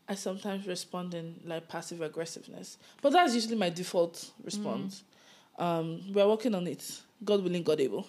I 0.10 0.16
sometimes 0.16 0.66
respond 0.66 1.14
in 1.14 1.40
like 1.46 1.68
passive 1.68 2.02
aggressiveness, 2.02 2.80
but 3.04 3.12
that's 3.12 3.36
usually 3.36 3.58
my 3.58 3.70
default 3.70 4.32
response. 4.44 5.04
Um, 5.60 6.02
we're 6.12 6.28
working 6.28 6.56
on 6.56 6.66
it. 6.66 7.00
God 7.24 7.44
willing, 7.44 7.62
God 7.62 7.80
able. 7.80 8.08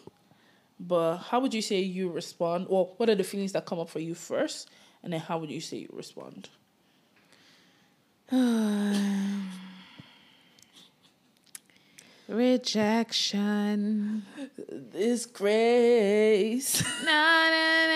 But 0.80 1.18
how 1.18 1.40
would 1.40 1.52
you 1.52 1.60
say 1.60 1.80
you 1.80 2.08
respond, 2.08 2.68
or 2.70 2.86
what 2.96 3.10
are 3.10 3.14
the 3.14 3.22
feelings 3.22 3.52
that 3.52 3.66
come 3.66 3.78
up 3.78 3.90
for 3.90 4.00
you 4.00 4.14
first, 4.14 4.70
and 5.02 5.12
then 5.12 5.20
how 5.20 5.36
would 5.36 5.50
you 5.50 5.60
say 5.60 5.76
you 5.76 5.90
respond? 5.92 6.48
Rejection. 12.28 14.24
This 14.92 15.26
grace. 15.26 16.82
Na, 17.04 17.50
na, 17.50 17.86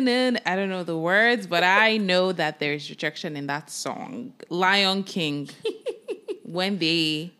na. 0.00 0.38
I 0.46 0.56
don't 0.56 0.68
know 0.68 0.82
the 0.82 0.98
words, 0.98 1.46
but 1.46 1.64
I 1.64 1.96
know 1.96 2.32
that 2.32 2.58
there's 2.58 2.90
rejection 2.90 3.36
in 3.36 3.46
that 3.46 3.70
song. 3.70 4.34
Lion 4.50 5.04
King. 5.04 5.48
when 6.54 6.78
they 6.78 7.32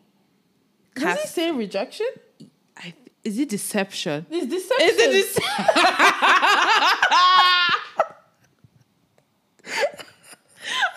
Does 0.95 1.21
he 1.21 1.27
say 1.27 1.51
rejection? 1.51 2.07
I, 2.77 2.93
is 3.23 3.39
it 3.39 3.49
deception? 3.49 4.25
It's 4.29 4.47
deception. 4.47 4.87
Is 4.87 4.97
it 4.99 5.11
deception? 5.11 5.65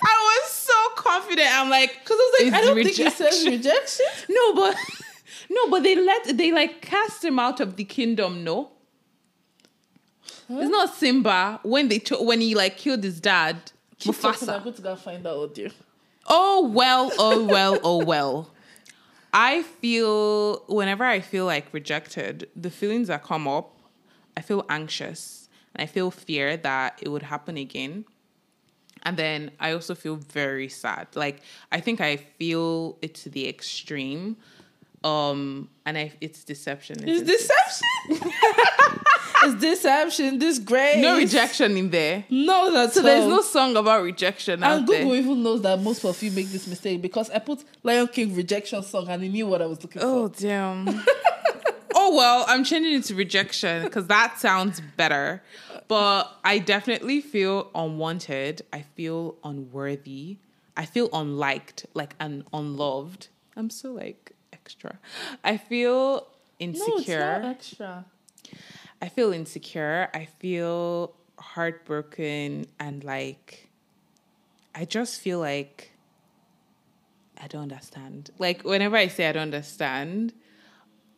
I 0.01 0.41
was 0.43 0.51
so 0.51 0.75
confident. 0.97 1.49
I'm 1.53 1.71
like, 1.71 1.88
Because 2.09 2.21
I 2.21 2.25
was 2.25 2.35
like, 2.39 2.47
it's 2.49 2.57
I 2.57 2.61
don't 2.63 2.85
think 2.85 2.97
he 2.97 3.11
says 3.11 3.45
rejection. 3.45 3.53
rejection. 3.53 4.07
No, 4.31 4.55
but 4.55 4.77
no, 5.51 5.69
but 5.71 5.83
they 5.83 5.95
let 5.95 6.37
they 6.39 6.53
like 6.53 6.81
cast 6.81 7.23
him 7.25 7.39
out 7.39 7.61
of 7.61 7.77
the 7.77 7.85
kingdom. 7.85 8.45
No, 8.45 8.71
it's 10.49 10.71
not 10.71 10.95
Simba 10.95 11.61
when 11.63 11.89
they 11.89 11.99
to- 11.99 12.23
when 12.23 12.41
he 12.41 12.55
like 12.55 12.79
killed 12.79 13.05
his 13.05 13.21
dad, 13.21 13.57
Keep 13.99 14.21
talking, 14.21 14.49
I'm 14.49 14.63
going 14.63 14.75
to 14.75 14.83
go 14.83 14.97
find 14.97 15.27
out 15.27 15.37
audio. 15.37 15.71
Oh 16.27 16.67
well, 16.69 17.13
oh 17.19 17.45
well, 17.45 17.79
oh 17.85 18.03
well. 18.05 18.51
I 19.33 19.63
feel 19.63 20.61
whenever 20.69 21.05
I 21.05 21.21
feel 21.21 21.45
like 21.45 21.67
rejected, 21.73 22.49
the 22.57 22.71
feelings 22.71 23.09
that 23.09 23.23
come 23.23 23.47
up, 23.47 23.77
I 24.37 24.41
feel 24.41 24.65
anxious 24.71 25.49
and 25.75 25.83
I 25.83 25.87
feel 25.87 26.11
fear 26.11 26.57
that 26.57 26.99
it 27.03 27.11
would 27.11 27.25
happen 27.25 27.59
again. 27.59 28.07
And 29.05 29.17
then 29.17 29.51
I 29.61 29.73
also 29.73 29.95
feel 29.95 30.17
very 30.17 30.69
sad. 30.69 31.09
Like 31.15 31.41
I 31.73 31.81
think 31.81 32.01
I 32.01 32.17
feel 32.17 32.99
it 33.03 33.15
to 33.17 33.29
the 33.31 33.49
extreme. 33.49 34.37
Um 35.05 35.69
and 35.87 35.97
I 35.97 36.13
it's 36.21 36.43
deception. 36.45 36.97
It's 37.09 37.23
deception. 37.23 37.87
it's 39.45 39.61
deception. 39.61 40.39
This 40.39 40.59
grace. 40.59 40.97
No 40.97 41.17
rejection 41.17 41.77
in 41.77 41.91
there. 41.91 42.25
No, 42.31 42.73
that's 42.73 42.95
So 42.95 43.03
there's 43.03 43.27
no 43.27 43.41
song 43.43 43.77
about 43.77 44.03
rejection 44.03 44.63
And 44.63 44.87
Google 44.87 45.11
there. 45.11 45.19
even 45.21 45.43
knows 45.43 45.63
that 45.63 45.81
most 45.81 46.05
of 46.05 46.21
you 46.23 46.31
make 46.33 46.49
this 46.49 46.67
mistake 46.67 47.01
because 47.01 47.31
I 47.31 47.39
put 47.39 47.63
Lion 47.83 48.09
King 48.09 48.35
rejection 48.35 48.83
song 48.83 49.09
and 49.09 49.23
he 49.23 49.29
knew 49.29 49.47
what 49.47 49.63
I 49.63 49.67
was 49.67 49.83
looking 49.83 50.03
Oh 50.03 50.29
for. 50.29 50.35
Oh 50.35 50.41
damn. 50.41 50.89
oh 51.95 52.15
well, 52.17 52.45
I'm 52.49 52.65
changing 52.65 52.95
it 52.95 53.05
to 53.05 53.15
rejection 53.15 53.85
because 53.85 54.07
that 54.09 54.39
sounds 54.39 54.81
better. 54.97 55.43
But 55.89 56.31
I 56.45 56.59
definitely 56.59 57.21
feel 57.21 57.71
unwanted. 57.75 58.63
I 58.73 58.83
feel 58.83 59.37
unworthy. 59.43 60.37
I 60.77 60.85
feel 60.85 61.09
unliked, 61.13 61.87
like 61.95 62.15
and 62.21 62.45
unloved. 62.53 63.29
I'm 63.57 63.71
so 63.71 63.93
like 63.93 64.33
extra. 64.53 64.99
I 65.43 65.57
feel 65.57 66.27
No, 66.61 66.67
it's 66.67 66.81
insecure. 66.87 67.41
not 67.41 67.45
extra. 67.45 68.05
I 69.01 69.09
feel 69.09 69.33
insecure. 69.33 70.09
I 70.15 70.27
feel 70.27 71.15
heartbroken 71.39 72.67
and 72.79 73.03
like 73.05 73.69
I 74.75 74.85
just 74.85 75.21
feel 75.21 75.39
like 75.41 75.93
I 77.41 77.47
don't 77.47 77.63
understand. 77.63 78.31
Like 78.39 78.63
whenever 78.63 78.97
I 78.97 79.09
say 79.09 79.29
I 79.29 79.33
don't 79.33 79.43
understand, 79.43 80.33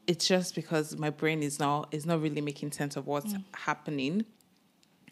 it's 0.07 0.27
just 0.27 0.55
because 0.55 0.97
my 0.97 1.11
brain 1.11 1.43
is 1.43 1.59
not 1.59 1.89
is 1.93 2.07
not 2.07 2.21
really 2.23 2.41
making 2.41 2.73
sense 2.73 2.97
of 2.97 3.07
what's 3.07 3.33
mm. 3.33 3.45
happening. 3.55 4.25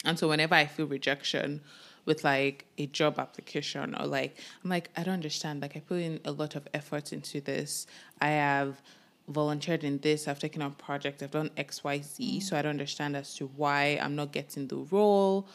And 0.09 0.19
so 0.19 0.27
whenever 0.29 0.55
I 0.55 0.67
feel 0.67 0.87
rejection 0.87 1.61
with 2.07 2.25
like 2.25 2.65
a 2.79 2.87
job 2.87 3.19
application 3.19 3.95
or 3.95 4.07
like 4.07 4.39
I'm 4.65 4.71
like 4.71 4.91
I 4.97 5.03
don't 5.03 5.15
understand. 5.15 5.61
Like 5.61 5.77
I 5.77 5.81
put 5.81 6.01
in 6.01 6.21
a 6.25 6.33
lot 6.33 6.57
of 6.57 6.67
effort 6.73 7.13
into 7.13 7.41
this. 7.41 7.87
I 8.21 8.31
have 8.31 8.81
volunteered 9.29 9.85
in 9.85 9.99
this. 9.99 10.27
I've 10.27 10.39
taken 10.39 10.63
on 10.63 10.73
projects, 10.73 11.23
I've 11.23 11.31
done 11.31 11.51
X, 11.59 11.85
Y, 11.85 12.01
Z. 12.01 12.41
So 12.41 12.57
I 12.57 12.63
don't 12.63 12.71
understand 12.71 13.15
as 13.15 13.35
to 13.35 13.47
why 13.49 13.99
I'm 14.03 14.17
not 14.17 14.33
getting 14.33 14.67
the 14.69 14.79
role. 14.91 15.47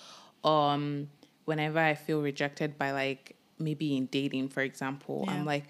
Um, 0.43 1.09
whenever 1.45 1.79
I 1.79 1.95
feel 1.95 2.21
rejected 2.21 2.77
by 2.77 2.91
like 2.91 3.35
maybe 3.57 3.97
in 3.97 4.05
dating, 4.07 4.49
for 4.49 4.61
example, 4.61 5.23
Yeah. 5.25 5.33
I'm 5.33 5.45
like, 5.45 5.65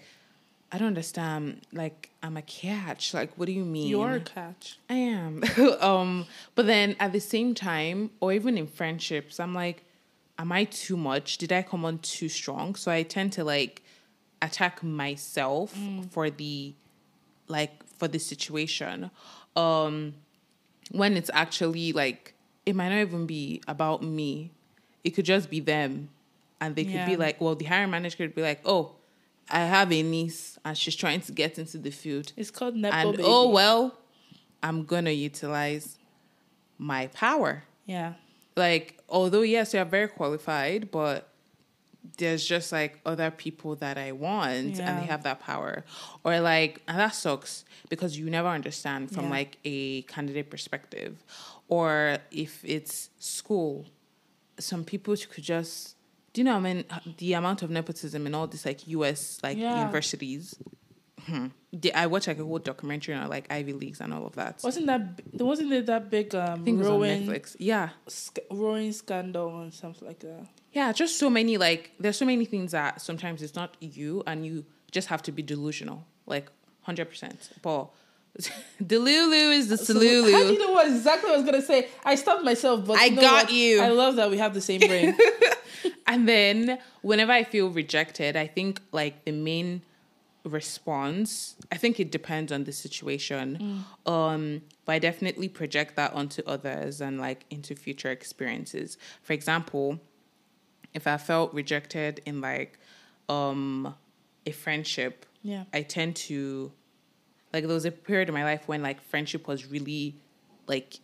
I 0.72 0.78
don't 0.78 0.88
understand. 0.88 1.62
Like 1.72 2.10
I'm 2.22 2.36
a 2.36 2.42
catch. 2.42 3.14
Like 3.14 3.32
what 3.36 3.46
do 3.46 3.52
you 3.52 3.64
mean? 3.64 3.88
You're 3.88 4.14
a 4.14 4.20
catch. 4.20 4.78
I 4.90 4.94
am. 4.94 5.42
um, 5.80 6.26
but 6.54 6.66
then 6.66 6.96
at 6.98 7.12
the 7.12 7.20
same 7.20 7.54
time, 7.54 8.10
or 8.20 8.32
even 8.32 8.58
in 8.58 8.66
friendships, 8.66 9.38
I'm 9.38 9.54
like, 9.54 9.84
am 10.38 10.50
I 10.52 10.64
too 10.64 10.96
much? 10.96 11.38
Did 11.38 11.52
I 11.52 11.62
come 11.62 11.84
on 11.84 11.98
too 11.98 12.28
strong? 12.28 12.74
So 12.74 12.90
I 12.90 13.02
tend 13.02 13.32
to 13.34 13.44
like 13.44 13.82
attack 14.42 14.82
myself 14.82 15.74
for 16.10 16.28
the 16.28 16.74
like 17.48 17.84
for 17.98 18.08
the 18.08 18.18
situation. 18.18 19.10
Um 19.56 20.14
when 20.90 21.16
it's 21.16 21.30
actually 21.32 21.92
like 21.92 22.34
it 22.66 22.74
might 22.74 22.88
not 22.88 22.98
even 22.98 23.26
be 23.26 23.62
about 23.68 24.02
me. 24.02 24.50
It 25.02 25.10
could 25.10 25.24
just 25.24 25.50
be 25.50 25.60
them. 25.60 26.08
And 26.60 26.74
they 26.76 26.84
could 26.84 27.06
be 27.06 27.16
like, 27.16 27.40
well, 27.40 27.54
the 27.54 27.66
hiring 27.66 27.90
manager 27.90 28.16
could 28.16 28.34
be 28.34 28.40
like, 28.40 28.60
oh, 28.64 28.92
I 29.50 29.60
have 29.60 29.92
a 29.92 30.02
niece 30.02 30.58
and 30.64 30.76
she's 30.76 30.96
trying 30.96 31.20
to 31.22 31.32
get 31.32 31.58
into 31.58 31.78
the 31.78 31.90
field 31.90 32.32
It's 32.36 32.50
called 32.50 32.74
Nepo 32.76 32.96
and 32.96 33.10
baby. 33.16 33.22
oh 33.26 33.48
well 33.50 33.98
i'm 34.62 34.84
gonna 34.84 35.10
utilize 35.10 35.98
my 36.78 37.08
power 37.08 37.64
Yeah. 37.86 38.14
like 38.56 38.98
although 39.08 39.42
yes 39.42 39.74
you're 39.74 39.84
very 39.84 40.08
qualified 40.08 40.90
but 40.90 41.28
there's 42.18 42.44
just 42.44 42.72
like 42.72 43.00
other 43.04 43.30
people 43.30 43.74
that 43.76 43.96
i 43.98 44.12
want 44.12 44.78
and 44.80 44.98
they 45.02 45.06
have 45.06 45.22
that 45.24 45.40
power 45.40 45.84
or 46.22 46.40
like 46.40 46.82
and 46.88 46.98
that 46.98 47.14
sucks 47.14 47.64
because 47.88 48.18
you 48.18 48.30
never 48.30 48.48
understand 48.48 49.10
from 49.10 49.24
Yeah. 49.24 49.30
like 49.30 49.58
a 49.64 50.02
candidate 50.02 50.48
perspective 50.50 51.22
or 51.68 52.18
if 52.30 52.64
it's 52.64 53.10
school 53.18 53.86
some 54.58 54.84
people 54.84 55.14
could 55.32 55.44
just 55.44 55.93
do 56.34 56.40
you 56.42 56.44
know 56.44 56.56
I 56.56 56.60
mean 56.60 56.84
the 57.18 57.32
amount 57.32 57.62
of 57.62 57.70
nepotism 57.70 58.26
in 58.26 58.34
all 58.34 58.46
these 58.46 58.66
like 58.66 58.86
US 58.88 59.38
like 59.42 59.56
Yeah. 59.56 59.78
universities 59.80 60.54
Hmm. 61.26 61.46
I 61.94 62.06
watched 62.06 62.26
like 62.28 62.38
a 62.38 62.44
whole 62.44 62.58
documentary 62.58 63.14
on 63.14 63.26
like 63.30 63.50
Ivy 63.50 63.72
Leagues 63.72 64.00
and 64.02 64.12
all 64.12 64.26
of 64.26 64.34
that. 64.34 64.60
Wasn't 64.62 64.86
that 64.86 65.02
wasn't 65.32 65.72
it 65.72 65.86
that 65.86 66.10
big 66.10 66.34
um 66.34 66.60
I 66.60 66.64
think 66.64 66.76
it 66.76 66.80
was 66.80 66.88
on 66.88 67.00
Netflix. 67.00 67.56
Yeah. 67.58 67.88
sc- 68.08 68.40
rowing 68.50 68.92
scandal 68.92 69.48
and 69.62 69.72
something 69.72 70.06
like 70.06 70.18
that? 70.20 70.46
Yeah, 70.72 70.92
just 70.92 71.18
so 71.18 71.30
many 71.30 71.56
like 71.56 71.92
there's 71.98 72.18
so 72.18 72.26
many 72.26 72.44
things 72.44 72.72
that 72.72 73.00
sometimes 73.00 73.40
it's 73.42 73.54
not 73.54 73.70
you 73.80 74.22
and 74.26 74.44
you 74.44 74.66
just 74.90 75.08
have 75.08 75.22
to 75.22 75.32
be 75.32 75.42
delusional. 75.42 76.04
Like 76.26 76.50
hundred 76.82 77.06
percent. 77.08 77.38
Delulu 78.82 79.52
is 79.52 79.68
the 79.68 79.76
So 79.76 79.94
how 79.94 80.00
do 80.00 80.52
you 80.52 80.58
know 80.58 80.72
what 80.72 80.88
exactly 80.88 81.30
what 81.30 81.34
I 81.34 81.42
was 81.42 81.46
gonna 81.46 81.62
say? 81.62 81.88
I 82.04 82.16
stopped 82.16 82.44
myself, 82.44 82.84
but 82.86 82.98
I 82.98 83.06
you 83.06 83.16
know 83.16 83.22
got 83.22 83.44
what? 83.44 83.52
you. 83.52 83.80
I 83.80 83.88
love 83.88 84.16
that 84.16 84.30
we 84.30 84.38
have 84.38 84.54
the 84.54 84.60
same 84.60 84.80
brain. 84.80 85.16
And 86.06 86.28
then 86.28 86.78
whenever 87.02 87.32
I 87.32 87.44
feel 87.44 87.70
rejected, 87.70 88.36
I 88.36 88.46
think 88.46 88.80
like 88.92 89.24
the 89.24 89.32
main 89.32 89.82
response, 90.44 91.56
I 91.72 91.76
think 91.76 91.98
it 91.98 92.10
depends 92.10 92.52
on 92.52 92.64
the 92.64 92.72
situation. 92.72 93.84
Um, 94.06 94.62
but 94.84 94.92
I 94.92 94.98
definitely 94.98 95.48
project 95.48 95.96
that 95.96 96.12
onto 96.12 96.42
others 96.46 97.00
and 97.00 97.18
like 97.18 97.46
into 97.50 97.74
future 97.74 98.10
experiences. 98.10 98.98
For 99.22 99.32
example, 99.32 100.00
if 100.92 101.06
I 101.06 101.16
felt 101.16 101.52
rejected 101.54 102.20
in 102.26 102.40
like 102.40 102.78
um 103.28 103.94
a 104.46 104.52
friendship, 104.52 105.24
Yeah. 105.42 105.64
I 105.72 105.82
tend 105.82 106.16
to 106.28 106.72
like 107.54 107.64
there 107.64 107.74
was 107.74 107.84
a 107.84 107.92
period 107.92 108.28
in 108.28 108.34
my 108.34 108.42
life 108.42 108.66
when 108.66 108.82
like 108.82 109.00
friendship 109.00 109.46
was 109.46 109.66
really 109.66 110.16
like 110.66 110.98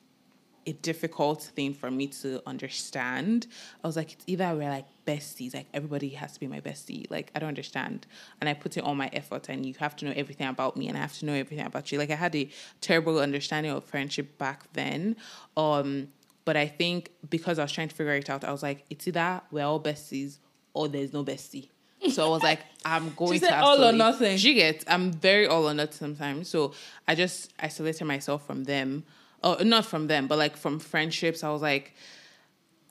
a 0.67 0.73
difficult 0.73 1.43
thing 1.43 1.73
for 1.73 1.91
me 1.91 2.09
to 2.09 2.43
understand. 2.47 3.47
I 3.83 3.87
was 3.87 3.97
like, 3.97 4.13
it's 4.13 4.25
either 4.27 4.55
we're 4.55 4.69
like 4.69 4.87
besties, 5.07 5.55
like 5.55 5.69
everybody 5.73 6.11
has 6.11 6.33
to 6.33 6.41
be 6.41 6.49
my 6.49 6.61
bestie. 6.61 7.09
Like 7.09 7.31
I 7.35 7.39
don't 7.39 7.49
understand. 7.49 8.07
And 8.41 8.51
I 8.51 8.55
put 8.55 8.77
in 8.77 8.83
all 8.83 8.97
my 8.97 9.09
effort 9.13 9.49
and 9.49 9.65
you 9.65 9.75
have 9.79 9.95
to 9.97 10.07
know 10.07 10.13
everything 10.17 10.49
about 10.49 10.77
me 10.77 10.89
and 10.89 10.99
I 10.99 11.01
have 11.01 11.17
to 11.21 11.25
know 11.25 11.33
everything 11.33 11.65
about 11.65 11.93
you. 11.93 11.99
Like 11.99 12.11
I 12.11 12.17
had 12.17 12.35
a 12.35 12.51
terrible 12.81 13.21
understanding 13.21 13.71
of 13.73 13.85
friendship 13.85 14.37
back 14.37 14.65
then. 14.73 15.17
Um, 15.57 16.09
but 16.45 16.57
I 16.57 16.67
think 16.67 17.13
because 17.31 17.61
I 17.61 17.63
was 17.63 17.73
trying 17.73 17.89
to 17.89 17.95
figure 17.95 18.15
it 18.15 18.29
out, 18.29 18.43
I 18.43 18.51
was 18.51 18.63
like, 18.63 18.85
it's 18.91 19.07
either 19.07 19.41
we're 19.53 19.65
all 19.65 19.81
besties 19.81 20.39
or 20.75 20.89
there's 20.89 21.13
no 21.13 21.25
bestie. 21.25 21.69
So 22.09 22.27
I 22.27 22.29
was 22.29 22.43
like, 22.43 22.61
I'm 22.85 23.13
going 23.17 23.41
to 23.41 23.61
all 23.61 23.85
or 23.85 23.93
nothing. 23.93 24.37
She 24.39 24.55
gets. 24.55 24.85
I'm 24.89 25.13
very 25.13 25.47
all 25.47 25.69
or 25.69 25.75
nothing 25.75 25.93
sometimes. 25.93 26.49
So 26.49 26.73
I 27.07 27.15
just 27.15 27.53
isolated 27.59 28.05
myself 28.05 28.47
from 28.47 28.65
them. 28.65 29.05
Oh, 29.43 29.57
not 29.63 29.87
from 29.87 30.07
them, 30.07 30.27
but 30.27 30.39
like 30.39 30.57
from 30.57 30.79
friendships. 30.79 31.43
I 31.43 31.51
was 31.51 31.63
like, 31.63 31.95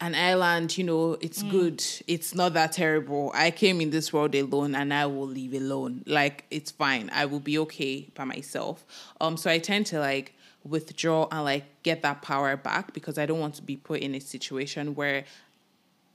an 0.01 0.16
island, 0.16 0.78
you 0.78 0.84
know, 0.84 1.18
it's 1.20 1.43
good. 1.43 1.84
It's 2.07 2.34
not 2.34 2.53
that 2.53 2.72
terrible. 2.72 3.32
I 3.36 3.51
came 3.51 3.82
in 3.82 3.89
this 3.89 4.14
world 4.14 4.34
alone 4.34 4.74
and 4.74 4.93
I 4.93 5.05
will 5.07 5.28
leave 5.28 5.53
alone. 5.53 6.03
Like 6.05 6.45
it's 6.49 6.72
fine. 6.72 7.10
I 7.14 7.26
will 7.26 7.41
be 7.41 7.57
okay 7.60 8.07
by 8.16 8.24
myself. 8.24 8.86
Um 9.20 9.36
so 9.36 9.51
I 9.51 9.60
tend 9.60 9.88
to 9.88 9.99
like 9.99 10.34
withdraw 10.64 11.28
and 11.32 11.43
like 11.43 11.66
get 11.84 12.01
that 12.03 12.22
power 12.22 12.55
back 12.55 12.93
because 12.93 13.18
I 13.18 13.26
don't 13.26 13.39
want 13.39 13.55
to 13.55 13.62
be 13.62 13.76
put 13.76 13.99
in 13.99 14.16
a 14.16 14.20
situation 14.20 14.95
where 14.95 15.26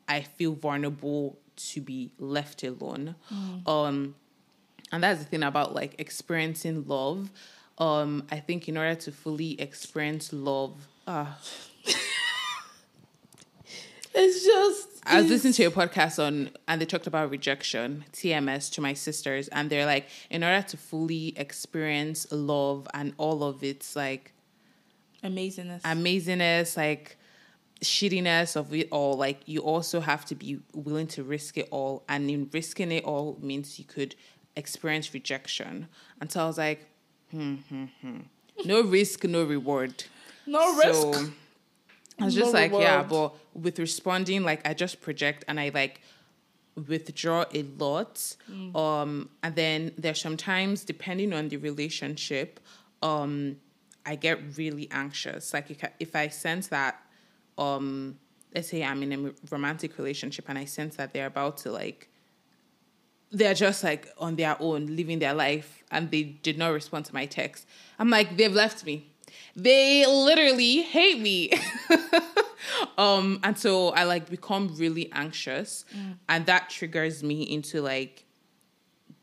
I 0.09 0.23
feel 0.23 0.55
vulnerable 0.55 1.39
to 1.57 1.81
be 1.81 2.11
left 2.19 2.63
alone. 2.63 3.15
Um 3.67 4.15
and 4.93 5.03
that's 5.03 5.19
the 5.21 5.25
thing 5.25 5.43
about 5.43 5.75
like 5.75 5.95
experiencing 5.99 6.87
love. 6.87 7.31
Um 7.79 8.25
I 8.31 8.41
think 8.41 8.69
in 8.69 8.77
order 8.77 8.95
to 8.97 9.13
fully 9.13 9.61
experience 9.61 10.33
love, 10.33 10.89
ah 11.07 11.39
It's 14.15 14.45
just. 14.45 14.89
I 15.07 15.21
was 15.21 15.29
listening 15.29 15.53
to 15.55 15.65
a 15.65 15.71
podcast 15.71 16.25
on, 16.25 16.51
and 16.69 16.81
they 16.81 16.87
talked 16.87 17.07
about 17.07 17.31
rejection, 17.31 18.05
TMS, 18.13 18.73
to 18.75 18.81
my 18.81 18.95
sisters, 18.95 19.49
and 19.49 19.69
they're 19.69 19.87
like, 19.87 20.07
in 20.31 20.43
order 20.45 20.63
to 20.69 20.77
fully 20.77 21.35
experience 21.37 22.31
love 22.31 22.87
and 22.95 23.13
all 23.19 23.43
of 23.43 23.63
its 23.63 23.97
like 23.97 24.33
amazingness. 25.23 25.83
amazingness, 25.83 26.77
like 26.77 27.19
shittiness 27.83 28.57
of 28.57 28.73
it 28.73 28.89
all, 28.91 29.17
like 29.17 29.41
you 29.47 29.61
also 29.61 30.01
have 30.01 30.25
to 30.27 30.35
be 30.35 30.61
willing 30.75 31.07
to 31.09 31.23
risk 31.23 31.57
it 31.59 31.69
all, 31.71 32.05
and 32.09 32.31
in 32.31 32.49
risking 32.53 32.93
it 32.93 33.05
all 33.05 33.39
means 33.41 33.79
you 33.79 33.85
could 33.85 34.15
experience 34.57 35.13
rejection. 35.13 35.89
And 36.21 36.31
so 36.31 36.45
I 36.45 36.47
was 36.47 36.59
like, 36.59 36.87
hmm, 37.31 37.57
hmm, 37.69 37.85
hmm. 38.01 38.19
no 38.65 38.83
risk, 38.83 39.25
no 39.25 39.45
reward. 39.45 40.05
no 40.47 40.81
So, 40.81 41.09
risk. 41.11 41.33
I 42.21 42.25
was 42.27 42.35
just 42.35 42.53
No 42.53 42.61
like, 42.61 42.71
yeah, 42.73 43.03
reward. 43.03 43.09
but 43.55 43.61
with 43.61 43.79
responding, 43.79 44.45
like 44.45 44.67
I 44.67 44.73
just 44.75 45.01
project 45.01 45.45
and 45.49 45.59
I 45.59 45.71
like 45.75 46.01
withdraw 46.89 47.45
a 47.53 47.63
lot. 47.79 48.37
Um, 48.75 49.31
and 49.43 49.55
then 49.57 49.93
there's 49.99 50.21
sometimes 50.21 50.85
depending 50.85 51.33
on 51.33 51.49
the 51.49 51.57
relationship, 51.57 52.61
um, 53.03 53.57
I 54.07 54.17
get 54.17 54.39
really 54.57 54.89
anxious. 54.91 55.53
Like 55.53 55.67
if 55.99 56.15
I 56.15 56.29
sense 56.29 56.69
that, 56.69 57.01
um, 57.59 58.19
let's 58.55 58.69
say 58.69 58.83
I'm 58.83 59.03
in 59.03 59.13
a 59.27 59.33
romantic 59.51 59.99
relationship 59.99 60.47
and 60.49 60.59
I 60.59 60.65
sense 60.65 60.97
that 60.97 61.13
they're 61.13 61.27
about 61.27 61.59
to 61.59 61.73
like 61.73 62.09
they're 63.35 63.55
just 63.55 63.83
like 63.83 64.09
on 64.19 64.37
their 64.37 64.57
own 64.61 64.87
living 64.95 65.19
their 65.19 65.35
life 65.35 65.83
and 65.91 66.11
they 66.11 66.23
did 66.23 66.57
not 66.57 66.69
respond 66.69 67.05
to 67.05 67.13
my 67.13 67.27
text 67.27 67.67
i'm 67.99 68.09
like 68.09 68.37
they've 68.37 68.53
left 68.53 68.87
me 68.87 69.11
they 69.57 70.07
literally 70.07 70.83
hate 70.83 71.21
me 71.21 71.51
um 72.99 73.41
and 73.43 73.59
so 73.59 73.89
i 73.91 74.05
like 74.05 74.31
become 74.31 74.73
really 74.77 75.11
anxious 75.13 75.85
and 76.29 76.47
that 76.47 76.71
triggers 76.71 77.25
me 77.25 77.43
into 77.43 77.83
like 77.83 78.25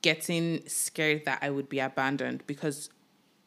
getting 0.01 0.67
scared 0.67 1.23
that 1.25 1.39
i 1.41 1.49
would 1.49 1.69
be 1.69 1.79
abandoned 1.79 2.43
because 2.47 2.89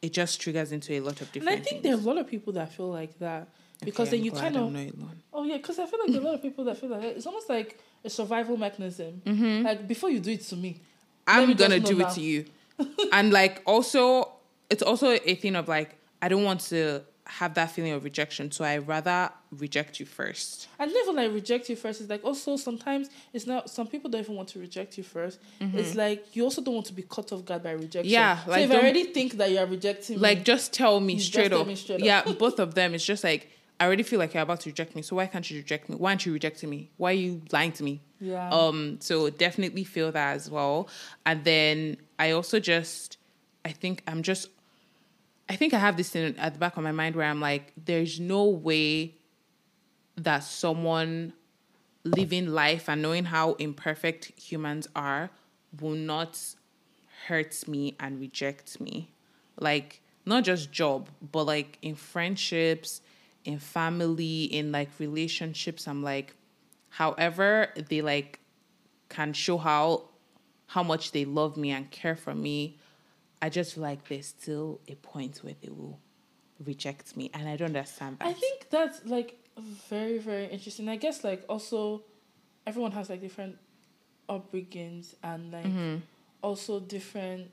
it 0.01 0.13
just 0.13 0.39
triggers 0.39 0.71
into 0.71 0.93
a 0.93 0.99
lot 0.99 1.19
of 1.21 1.31
different. 1.31 1.49
And 1.49 1.61
I 1.61 1.63
think 1.63 1.81
things. 1.81 1.83
there 1.83 1.93
are 1.95 1.99
a 1.99 2.13
lot 2.13 2.19
of 2.19 2.27
people 2.27 2.53
that 2.53 2.71
feel 2.71 2.89
like 2.89 3.17
that 3.17 3.47
because 3.83 4.07
Okay, 4.09 4.17
then 4.17 4.19
I'm 4.19 4.25
you 4.25 4.31
kind 4.31 4.57
of 4.57 5.13
oh 5.33 5.43
yeah 5.43 5.57
because 5.57 5.79
I 5.79 5.85
feel 5.85 5.99
like 6.05 6.15
a 6.15 6.19
lot 6.21 6.35
of 6.35 6.41
people 6.41 6.63
that 6.65 6.77
feel 6.77 6.89
like 6.89 7.01
that. 7.01 7.15
it's 7.17 7.25
almost 7.25 7.49
like 7.49 7.79
a 8.03 8.09
survival 8.09 8.57
mechanism. 8.57 9.21
Like 9.63 9.87
before 9.87 10.09
you 10.09 10.19
do 10.19 10.31
it 10.31 10.41
to 10.43 10.55
me, 10.55 10.81
I'm 11.27 11.49
me 11.49 11.53
gonna 11.55 11.79
do 11.79 11.93
know 11.95 11.99
it 12.01 12.07
now. 12.07 12.09
to 12.13 12.21
you. 12.21 12.45
and 13.13 13.31
like 13.31 13.61
also 13.65 14.31
it's 14.69 14.83
also 14.83 15.11
a 15.11 15.35
thing 15.35 15.55
of 15.55 15.67
like 15.67 15.95
I 16.21 16.29
don't 16.29 16.43
want 16.43 16.61
to 16.61 17.03
have 17.27 17.55
that 17.55 17.71
feeling 17.71 17.91
of 17.91 18.03
rejection, 18.03 18.51
so 18.51 18.63
I 18.63 18.77
rather 18.77 19.31
reject 19.51 19.99
you 19.99 20.05
first. 20.05 20.67
I 20.79 20.85
never 20.85 21.11
like 21.11 21.33
reject 21.33 21.69
you 21.69 21.75
first. 21.75 22.01
It's 22.01 22.09
like 22.09 22.23
also 22.23 22.55
sometimes 22.55 23.09
it's 23.33 23.47
not. 23.47 23.69
Some 23.69 23.87
people 23.87 24.11
don't 24.11 24.21
even 24.21 24.35
want 24.35 24.49
to 24.49 24.59
reject 24.59 24.97
you 24.97 25.03
1st 25.03 25.37
It's 25.73 25.95
like 25.95 26.35
you 26.35 26.43
also 26.43 26.61
don't 26.61 26.75
want 26.75 26.85
to 26.87 26.93
be 26.93 27.01
caught 27.01 27.31
off 27.31 27.43
guard 27.43 27.63
by 27.63 27.71
rejection. 27.71 28.03
Mm-hmm. 28.03 28.09
Yeah, 28.11 28.43
so 28.45 28.51
like, 28.51 28.61
if 28.65 28.71
I 28.71 28.75
already 28.75 29.05
think 29.05 29.33
that 29.37 29.49
you 29.49 29.57
are 29.57 29.65
rejecting 29.65 30.19
Like 30.19 30.39
me, 30.39 30.43
just 30.43 30.71
tell 30.73 30.99
me 30.99 31.17
straight 31.17 31.49
tell 31.49 31.61
up. 31.61 31.67
me 31.67 31.75
straight 31.75 32.01
up. 32.01 32.05
yeah, 32.05 32.31
both 32.33 32.59
of 32.59 32.75
them. 32.75 32.93
It's 32.93 33.03
just 33.05 33.23
like 33.23 33.49
I 33.79 33.85
already 33.85 34.03
feel 34.03 34.19
like 34.19 34.33
you're 34.33 34.43
about 34.43 34.61
to 34.61 34.69
reject 34.69 34.95
me, 34.95 35.01
so 35.01 35.15
why 35.17 35.27
can't 35.27 35.49
you 35.49 35.57
reject 35.57 35.89
me? 35.89 35.95
Why 35.97 36.11
aren't 36.11 36.25
you 36.25 36.31
rejecting 36.33 36.69
me? 36.69 36.91
Why 36.97 37.11
are 37.11 37.13
you 37.13 37.41
lying 37.51 37.73
to 37.73 37.83
me? 37.83 38.01
yeah, 38.21 38.49
Um, 38.49 38.97
so 39.01 39.29
definitely 39.29 39.83
feel 39.83 40.11
that 40.11 40.35
as 40.35 40.49
well. 40.49 40.87
And 41.25 41.43
then 41.43 41.97
I 42.17 42.31
also 42.31 42.59
just, 42.59 43.17
I 43.65 43.71
think 43.71 44.01
I'm 44.07 44.23
just, 44.23 44.49
I 45.49 45.55
think 45.57 45.73
I 45.73 45.79
have 45.79 45.97
this 45.97 46.09
thing 46.09 46.35
at 46.37 46.53
the 46.53 46.59
back 46.59 46.77
of 46.77 46.83
my 46.83 46.93
mind 46.93 47.15
where 47.15 47.27
I'm 47.27 47.41
like, 47.41 47.73
there's 47.83 48.19
no 48.19 48.45
way 48.45 49.15
that 50.15 50.43
someone 50.43 51.33
living 52.05 52.47
life 52.47 52.87
and 52.87 53.01
knowing 53.01 53.25
how 53.25 53.53
imperfect 53.53 54.31
humans 54.39 54.87
are 54.95 55.29
will 55.81 55.95
not 55.95 56.39
hurt 57.27 57.67
me 57.67 57.95
and 57.99 58.19
reject 58.21 58.79
me. 58.79 59.11
Like, 59.59 60.01
not 60.25 60.43
just 60.45 60.71
job, 60.71 61.09
but 61.31 61.43
like 61.43 61.77
in 61.81 61.95
friendships, 61.95 63.01
in 63.45 63.59
family, 63.59 64.43
in 64.45 64.71
like 64.71 64.89
relationships. 64.99 65.87
I'm 65.87 66.03
like, 66.03 66.35
however 66.89 67.69
they 67.89 68.01
like 68.01 68.39
can 69.09 69.33
show 69.33 69.57
how 69.57 70.09
how 70.67 70.83
much 70.83 71.11
they 71.11 71.25
love 71.25 71.55
me 71.57 71.69
and 71.71 71.91
care 71.91 72.15
for 72.15 72.33
me 72.33 72.77
i 73.41 73.49
just 73.49 73.75
feel 73.75 73.83
like 73.83 74.07
there's 74.07 74.27
still 74.27 74.79
a 74.87 74.95
point 74.95 75.37
where 75.43 75.53
they 75.61 75.69
will 75.69 75.99
reject 76.65 77.15
me 77.15 77.29
and 77.33 77.47
i 77.47 77.55
don't 77.55 77.67
understand 77.75 78.17
that 78.19 78.27
I 78.27 78.33
think 78.33 78.69
that's 78.71 79.05
like 79.05 79.37
very 79.89 80.17
very 80.17 80.45
interesting. 80.45 80.89
I 80.89 80.95
guess 80.95 81.23
like 81.23 81.43
also 81.47 82.03
everyone 82.65 82.93
has 82.93 83.09
like 83.09 83.21
different 83.21 83.57
upbringings 84.29 85.13
and 85.21 85.51
like 85.51 85.65
Mm-hmm. 85.65 85.97
also 86.41 86.79
different 86.79 87.51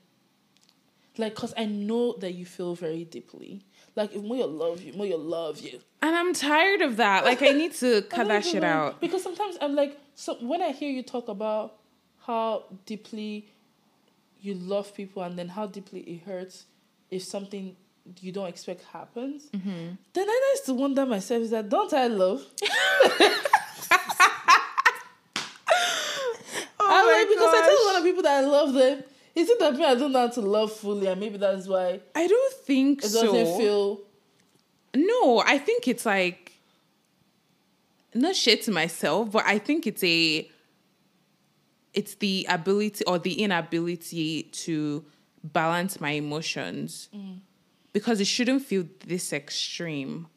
like 1.17 1.35
because 1.35 1.53
I 1.55 1.65
know 1.65 2.13
that 2.17 2.33
you 2.33 2.45
feel 2.45 2.73
very 2.75 3.03
deeply. 3.03 3.61
Like 3.95 4.13
if 4.15 4.21
Moyo 4.21 4.47
love 4.57 4.81
you, 4.81 4.93
Moyo 4.93 5.17
love 5.23 5.59
you. 5.59 5.79
and 6.01 6.15
i'm 6.15 6.33
tired 6.33 6.81
of 6.81 6.97
that 6.97 7.23
like 7.25 7.41
i 7.43 7.51
need 7.51 7.73
to 7.75 8.01
cut 8.15 8.27
that 8.27 8.43
shit 8.43 8.63
out 8.63 8.99
Because 8.99 9.21
sometimes 9.23 9.55
I'm 9.61 9.75
like, 9.75 9.97
so 10.15 10.35
when 10.41 10.61
I 10.61 10.71
hear 10.71 10.89
you 10.89 11.03
talk 11.03 11.27
about 11.27 11.75
how 12.27 12.63
deeply 12.85 13.31
you 14.41 14.53
love 14.55 14.93
people 14.93 15.21
and 15.23 15.37
then 15.39 15.47
how 15.49 15.65
deeply 15.67 16.01
it 16.01 16.23
hurts 16.23 16.65
if 17.11 17.21
something 17.23 17.75
you 18.19 18.31
don't 18.33 18.47
expect 18.47 18.81
happens, 18.91 19.43
Mm-hmm. 19.55 19.87
then 20.15 20.27
I 20.29 20.37
used 20.55 20.65
to 20.65 20.73
wonder 20.73 21.05
myself, 21.05 21.41
is 21.43 21.51
that 21.51 21.69
don't 21.69 21.93
I 21.93 22.07
love? 22.07 22.41
I'm 26.79 27.05
like, 27.07 27.27
because 27.29 27.49
I 27.53 27.61
tell 27.69 27.83
a 27.83 27.87
lot 27.91 27.97
of 27.99 28.03
people 28.03 28.23
that 28.23 28.43
I 28.43 28.45
love 28.47 28.73
them. 28.73 29.03
Is 29.35 29.49
it 29.49 29.59
that 29.59 29.75
me 29.75 29.83
I 29.83 29.95
don't 29.95 30.11
know 30.11 30.19
how 30.19 30.27
to 30.27 30.41
love 30.41 30.71
fully 30.71 31.07
and 31.07 31.19
maybe 31.19 31.37
that's 31.37 31.67
why 31.67 31.99
i 32.15 32.27
don't 32.27 32.53
think 32.53 33.03
it 33.03 33.09
so. 33.09 33.23
doesn't 33.23 33.57
feel 33.57 34.01
no 34.95 35.43
i 35.45 35.57
think 35.57 35.87
it's 35.87 36.05
like 36.05 36.51
not 38.13 38.35
shit 38.35 38.61
to 38.63 38.71
myself 38.71 39.31
but 39.31 39.43
i 39.45 39.57
think 39.57 39.87
it's 39.87 40.03
a 40.03 40.47
it's 41.93 42.15
the 42.15 42.45
ability 42.49 43.03
or 43.05 43.19
the 43.19 43.41
inability 43.41 44.43
to 44.43 45.05
balance 45.43 45.99
my 45.99 46.11
emotions. 46.11 47.09
Because 47.91 48.19
it 48.19 48.25
shouldn't 48.25 48.63
feel 48.63 48.85
this 49.05 49.31
extreme. 49.31 50.27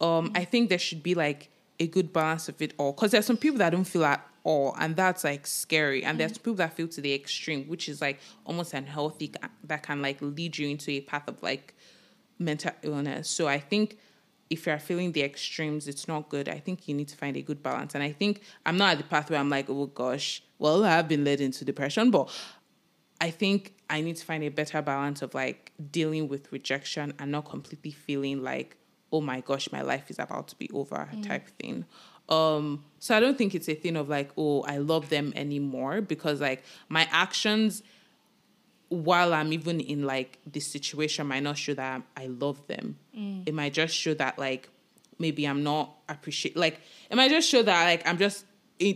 Um 0.00 0.32
i 0.34 0.44
think 0.44 0.68
there 0.68 0.78
should 0.78 1.02
be 1.02 1.14
like 1.14 1.50
a 1.78 1.86
good 1.86 2.12
balance 2.12 2.48
of 2.48 2.60
it 2.60 2.74
all. 2.76 2.92
Because 2.92 3.12
there's 3.12 3.26
some 3.26 3.38
people 3.38 3.58
that 3.58 3.70
don't 3.70 3.84
feel 3.84 4.04
at 4.04 4.26
all 4.42 4.74
and 4.78 4.96
that's 4.96 5.22
like 5.22 5.46
scary 5.46 6.02
and 6.02 6.18
there's 6.18 6.32
mm-hmm. 6.32 6.42
people 6.42 6.54
that 6.54 6.72
feel 6.72 6.88
to 6.88 7.00
the 7.00 7.12
extreme 7.12 7.64
which 7.68 7.88
is 7.88 8.00
like 8.00 8.18
almost 8.46 8.72
unhealthy 8.72 9.30
that 9.64 9.82
can 9.82 10.00
like 10.00 10.16
lead 10.20 10.56
you 10.56 10.68
into 10.68 10.90
a 10.90 11.00
path 11.02 11.28
of 11.28 11.42
like 11.42 11.74
mental 12.40 12.72
illness. 12.82 13.28
So 13.28 13.46
I 13.46 13.60
think 13.60 13.98
if 14.48 14.66
you're 14.66 14.78
feeling 14.78 15.12
the 15.12 15.22
extremes, 15.22 15.86
it's 15.86 16.08
not 16.08 16.28
good. 16.28 16.48
I 16.48 16.58
think 16.58 16.88
you 16.88 16.94
need 16.94 17.06
to 17.08 17.16
find 17.16 17.36
a 17.36 17.42
good 17.42 17.62
balance. 17.62 17.94
And 17.94 18.02
I 18.02 18.10
think 18.10 18.40
I'm 18.66 18.76
not 18.76 18.92
at 18.92 18.98
the 18.98 19.04
path 19.04 19.30
where 19.30 19.38
I'm 19.38 19.50
like, 19.50 19.70
oh 19.70 19.86
gosh, 19.86 20.42
well, 20.58 20.84
I've 20.84 21.06
been 21.06 21.24
led 21.24 21.40
into 21.40 21.64
depression, 21.64 22.10
but 22.10 22.28
I 23.20 23.30
think 23.30 23.74
I 23.88 24.00
need 24.00 24.16
to 24.16 24.24
find 24.24 24.42
a 24.42 24.48
better 24.48 24.82
balance 24.82 25.22
of 25.22 25.34
like 25.34 25.72
dealing 25.92 26.28
with 26.28 26.50
rejection 26.50 27.12
and 27.18 27.30
not 27.30 27.44
completely 27.44 27.92
feeling 27.92 28.42
like, 28.42 28.76
oh 29.12 29.20
my 29.20 29.40
gosh, 29.40 29.70
my 29.70 29.82
life 29.82 30.10
is 30.10 30.18
about 30.18 30.48
to 30.48 30.56
be 30.56 30.68
over 30.72 31.08
mm. 31.12 31.26
type 31.26 31.48
thing. 31.60 31.84
Um, 32.30 32.84
so 32.98 33.16
I 33.16 33.20
don't 33.20 33.36
think 33.36 33.54
it's 33.54 33.68
a 33.68 33.74
thing 33.74 33.96
of 33.96 34.08
like, 34.08 34.30
oh, 34.36 34.62
I 34.62 34.78
love 34.78 35.08
them 35.08 35.32
anymore 35.34 36.00
because 36.00 36.40
like 36.40 36.62
my 36.88 37.08
actions 37.10 37.82
while 38.88 39.32
I'm 39.32 39.52
even 39.52 39.80
in 39.80 40.04
like 40.04 40.38
this 40.46 40.66
situation 40.66 41.26
might 41.26 41.42
not 41.42 41.56
show 41.56 41.74
that 41.74 42.02
I 42.16 42.26
love 42.26 42.66
them. 42.66 42.98
It 43.46 43.54
might 43.54 43.72
just 43.72 43.94
show 43.94 44.14
that 44.14 44.38
like 44.38 44.68
maybe 45.18 45.44
I'm 45.44 45.62
not 45.62 45.94
appreciate 46.08 46.56
like 46.56 46.80
it 47.10 47.16
might 47.16 47.30
just 47.30 47.48
show 47.48 47.62
that 47.62 47.84
like 47.84 48.06
I'm 48.06 48.18
just 48.18 48.44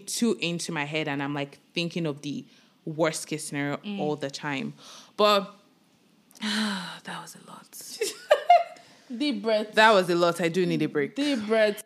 too 0.07 0.37
into 0.41 0.73
my 0.73 0.85
head 0.85 1.09
and 1.09 1.23
I'm 1.23 1.35
like 1.35 1.59
thinking 1.75 2.07
of 2.07 2.23
the 2.23 2.45
worst 2.85 3.27
case 3.27 3.49
scenario 3.49 3.79
all 3.99 4.17
the 4.17 4.31
time. 4.31 4.75
But 5.17 5.55
that 6.41 7.21
was 7.23 7.37
a 7.37 7.51
lot. 7.51 7.69
deep 9.19 9.43
breath. 9.43 9.73
That 9.75 9.93
was 9.93 10.11
a 10.11 10.15
lot. 10.15 10.41
I 10.41 10.49
do 10.49 10.67
need 10.67 10.83
a 10.83 10.89
break. 10.89 11.15
Deep 11.15 11.47
breath. 11.47 11.83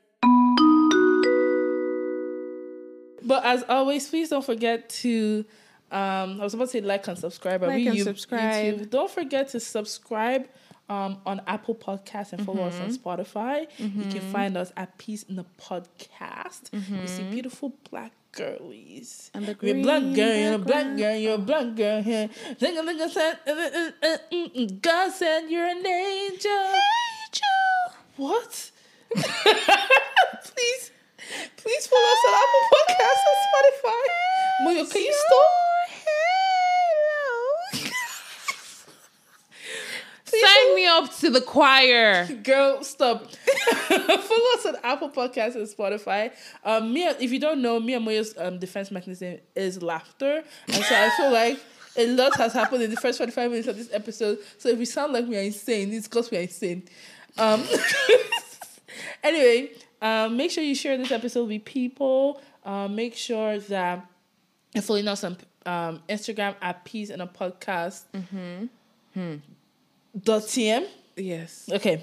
But 3.29 3.45
as 3.45 3.62
always, 3.68 4.09
please 4.09 4.29
don't 4.31 4.45
forget 4.45 4.89
to. 5.05 5.45
Um, 5.91 6.41
I 6.41 6.45
was 6.45 6.53
about 6.55 6.64
to 6.66 6.70
say 6.72 6.81
like 6.83 7.07
and 7.09 7.16
subscribe. 7.18 7.62
Are 7.62 7.68
Like 7.68 7.76
we 7.76 7.87
and 7.89 7.97
you- 7.97 8.05
subscribe. 8.05 8.79
YouTube? 8.81 8.91
Don't 8.91 9.11
forget 9.11 9.49
to 9.51 9.61
subscribe 9.61 10.49
um, 10.89 11.18
on 11.24 11.41
Apple 11.47 11.74
Podcasts 11.74 12.33
and 12.35 12.45
follow 12.45 12.64
us 12.64 12.79
on 12.81 12.89
Mm-hmm. 12.91 13.09
Spotify. 13.09 13.66
You 13.79 14.05
can 14.12 14.20
find 14.33 14.57
us 14.57 14.72
at 14.76 14.97
Peas 14.99 15.24
in 15.29 15.37
the 15.37 15.47
Podcast. 15.61 16.62
You 16.72 17.07
see 17.07 17.22
beautiful 17.31 17.72
black 17.91 18.12
girlies. 18.33 19.31
Mm-hmm. 19.35 19.66
You're 19.66 19.76
a 19.79 19.83
black 19.83 20.03
girl, 20.14 20.35
you're 20.37 20.55
a 20.55 20.59
black 20.59 20.97
girl, 20.97 21.16
you're 21.16 21.35
a 21.35 21.39
black 21.39 21.74
girl 21.74 22.03
here. 22.03 22.29
Think 22.59 22.79
nigga 22.79 23.09
said. 23.09 24.81
God 24.83 25.12
said 25.12 25.49
you're 25.49 25.66
an 25.66 25.87
angel. 25.87 26.51
Angel. 26.51 27.97
What? 28.16 28.70
please, 30.45 30.91
please 31.59 31.86
follow 31.86 32.02
us 32.02 32.22
on 32.28 32.34
Apple 32.34 32.64
Podcasts 32.74 33.24
and 33.28 33.38
Spotify. 33.48 34.04
Moyo, 34.64 34.90
can 34.90 35.02
you 35.02 35.12
stop? 35.12 35.68
Sign 40.24 40.74
me 40.74 40.86
up 40.86 41.16
to 41.18 41.30
the 41.30 41.40
choir. 41.40 42.26
Girl, 42.42 42.82
stop. 42.82 43.30
Follow 43.88 44.44
us 44.54 44.66
on 44.66 44.76
Apple 44.84 45.11
Podcasts 45.11 45.54
and 45.54 45.66
Spotify. 45.66 46.32
Um, 46.64 46.92
Mia, 46.92 47.16
if 47.18 47.32
you 47.32 47.40
don't 47.40 47.62
know, 47.62 47.80
Mia 47.80 47.98
Moyo's 47.98 48.36
um, 48.36 48.59
defense 48.59 48.90
mechanism 48.90 49.38
is 49.56 49.82
laughter. 49.82 50.44
And 50.66 50.84
so 50.84 50.94
I 50.94 51.11
feel 51.16 51.32
like 51.32 51.59
a 51.96 52.06
lot 52.14 52.36
has 52.36 52.52
happened 52.52 52.82
in 52.82 52.90
the 52.90 52.96
first 52.96 53.18
45 53.18 53.50
minutes 53.50 53.68
of 53.68 53.76
this 53.76 53.88
episode. 53.92 54.38
So 54.59 54.68
if 54.68 54.78
we 54.78 54.84
sound 54.84 55.12
like 55.12 55.26
we 55.26 55.36
are 55.36 55.42
insane, 55.42 55.92
it's 55.92 56.06
because 56.06 56.30
we 56.30 56.38
are 56.38 56.42
insane. 56.42 56.84
Um, 57.38 57.64
anyway, 59.22 59.70
um, 60.01 60.36
make 60.36 60.51
sure 60.51 60.62
you 60.62 60.74
share 60.74 60.96
this 60.96 61.11
episode 61.12 61.49
with 61.49 61.64
people. 61.64 62.40
Um, 62.64 62.94
make 62.94 63.16
sure 63.16 63.59
that 63.59 64.07
you're 64.74 64.82
following 64.82 65.09
us 65.09 65.24
on 65.24 65.36
um, 65.66 66.03
Instagram 66.09 66.55
at 66.61 66.84
Peas 66.84 67.11
and 67.11 67.22
a 67.22 67.26
Podcast. 67.26 68.03
Dot 70.22 70.42
TM. 70.42 70.86
Yes. 71.16 71.68
Okay. 71.72 72.03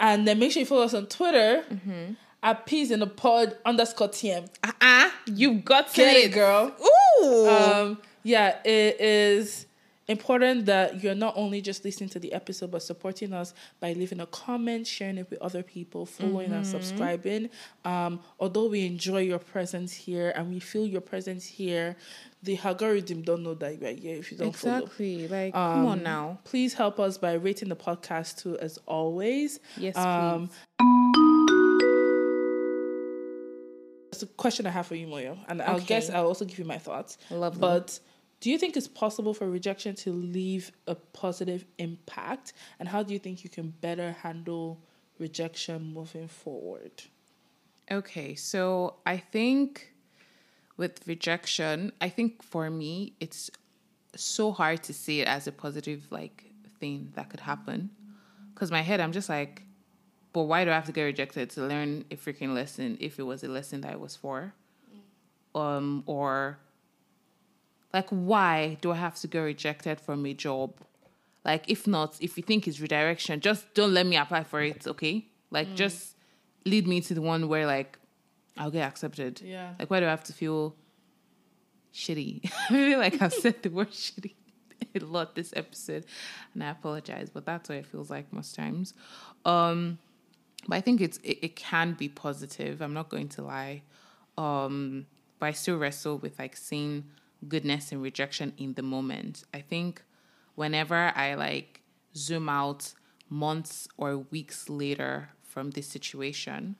And 0.00 0.26
then 0.26 0.38
make 0.38 0.52
sure 0.52 0.60
you 0.60 0.66
follow 0.66 0.82
us 0.82 0.94
on 0.94 1.06
Twitter 1.06 1.64
at 2.42 2.66
Peas 2.66 2.90
in 2.90 3.02
a 3.02 3.06
pod 3.06 3.56
underscore 3.64 4.08
TM. 4.08 4.48
Uh-uh. 4.64 5.10
You 5.26 5.54
got 5.54 5.92
Get 5.94 6.16
it, 6.16 6.24
it, 6.26 6.32
girl. 6.32 6.74
Ooh. 7.22 7.48
Um, 7.48 7.98
yeah, 8.22 8.58
it 8.64 9.00
is 9.00 9.66
important 10.08 10.66
that 10.66 11.02
you're 11.02 11.14
not 11.14 11.34
only 11.36 11.60
just 11.60 11.84
listening 11.84 12.08
to 12.10 12.18
the 12.18 12.32
episode, 12.32 12.70
but 12.70 12.82
supporting 12.82 13.32
us 13.32 13.54
by 13.80 13.92
leaving 13.92 14.20
a 14.20 14.26
comment, 14.26 14.86
sharing 14.86 15.18
it 15.18 15.30
with 15.30 15.40
other 15.40 15.62
people, 15.62 16.06
following 16.06 16.52
and 16.52 16.66
subscribing. 16.66 17.48
Um, 17.84 18.20
although 18.40 18.66
we 18.68 18.84
enjoy 18.86 19.20
your 19.20 19.38
presence 19.38 19.92
here 19.92 20.32
and 20.36 20.50
we 20.52 20.58
feel 20.60 20.86
your 20.86 21.00
presence 21.00 21.44
here, 21.44 21.96
the 22.42 22.58
algorithm 22.64 23.22
don't 23.22 23.42
know 23.44 23.54
that 23.54 23.80
you 23.80 23.86
are 23.86 23.92
here 23.92 24.16
if 24.16 24.32
you 24.32 24.38
don't 24.38 24.54
follow. 24.54 24.78
exactly. 24.78 25.28
Like, 25.28 25.52
come 25.54 25.86
on 25.86 25.98
Um, 25.98 26.02
now. 26.02 26.38
Please 26.44 26.74
help 26.74 26.98
us 26.98 27.16
by 27.16 27.34
rating 27.34 27.68
the 27.68 27.76
podcast 27.76 28.42
too, 28.42 28.58
as 28.58 28.78
always. 28.86 29.60
Yes, 29.76 29.96
Um, 29.96 30.48
please. 30.48 30.88
It's 34.12 34.22
a 34.22 34.26
question 34.26 34.66
I 34.66 34.70
have 34.70 34.86
for 34.86 34.94
you, 34.94 35.06
Moyo, 35.06 35.38
and 35.48 35.62
I'll 35.62 35.80
guess 35.80 36.10
I'll 36.10 36.26
also 36.26 36.44
give 36.44 36.58
you 36.58 36.64
my 36.66 36.78
thoughts. 36.78 37.16
Lovely. 37.30 37.60
But 37.60 37.98
do 38.42 38.50
you 38.50 38.58
think 38.58 38.76
it's 38.76 38.88
possible 38.88 39.34
for 39.34 39.48
rejection 39.48 39.94
to 39.94 40.12
leave 40.12 40.72
a 40.88 40.96
positive 40.96 41.64
impact? 41.78 42.54
And 42.80 42.88
how 42.88 43.04
do 43.04 43.12
you 43.12 43.20
think 43.20 43.44
you 43.44 43.48
can 43.48 43.72
better 43.80 44.16
handle 44.20 44.80
rejection 45.20 45.94
moving 45.94 46.26
forward? 46.26 47.04
Okay, 47.88 48.34
so 48.34 48.96
I 49.06 49.18
think 49.18 49.92
with 50.76 51.06
rejection, 51.06 51.92
I 52.00 52.08
think 52.08 52.42
for 52.42 52.68
me, 52.68 53.14
it's 53.20 53.48
so 54.16 54.50
hard 54.50 54.82
to 54.84 54.92
see 54.92 55.20
it 55.20 55.28
as 55.28 55.46
a 55.46 55.52
positive 55.52 56.08
like 56.10 56.46
thing 56.80 57.12
that 57.14 57.30
could 57.30 57.40
happen. 57.40 57.90
Cause 58.56 58.72
my 58.72 58.80
head, 58.80 58.98
I'm 58.98 59.12
just 59.12 59.28
like, 59.28 59.62
but 60.32 60.42
why 60.42 60.64
do 60.64 60.72
I 60.72 60.74
have 60.74 60.86
to 60.86 60.92
get 60.92 61.04
rejected 61.04 61.48
to 61.50 61.62
learn 61.62 62.06
a 62.10 62.16
freaking 62.16 62.54
lesson 62.54 62.98
if 62.98 63.20
it 63.20 63.22
was 63.22 63.44
a 63.44 63.48
lesson 63.48 63.82
that 63.82 63.92
I 63.92 63.96
was 63.96 64.16
for? 64.16 64.52
Um, 65.54 66.02
or 66.06 66.58
like 67.92 68.08
why 68.10 68.78
do 68.80 68.92
I 68.92 68.96
have 68.96 69.16
to 69.16 69.26
get 69.26 69.40
rejected 69.40 70.00
from 70.00 70.24
a 70.26 70.34
job? 70.34 70.74
Like 71.44 71.68
if 71.68 71.86
not, 71.86 72.16
if 72.20 72.36
you 72.36 72.42
think 72.42 72.68
it's 72.68 72.80
redirection, 72.80 73.40
just 73.40 73.72
don't 73.74 73.92
let 73.92 74.06
me 74.06 74.16
apply 74.16 74.44
for 74.44 74.62
it, 74.62 74.86
okay? 74.86 75.26
Like 75.50 75.74
just 75.74 76.16
lead 76.64 76.86
me 76.86 77.00
to 77.02 77.14
the 77.14 77.22
one 77.22 77.48
where 77.48 77.66
like 77.66 77.98
I'll 78.56 78.70
get 78.70 78.86
accepted. 78.86 79.40
Yeah. 79.40 79.74
Like 79.78 79.90
why 79.90 80.00
do 80.00 80.06
I 80.06 80.10
have 80.10 80.24
to 80.24 80.32
feel 80.32 80.74
shitty? 81.92 82.50
I 82.70 82.72
feel 82.72 82.98
like 82.98 83.20
I've 83.20 83.32
said 83.32 83.62
the 83.62 83.70
word 83.70 83.90
shitty 83.90 84.34
a 84.94 84.98
lot 85.00 85.34
this 85.34 85.52
episode 85.56 86.04
and 86.54 86.62
I 86.62 86.70
apologize, 86.70 87.30
but 87.30 87.46
that's 87.46 87.68
what 87.68 87.78
it 87.78 87.86
feels 87.86 88.10
like 88.10 88.32
most 88.32 88.54
times. 88.54 88.94
Um 89.44 89.98
but 90.68 90.76
I 90.76 90.80
think 90.80 91.00
it's 91.00 91.18
it, 91.18 91.38
it 91.42 91.56
can 91.56 91.94
be 91.94 92.08
positive. 92.08 92.80
I'm 92.80 92.94
not 92.94 93.08
going 93.08 93.28
to 93.30 93.42
lie. 93.42 93.82
Um 94.38 95.06
but 95.38 95.46
I 95.46 95.52
still 95.52 95.76
wrestle 95.76 96.18
with 96.18 96.38
like 96.38 96.56
seeing 96.56 97.04
goodness 97.48 97.92
and 97.92 98.02
rejection 98.02 98.52
in 98.56 98.74
the 98.74 98.82
moment. 98.82 99.44
I 99.52 99.60
think 99.60 100.02
whenever 100.54 101.12
I 101.14 101.34
like 101.34 101.80
zoom 102.14 102.48
out 102.48 102.92
months 103.28 103.88
or 103.96 104.18
weeks 104.18 104.68
later 104.68 105.30
from 105.42 105.70
this 105.70 105.88
situation, 105.88 106.76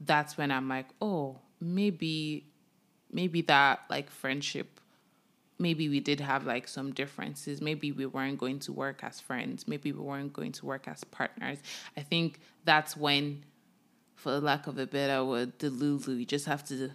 that's 0.00 0.36
when 0.36 0.50
I'm 0.50 0.68
like, 0.68 0.86
oh, 1.00 1.40
maybe 1.60 2.46
maybe 3.14 3.42
that 3.42 3.80
like 3.90 4.10
friendship 4.10 4.80
maybe 5.62 5.88
we 5.88 6.00
did 6.00 6.20
have 6.20 6.44
like 6.44 6.68
some 6.68 6.92
differences. 6.92 7.62
Maybe 7.62 7.92
we 7.92 8.04
weren't 8.04 8.38
going 8.38 8.58
to 8.60 8.72
work 8.72 9.02
as 9.04 9.20
friends. 9.20 9.66
Maybe 9.68 9.92
we 9.92 10.00
weren't 10.00 10.32
going 10.32 10.52
to 10.52 10.66
work 10.66 10.88
as 10.88 11.04
partners. 11.04 11.58
I 11.96 12.02
think 12.02 12.40
that's 12.64 12.96
when, 12.96 13.44
for 14.16 14.40
lack 14.40 14.66
of 14.66 14.78
a 14.78 14.86
better 14.86 15.24
word, 15.24 15.58
delulu, 15.58 16.18
you 16.18 16.26
just 16.26 16.46
have 16.46 16.64
to 16.66 16.90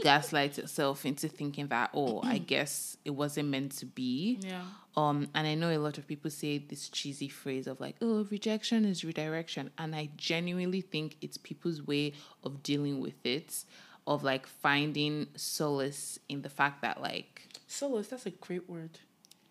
gaslight 0.00 0.58
itself 0.58 1.04
into 1.04 1.28
thinking 1.28 1.68
that, 1.68 1.90
oh, 1.94 2.20
I 2.22 2.38
guess 2.52 2.96
it 3.04 3.10
wasn't 3.10 3.48
meant 3.48 3.72
to 3.78 3.86
be. 3.86 4.38
Yeah. 4.40 4.62
Um, 4.96 5.28
and 5.34 5.46
I 5.46 5.54
know 5.54 5.70
a 5.70 5.78
lot 5.78 5.98
of 5.98 6.06
people 6.06 6.30
say 6.30 6.58
this 6.58 6.88
cheesy 6.88 7.28
phrase 7.28 7.66
of 7.66 7.80
like, 7.80 7.96
oh, 8.00 8.26
rejection 8.30 8.84
is 8.84 9.04
redirection. 9.04 9.70
And 9.78 9.94
I 9.94 10.10
genuinely 10.16 10.80
think 10.80 11.16
it's 11.20 11.36
people's 11.36 11.82
way 11.82 12.12
of 12.44 12.62
dealing 12.62 13.00
with 13.00 13.24
it, 13.24 13.64
of 14.06 14.22
like 14.22 14.46
finding 14.46 15.28
solace 15.36 16.18
in 16.28 16.42
the 16.42 16.50
fact 16.50 16.82
that 16.82 17.00
like 17.00 17.48
Solace, 17.66 18.08
that's 18.08 18.26
a 18.26 18.30
great 18.30 18.68
word. 18.68 18.98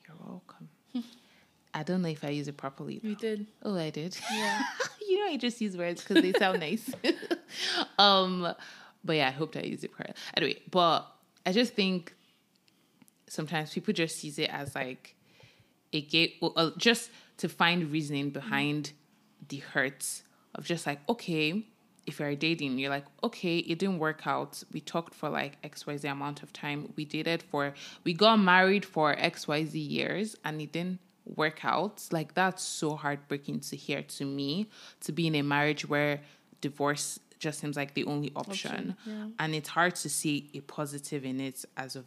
you're 0.08 0.16
welcome. 0.24 0.70
I 1.74 1.82
don't 1.82 2.04
know 2.04 2.10
if 2.10 2.24
I 2.24 2.30
use 2.30 2.48
it 2.48 2.56
properly. 2.58 3.00
You 3.02 3.16
did. 3.16 3.48
Oh, 3.64 3.76
I 3.76 3.90
did. 3.90 4.16
Yeah. 4.32 4.62
you 5.10 5.20
know, 5.20 5.32
I 5.34 5.38
just 5.38 5.60
use 5.60 5.76
words 5.76 6.04
because 6.04 6.22
they 6.22 6.34
sound 6.34 6.60
nice. 6.60 6.88
um, 7.98 8.54
but 9.04 9.16
yeah, 9.16 9.28
I 9.28 9.32
hoped 9.32 9.58
I 9.58 9.62
used 9.62 9.84
it 9.84 9.94
correctly. 9.94 10.16
Anyway, 10.36 10.60
but 10.70 11.08
I 11.46 11.52
just 11.52 11.74
think 11.74 12.14
sometimes 13.28 13.74
people 13.74 13.94
just 13.94 14.24
use 14.24 14.38
it 14.38 14.50
as 14.52 14.76
like 14.76 15.16
a 15.94 16.02
gate, 16.02 16.36
uh, 16.42 16.72
just 16.78 17.10
to 17.38 17.50
find 17.50 17.92
reasoning 17.92 18.30
behind 18.30 18.92
the 19.50 19.58
hurts 19.58 20.24
of 20.56 20.66
just 20.66 20.86
like, 20.86 21.00
okay, 21.10 21.66
if 22.06 22.20
you're 22.20 22.36
dating, 22.36 22.78
you're 22.78 22.90
like, 22.90 23.06
okay, 23.24 23.58
it 23.58 23.80
didn't 23.80 24.00
work 24.00 24.26
out. 24.26 24.62
We 24.74 24.82
talked 24.82 25.14
for 25.14 25.30
like 25.30 25.62
XYZ 25.62 26.12
amount 26.12 26.44
of 26.44 26.52
time. 26.52 26.94
We 26.96 27.06
dated 27.06 27.44
for, 27.44 27.74
we 28.04 28.14
got 28.14 28.38
married 28.38 28.86
for 28.86 29.16
XYZ 29.16 29.72
years 29.74 30.36
and 30.44 30.62
it 30.62 30.72
didn't 30.72 31.00
work 31.26 31.64
out. 31.64 32.04
Like, 32.12 32.34
that's 32.34 32.64
so 32.64 32.96
heartbreaking 32.96 33.62
to 33.62 33.76
hear 33.76 34.02
to 34.04 34.26
me 34.26 34.70
to 35.02 35.12
be 35.12 35.28
in 35.28 35.36
a 35.36 35.42
marriage 35.42 35.88
where 35.88 36.22
divorce 36.60 37.20
just 37.42 37.60
seems 37.60 37.76
like 37.76 37.92
the 38.00 38.06
only 38.06 38.32
option. 38.36 38.96
And 39.42 39.50
it's 39.54 39.70
hard 39.78 39.96
to 40.04 40.10
see 40.10 40.36
a 40.54 40.62
positive 40.62 41.26
in 41.26 41.40
it 41.42 41.66
as 41.76 41.96
of 42.00 42.06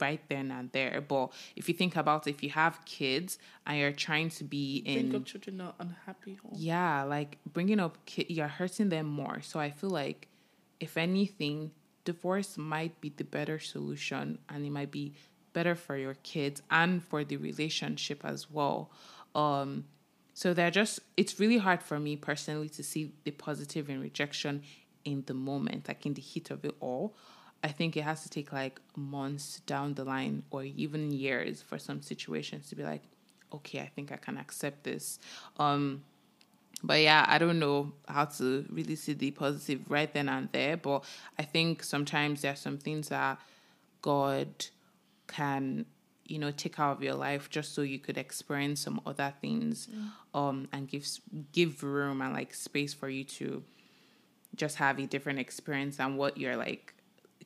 right 0.00 0.20
then 0.28 0.50
and 0.50 0.70
there. 0.72 1.00
But 1.00 1.32
if 1.56 1.68
you 1.68 1.74
think 1.74 1.96
about 1.96 2.26
it, 2.26 2.30
if 2.30 2.42
you 2.42 2.50
have 2.50 2.74
kids 2.84 3.38
and 3.66 3.78
you're 3.78 3.92
trying 3.92 4.30
to 4.38 4.44
be 4.44 4.78
in 4.84 5.10
Think 5.10 5.14
of 5.14 5.24
children 5.24 5.56
not 5.56 5.74
unhappy 5.78 6.34
home. 6.42 6.52
yeah, 6.54 7.02
like 7.02 7.38
bringing 7.52 7.80
up 7.80 7.94
kid, 8.06 8.26
you're 8.30 8.46
hurting 8.60 8.88
them 8.90 9.06
more. 9.06 9.40
So 9.42 9.58
I 9.58 9.70
feel 9.70 9.90
like, 9.90 10.28
if 10.80 10.96
anything, 10.96 11.70
divorce 12.04 12.56
might 12.56 13.00
be 13.00 13.10
the 13.16 13.24
better 13.24 13.58
solution, 13.58 14.38
and 14.48 14.64
it 14.66 14.70
might 14.70 14.90
be 14.90 15.14
better 15.52 15.74
for 15.74 15.96
your 15.96 16.14
kids 16.22 16.62
and 16.70 17.02
for 17.02 17.24
the 17.24 17.38
relationship 17.38 18.20
as 18.24 18.50
well. 18.50 18.90
Um, 19.34 19.84
so 20.36 20.52
they're 20.52 20.70
just, 20.70 21.00
it's 21.16 21.40
really 21.40 21.56
hard 21.56 21.82
for 21.82 21.98
me 21.98 22.14
personally 22.14 22.68
to 22.68 22.82
see 22.82 23.14
the 23.24 23.30
positive 23.30 23.88
in 23.88 24.02
rejection 24.02 24.62
in 25.02 25.24
the 25.24 25.32
moment, 25.32 25.88
like 25.88 26.04
in 26.04 26.12
the 26.12 26.20
heat 26.20 26.50
of 26.50 26.62
it 26.62 26.74
all. 26.78 27.16
I 27.64 27.68
think 27.68 27.96
it 27.96 28.02
has 28.02 28.22
to 28.24 28.28
take 28.28 28.52
like 28.52 28.78
months 28.94 29.60
down 29.60 29.94
the 29.94 30.04
line 30.04 30.42
or 30.50 30.62
even 30.62 31.10
years 31.10 31.62
for 31.62 31.78
some 31.78 32.02
situations 32.02 32.68
to 32.68 32.76
be 32.76 32.82
like, 32.82 33.00
okay, 33.50 33.80
I 33.80 33.86
think 33.86 34.12
I 34.12 34.16
can 34.16 34.36
accept 34.36 34.84
this. 34.84 35.18
Um, 35.58 36.04
but 36.82 37.00
yeah, 37.00 37.24
I 37.26 37.38
don't 37.38 37.58
know 37.58 37.94
how 38.06 38.26
to 38.26 38.66
really 38.68 38.96
see 38.96 39.14
the 39.14 39.30
positive 39.30 39.90
right 39.90 40.12
then 40.12 40.28
and 40.28 40.50
there. 40.52 40.76
But 40.76 41.04
I 41.38 41.44
think 41.44 41.82
sometimes 41.82 42.42
there 42.42 42.52
are 42.52 42.56
some 42.56 42.76
things 42.76 43.08
that 43.08 43.40
God 44.02 44.66
can 45.28 45.86
you 46.28 46.38
know 46.38 46.50
take 46.50 46.78
out 46.78 46.96
of 46.96 47.02
your 47.02 47.14
life 47.14 47.48
just 47.50 47.74
so 47.74 47.82
you 47.82 47.98
could 47.98 48.18
experience 48.18 48.80
some 48.80 49.00
other 49.06 49.32
things 49.40 49.88
um 50.34 50.68
and 50.72 50.88
give 50.88 51.06
give 51.52 51.82
room 51.82 52.20
and 52.22 52.32
like 52.32 52.52
space 52.54 52.92
for 52.94 53.08
you 53.08 53.24
to 53.24 53.62
just 54.54 54.76
have 54.76 54.98
a 54.98 55.06
different 55.06 55.38
experience 55.38 55.96
than 55.98 56.16
what 56.16 56.38
you're 56.38 56.56
like 56.56 56.94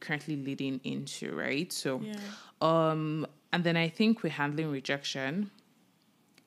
currently 0.01 0.37
leading 0.37 0.81
into 0.85 1.35
right? 1.37 1.73
So 1.73 2.01
Yeah. 2.03 2.13
um 2.61 3.27
and 3.53 3.65
then 3.65 3.77
i 3.77 3.89
think 3.89 4.23
we're 4.23 4.31
handling 4.31 4.71
rejection 4.71 5.51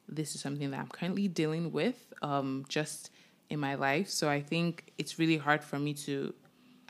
this 0.08 0.36
is 0.36 0.42
something 0.42 0.72
that 0.72 0.80
i'm 0.80 0.88
currently 0.88 1.28
dealing 1.28 1.72
with 1.72 2.14
um 2.22 2.66
just 2.70 3.10
in 3.50 3.60
my 3.60 3.76
life. 3.76 4.10
So 4.10 4.30
i 4.30 4.42
think 4.42 4.92
it's 4.98 5.20
really 5.20 5.38
hard 5.38 5.64
for 5.64 5.78
me 5.80 5.94
to 6.08 6.34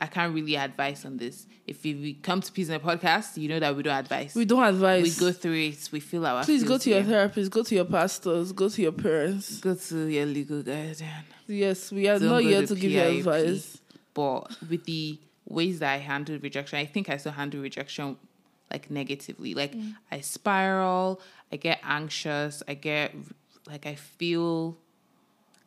i 0.00 0.06
can't 0.06 0.34
really 0.34 0.56
advise 0.56 1.04
on 1.04 1.16
this 1.16 1.46
if 1.66 1.84
you 1.86 1.96
we 1.96 2.14
come 2.14 2.40
to 2.40 2.50
peas 2.52 2.68
in 2.68 2.74
a 2.74 2.80
podcast 2.80 3.36
you 3.36 3.48
know 3.48 3.60
that 3.60 3.74
we 3.76 3.82
don't 3.82 3.96
advise 3.96 4.34
We 4.34 4.44
don't 4.44 4.64
advise. 4.64 5.02
we 5.02 5.26
go 5.26 5.32
through 5.32 5.54
it 5.54 5.88
we 5.92 6.00
feel 6.00 6.26
our 6.26 6.44
Please 6.44 6.64
go 6.64 6.78
to 6.78 6.90
your 6.90 7.02
therapist, 7.02 7.50
go 7.50 7.62
to 7.62 7.74
your 7.74 7.84
pastors, 7.84 8.52
go 8.52 8.68
to 8.68 8.82
your 8.82 8.92
parents. 8.92 9.60
go 9.60 9.74
to 9.74 10.06
your 10.08 10.26
legal 10.26 10.62
guardian 10.62 11.24
Yes, 11.46 11.92
we 11.92 12.08
are 12.08 12.18
Don't 12.18 12.28
not 12.28 12.42
here 12.42 12.60
to 12.62 12.66
to 12.66 12.74
give 12.74 12.90
you 12.90 13.00
advice. 13.00 13.78
but 14.14 14.48
with 14.68 14.84
the 14.84 15.18
ways 15.46 15.78
that 15.80 15.92
I 15.92 15.98
handled 15.98 16.42
rejection, 16.42 16.78
I 16.78 16.86
think 16.86 17.10
I 17.10 17.18
still 17.18 17.32
handle 17.32 17.60
rejection 17.60 18.16
like 18.70 18.90
negatively. 18.90 19.52
Like 19.54 19.74
mm. 19.74 19.94
I 20.10 20.20
spiral, 20.20 21.20
I 21.52 21.56
get 21.56 21.80
anxious, 21.84 22.62
I 22.66 22.74
get 22.74 23.14
like 23.68 23.84
I 23.86 23.94
feel 23.94 24.78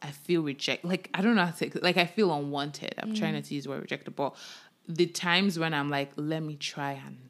I 0.01 0.11
feel 0.11 0.43
reject 0.43 0.85
like 0.85 1.09
I 1.13 1.21
don't 1.21 1.35
know 1.35 1.45
how 1.45 1.51
to 1.51 1.79
like 1.81 1.97
I 1.97 2.05
feel 2.05 2.33
unwanted. 2.33 2.95
I'm 2.99 3.15
trying 3.15 3.33
not 3.33 3.43
mm. 3.43 3.47
to 3.47 3.55
use 3.55 3.63
the 3.63 3.71
word 3.71 3.81
rejected, 3.81 4.15
but 4.15 4.35
the 4.87 5.07
times 5.07 5.57
when 5.59 5.73
I'm 5.73 5.89
like, 5.89 6.11
let 6.15 6.43
me 6.43 6.55
try 6.55 6.93
and 6.93 7.29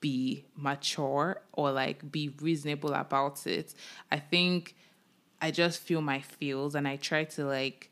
be 0.00 0.44
mature 0.56 1.40
or 1.52 1.72
like 1.72 2.10
be 2.10 2.30
reasonable 2.40 2.94
about 2.94 3.46
it. 3.46 3.74
I 4.10 4.18
think 4.18 4.74
I 5.40 5.50
just 5.50 5.80
feel 5.80 6.00
my 6.00 6.20
feels 6.20 6.74
and 6.74 6.86
I 6.86 6.96
try 6.96 7.24
to 7.24 7.44
like 7.44 7.90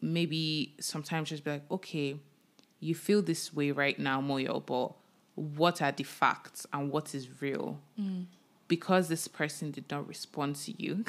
maybe 0.00 0.74
sometimes 0.80 1.30
just 1.30 1.44
be 1.44 1.52
like, 1.52 1.70
okay, 1.70 2.16
you 2.80 2.94
feel 2.94 3.22
this 3.22 3.52
way 3.52 3.70
right 3.70 3.98
now, 3.98 4.20
Moyo, 4.20 4.64
but 4.64 4.92
what 5.34 5.82
are 5.82 5.92
the 5.92 6.04
facts 6.04 6.66
and 6.72 6.90
what 6.90 7.14
is 7.14 7.40
real? 7.40 7.80
Mm. 8.00 8.26
Because 8.68 9.08
this 9.08 9.28
person 9.28 9.70
did 9.70 9.90
not 9.90 10.08
respond 10.08 10.56
to 10.56 10.82
you, 10.82 11.04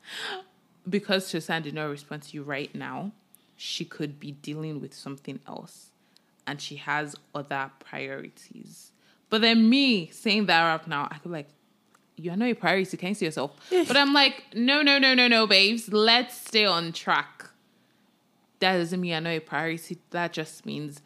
because 0.88 1.26
Susan 1.26 1.62
did 1.62 1.74
not 1.74 1.84
respond 1.84 2.22
to 2.24 2.34
you 2.34 2.42
right 2.42 2.74
now, 2.74 3.12
she 3.56 3.84
could 3.84 4.18
be 4.18 4.32
dealing 4.32 4.80
with 4.80 4.94
something 4.94 5.40
else 5.46 5.90
and 6.46 6.60
she 6.60 6.76
has 6.76 7.14
other 7.34 7.70
priorities. 7.78 8.92
But 9.30 9.40
then 9.40 9.68
me 9.70 10.10
saying 10.10 10.46
that 10.46 10.62
up 10.62 10.86
now, 10.86 11.08
I 11.10 11.18
could 11.18 11.30
be 11.30 11.30
like, 11.30 11.48
you're 12.16 12.36
not 12.36 12.48
a 12.48 12.54
priority, 12.54 12.96
can't 12.96 13.16
see 13.16 13.24
yourself? 13.24 13.52
But 13.70 13.96
I'm 13.96 14.12
like, 14.12 14.44
no, 14.54 14.82
no, 14.82 14.98
no, 14.98 15.14
no, 15.14 15.28
no, 15.28 15.46
babes. 15.46 15.92
Let's 15.92 16.36
stay 16.36 16.64
on 16.64 16.92
track. 16.92 17.48
That 18.60 18.76
doesn't 18.76 19.00
mean 19.00 19.14
I 19.14 19.20
know 19.20 19.30
a 19.30 19.40
priority. 19.40 19.98
That 20.10 20.32
just 20.32 20.66
means 20.66 21.00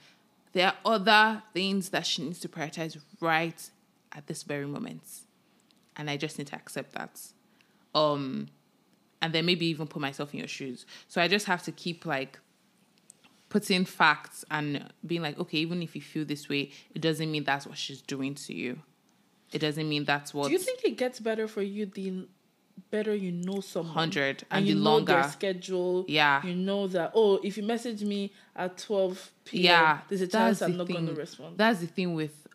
there 0.53 0.69
are 0.69 0.75
other 0.85 1.43
things 1.55 1.91
that 1.91 2.07
she 2.07 2.23
needs 2.23 2.41
to 2.41 2.49
prioritize 2.49 2.99
right 3.21 3.71
at 4.13 4.27
this 4.27 4.43
very 4.43 4.67
moment. 4.67 5.03
And 5.97 6.11
I 6.11 6.17
just 6.17 6.39
need 6.39 6.49
to 6.49 6.57
accept 6.57 6.93
that. 6.93 7.21
Um 7.95 8.49
and 9.23 9.33
then 9.33 9.47
maybe 9.47 9.67
even 9.67 9.87
put 9.87 10.01
myself 10.01 10.33
in 10.33 10.39
your 10.41 10.49
shoes. 10.49 10.87
So 11.09 11.21
I 11.21 11.29
just 11.29 11.47
have 11.47 11.63
to 11.65 11.73
keep 11.73 12.05
like 12.07 12.39
putting 13.49 13.85
facts 13.85 14.45
and 14.51 14.93
being 15.07 15.23
like, 15.23 15.39
okay, 15.39 15.59
even 15.59 15.83
if 15.83 15.95
you 15.95 16.03
feel 16.03 16.25
this 16.25 16.49
way, 16.49 16.71
it 16.95 17.01
doesn't 17.01 17.31
mean 17.31 17.45
that's 17.45 17.67
what 17.67 17.79
she's 17.79 18.03
doing 18.03 18.35
to 18.35 18.55
you. 18.55 18.79
It 19.53 19.61
doesn't 19.61 19.89
mean 19.89 20.05
that's 20.05 20.35
what 20.35 20.49
Do 20.49 20.53
you 20.53 20.59
think 20.59 20.85
it 20.85 20.97
gets 20.97 21.21
better 21.21 21.47
for 21.49 21.63
you 21.63 21.87
the 21.87 22.27
better 22.91 23.15
you 23.15 23.33
know 23.33 23.61
someone? 23.61 23.95
100 23.95 24.27
and, 24.29 24.45
and 24.51 24.67
you 24.67 24.75
the 24.75 24.81
know 24.81 25.01
their 25.01 25.17
longer. 25.17 25.29
schedule. 25.31 26.05
Yeah. 26.09 26.45
You 26.45 26.55
know 26.55 26.89
that 26.89 27.13
oh, 27.15 27.37
if 27.43 27.57
you 27.57 27.63
message 27.63 28.03
me 28.03 28.33
at 28.55 28.77
twelve 28.77 29.31
p.m., 29.45 29.65
yeah, 29.65 29.99
there's 30.09 30.21
a 30.21 30.27
chance 30.27 30.61
I'm 30.63 30.77
not 30.77 30.89
going 30.89 31.07
to 31.07 31.15
respond. 31.15 31.57
That's 31.57 31.81
the 31.81 31.87
thing 31.87 32.15
with 32.15 32.47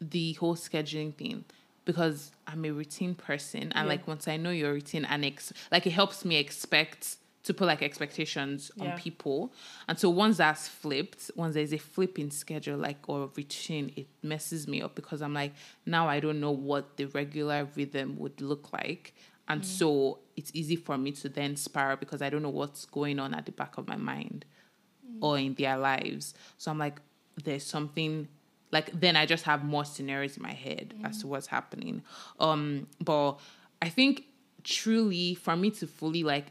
the 0.00 0.34
whole 0.34 0.54
scheduling 0.54 1.14
thing 1.14 1.44
because 1.84 2.32
I'm 2.46 2.64
a 2.64 2.70
routine 2.70 3.14
person, 3.14 3.72
and 3.72 3.86
Yeah. 3.86 3.94
like 3.94 4.06
once 4.08 4.26
I 4.28 4.36
know 4.36 4.50
your 4.50 4.72
routine, 4.72 5.04
and 5.04 5.24
ex- 5.24 5.52
like 5.72 5.86
it 5.86 5.90
helps 5.92 6.24
me 6.24 6.36
expect 6.36 7.16
to 7.44 7.52
put 7.52 7.66
like 7.66 7.82
expectations 7.82 8.70
Yeah. 8.76 8.84
on 8.92 8.98
people, 8.98 9.52
and 9.86 9.98
so 9.98 10.08
once 10.08 10.38
that's 10.38 10.66
flipped, 10.66 11.30
once 11.36 11.54
there's 11.54 11.72
a 11.74 11.78
flip 11.78 12.18
in 12.18 12.30
schedule 12.30 12.78
like 12.78 13.06
or 13.08 13.30
routine, 13.36 13.92
it 13.96 14.06
messes 14.22 14.66
me 14.66 14.80
up 14.80 14.94
because 14.94 15.20
I'm 15.20 15.34
like 15.34 15.52
now 15.84 16.08
I 16.08 16.20
don't 16.20 16.40
know 16.40 16.52
what 16.52 16.96
the 16.96 17.04
regular 17.06 17.68
rhythm 17.76 18.16
would 18.18 18.40
look 18.40 18.72
like. 18.72 19.14
And 19.46 19.60
Mm. 19.60 19.64
so 19.66 20.18
it's 20.36 20.50
easy 20.54 20.74
for 20.76 20.96
me 20.96 21.12
to 21.12 21.28
then 21.28 21.56
spiral 21.56 21.98
because 21.98 22.22
I 22.22 22.30
don't 22.30 22.40
know 22.42 22.48
what's 22.48 22.86
going 22.86 23.18
on 23.18 23.34
at 23.34 23.44
the 23.44 23.52
back 23.52 23.76
of 23.76 23.86
my 23.86 23.96
mind 23.96 24.46
or 25.20 25.38
in 25.38 25.52
their 25.54 25.76
lives. 25.76 26.32
So 26.56 26.70
I'm 26.70 26.78
like, 26.78 26.98
there's 27.44 27.62
something 27.64 28.28
like 28.74 28.90
then 29.00 29.14
I 29.16 29.24
just 29.24 29.44
have 29.44 29.64
more 29.64 29.84
scenarios 29.84 30.36
in 30.36 30.42
my 30.42 30.52
head 30.52 30.92
as 31.04 31.20
to 31.20 31.26
what's 31.28 31.46
happening. 31.46 32.02
Um, 32.40 32.88
but 33.00 33.38
I 33.80 33.88
think 33.88 34.24
truly 34.64 35.34
for 35.34 35.54
me 35.56 35.70
to 35.70 35.86
fully 35.86 36.22
like 36.24 36.46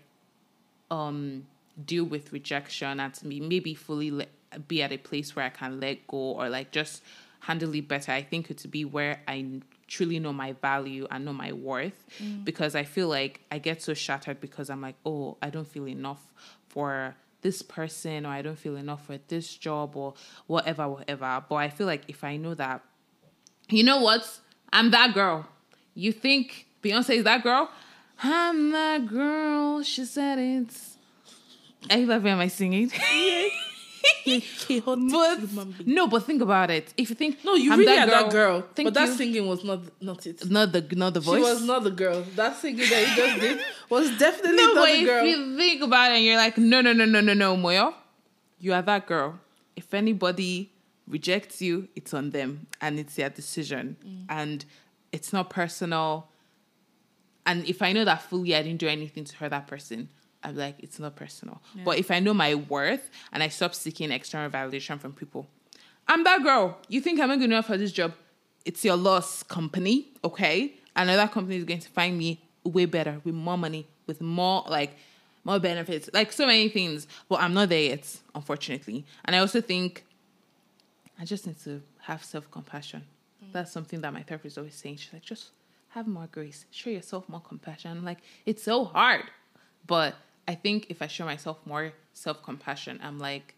um 0.90 1.46
deal 1.86 2.06
with 2.06 2.32
rejection 2.32 3.00
and 3.00 3.14
to 3.16 3.26
be 3.26 3.40
maybe 3.40 3.74
fully 3.74 4.10
le- 4.12 4.34
be 4.68 4.82
at 4.82 4.92
a 4.92 4.98
place 4.98 5.36
where 5.36 5.46
I 5.46 5.50
can 5.50 5.80
let 5.80 6.08
go 6.08 6.18
or 6.40 6.48
like 6.50 6.72
just 6.72 7.04
handle 7.42 7.74
it 7.76 7.88
better. 7.88 8.12
I 8.12 8.22
think 8.22 8.50
it 8.50 8.58
to 8.60 8.68
be 8.68 8.86
where 8.86 9.22
I 9.28 9.36
truly 9.88 10.18
know 10.20 10.32
my 10.32 10.54
value 10.54 11.06
and 11.12 11.26
know 11.26 11.34
my 11.34 11.52
worth 11.52 12.06
because 12.46 12.74
I 12.74 12.84
feel 12.84 13.10
like 13.10 13.42
I 13.52 13.58
get 13.60 13.82
so 13.82 13.94
shattered 13.94 14.40
because 14.40 14.70
I'm 14.70 14.82
like, 14.82 14.96
oh, 15.06 15.38
I 15.42 15.50
don't 15.50 15.68
feel 15.68 15.88
enough 15.88 16.24
for 16.70 17.16
this 17.44 17.62
person 17.62 18.26
or 18.26 18.30
I 18.30 18.42
don't 18.42 18.58
feel 18.58 18.76
enough 18.76 19.06
for 19.06 19.20
this 19.28 19.56
job 19.56 19.96
or 19.96 20.16
whatever, 20.48 20.90
whatever. 20.90 21.44
But 21.48 21.56
I 21.56 21.70
feel 21.70 21.86
like 21.86 22.04
if 22.08 22.24
I 22.24 22.38
know 22.38 22.56
that, 22.56 22.82
you 23.70 23.84
know 23.84 24.02
what? 24.02 24.40
I'm 24.72 24.90
that 24.92 25.14
girl. 25.14 25.48
You 25.94 26.12
think 26.12 26.66
Beyonce 26.82 27.18
is 27.18 27.24
that 27.26 27.44
girl? 27.44 27.70
I'm 28.22 28.72
that 28.72 29.08
girl. 29.08 29.84
She 29.84 30.06
said 30.06 30.40
it's. 30.40 30.98
Are 31.92 31.98
you 31.98 32.08
laughing 32.08 32.30
at 32.30 32.38
my 32.38 32.48
singing? 32.48 32.92
but 34.86 35.86
no, 35.86 36.08
but 36.08 36.24
think 36.24 36.42
about 36.42 36.70
it. 36.72 36.94
If 36.98 37.10
you 37.10 37.16
think 37.16 37.44
no, 37.44 37.56
you 37.56 37.72
I'm 37.74 37.80
really 37.80 37.98
are 37.98 38.08
that 38.08 38.32
girl. 38.32 38.62
Thank 38.76 38.88
but 38.88 38.94
that 38.94 39.10
you. 39.10 39.16
singing 39.16 39.48
was 39.48 39.64
not 39.64 39.82
not 40.02 40.26
it. 40.26 40.50
not 40.50 40.72
the 40.72 40.82
not 40.96 41.14
the 41.14 41.20
voice. 41.20 41.38
She 41.38 41.42
was 41.54 41.64
not 41.66 41.84
the 41.84 41.92
girl. 41.92 42.24
That 42.36 42.56
singing 42.58 42.90
that 42.90 43.02
you 43.10 43.16
just 43.16 43.40
did 43.40 43.60
was 43.90 44.18
definitely 44.18 44.58
no, 44.58 44.68
not 44.68 44.76
but 44.76 44.86
the 44.86 44.92
if 45.28 45.38
you 45.38 45.58
think 45.58 45.82
about 45.84 46.12
it, 46.12 46.16
and 46.16 46.26
you're 46.26 46.38
like, 46.38 46.58
no, 46.58 46.82
no, 46.82 46.94
no, 46.94 47.06
no, 47.06 47.22
no, 47.22 47.34
no, 47.34 47.56
Moyo, 47.58 47.94
you 48.60 48.74
are 48.74 48.82
that 48.82 49.06
girl. 49.08 49.40
If 49.76 49.94
anybody 49.94 50.72
rejects 51.08 51.62
you, 51.62 51.88
it's 51.96 52.14
on 52.14 52.30
them, 52.32 52.68
and 52.80 53.00
it's 53.00 53.16
their 53.16 53.30
decision, 53.30 53.98
Mm. 54.06 54.26
and 54.30 54.66
it's 55.12 55.34
not 55.34 55.50
personal. 55.50 56.30
And 57.46 57.66
if 57.68 57.82
I 57.82 57.92
know 57.92 58.06
that 58.06 58.22
fully, 58.22 58.56
I 58.56 58.62
didn't 58.62 58.80
do 58.80 58.88
anything 58.88 59.26
to 59.26 59.36
hurt 59.36 59.50
that 59.50 59.68
person. 59.68 60.08
I'm 60.44 60.56
like, 60.56 60.76
it's 60.80 61.00
not 61.00 61.16
personal. 61.16 61.62
But 61.86 61.98
if 62.00 62.12
I 62.12 62.20
know 62.20 62.34
my 62.34 62.56
worth 62.56 63.10
and 63.32 63.42
I 63.42 63.48
stop 63.48 63.74
seeking 63.74 64.12
external 64.12 64.50
validation 64.50 65.00
from 65.00 65.14
people, 65.14 65.48
I'm 66.08 66.24
that 66.26 66.44
girl. 66.44 66.78
You 66.90 67.02
think 67.02 67.20
I'm 67.20 67.30
not 67.30 67.40
good 67.40 67.46
enough 67.46 67.68
for 67.68 67.78
this 67.78 67.92
job? 67.92 68.14
It's 68.66 68.84
your 68.84 68.98
loss, 68.98 69.44
company. 69.44 70.10
Okay, 70.24 70.74
another 70.96 71.28
company 71.28 71.58
is 71.58 71.64
going 71.64 71.80
to 71.80 71.90
find 71.90 72.18
me 72.18 72.42
way 72.64 72.86
better 72.86 73.22
with 73.24 73.36
more 73.36 73.58
money, 73.58 73.88
with 74.08 74.22
more 74.22 74.64
like 74.68 74.98
more 75.44 75.60
benefits, 75.60 76.10
like 76.14 76.32
so 76.32 76.46
many 76.46 76.70
things. 76.70 77.08
But 77.30 77.42
I'm 77.42 77.54
not 77.54 77.70
there 77.70 77.82
yet, 77.82 78.18
unfortunately. 78.36 79.06
And 79.26 79.36
I 79.36 79.40
also 79.40 79.62
think 79.62 80.06
I 81.20 81.26
just 81.26 81.48
need 81.48 81.60
to 81.64 81.82
have 82.02 82.24
self 82.24 82.50
compassion. 82.52 83.04
Mm. 83.44 83.54
That's 83.54 83.72
something 83.72 84.02
that 84.02 84.14
my 84.14 84.24
therapist 84.24 84.54
is 84.54 84.58
always 84.58 84.76
saying. 84.76 84.98
She's 84.98 85.14
like, 85.14 85.24
just 85.24 85.52
have 85.90 86.08
more 86.08 86.28
grace, 86.32 86.66
show 86.72 86.90
yourself 86.90 87.30
more 87.30 87.42
compassion. 87.42 87.92
I'm 87.92 88.06
like, 88.06 88.20
it's 88.46 88.64
so 88.64 88.86
hard. 88.86 89.24
But 89.86 90.16
I 90.48 90.56
think 90.56 90.88
if 90.90 91.02
I 91.02 91.08
show 91.08 91.26
myself 91.26 91.60
more 91.66 91.94
self 92.14 92.44
compassion, 92.44 93.00
I'm 93.02 93.20
like, 93.20 93.56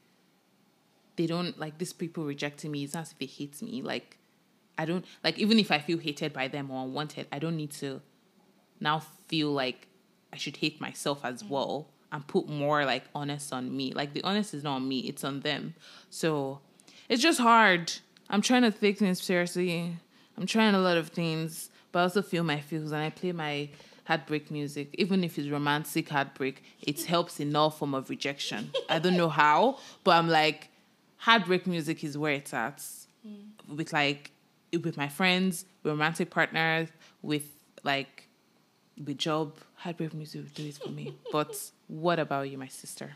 they 1.15 1.27
don't 1.27 1.57
like 1.59 1.77
these 1.77 1.93
people 1.93 2.25
rejecting 2.25 2.71
me. 2.71 2.83
It's 2.83 2.93
not 2.93 3.03
as 3.03 3.11
if 3.11 3.19
they 3.19 3.25
hate 3.25 3.61
me. 3.61 3.81
Like, 3.81 4.17
I 4.77 4.85
don't 4.85 5.05
like 5.23 5.39
even 5.39 5.59
if 5.59 5.71
I 5.71 5.79
feel 5.79 5.97
hated 5.97 6.33
by 6.33 6.47
them 6.47 6.69
or 6.69 6.83
unwanted, 6.83 7.27
I 7.31 7.39
don't 7.39 7.57
need 7.57 7.71
to 7.71 8.01
now 8.79 8.99
feel 9.27 9.51
like 9.51 9.87
I 10.33 10.37
should 10.37 10.57
hate 10.57 10.81
myself 10.81 11.23
as 11.23 11.43
mm. 11.43 11.49
well 11.49 11.87
and 12.11 12.25
put 12.27 12.47
more 12.47 12.85
like 12.85 13.03
honest 13.13 13.53
on 13.53 13.75
me. 13.75 13.93
Like 13.93 14.13
the 14.13 14.23
honest 14.23 14.53
is 14.53 14.63
not 14.63 14.75
on 14.75 14.87
me, 14.87 14.99
it's 14.99 15.23
on 15.23 15.41
them. 15.41 15.75
So 16.09 16.59
it's 17.09 17.21
just 17.21 17.39
hard. 17.39 17.91
I'm 18.29 18.41
trying 18.41 18.63
to 18.63 18.71
take 18.71 18.97
things 18.97 19.21
seriously. 19.21 19.97
I'm 20.37 20.45
trying 20.45 20.75
a 20.75 20.79
lot 20.79 20.97
of 20.97 21.09
things, 21.09 21.69
but 21.91 21.99
I 21.99 22.01
also 22.03 22.21
feel 22.21 22.43
my 22.43 22.59
feels 22.59 22.91
and 22.91 23.01
I 23.01 23.09
play 23.09 23.31
my 23.31 23.69
heartbreak 24.05 24.49
music. 24.49 24.89
Even 24.97 25.23
if 25.23 25.37
it's 25.37 25.49
romantic 25.49 26.09
heartbreak, 26.09 26.63
it 26.81 27.03
helps 27.03 27.39
in 27.39 27.55
all 27.55 27.69
form 27.69 27.93
of 27.93 28.09
rejection. 28.09 28.71
I 28.89 28.99
don't 28.99 29.17
know 29.17 29.29
how, 29.29 29.77
but 30.03 30.11
I'm 30.11 30.29
like, 30.29 30.69
heartbreak 31.17 31.67
music 31.67 32.03
is 32.03 32.17
where 32.17 32.33
it's 32.33 32.53
at. 32.53 32.83
With 33.67 33.91
like 33.93 34.31
with 34.71 34.97
my 34.97 35.07
friends, 35.07 35.65
romantic 35.83 36.29
partners, 36.29 36.89
with 37.21 37.43
like 37.83 38.27
with 39.03 39.17
job. 39.17 39.55
Heartbreak 39.77 40.13
music 40.15 40.41
will 40.41 40.49
do 40.55 40.65
it 40.67 40.75
for 40.77 40.89
me. 40.89 41.13
but 41.31 41.55
what 41.87 42.17
about 42.19 42.49
you, 42.49 42.57
my 42.57 42.67
sister? 42.67 43.13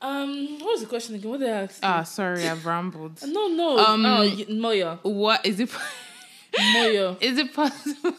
Um, 0.00 0.58
what 0.60 0.72
was 0.72 0.80
the 0.82 0.86
question 0.86 1.14
again? 1.16 1.30
What 1.30 1.40
did 1.40 1.48
I 1.50 1.62
ask? 1.62 1.80
Ah, 1.82 2.02
sorry, 2.04 2.46
I've 2.46 2.64
rambled. 2.64 3.20
no, 3.26 3.48
no. 3.48 3.78
um, 3.78 4.06
oh, 4.06 4.20
y- 4.20 4.46
Moyo, 4.50 4.98
What 5.02 5.44
is 5.44 5.58
it? 5.60 5.70
Moya. 6.72 7.16
Is 7.20 7.38
it 7.38 7.52
possible? 7.52 8.14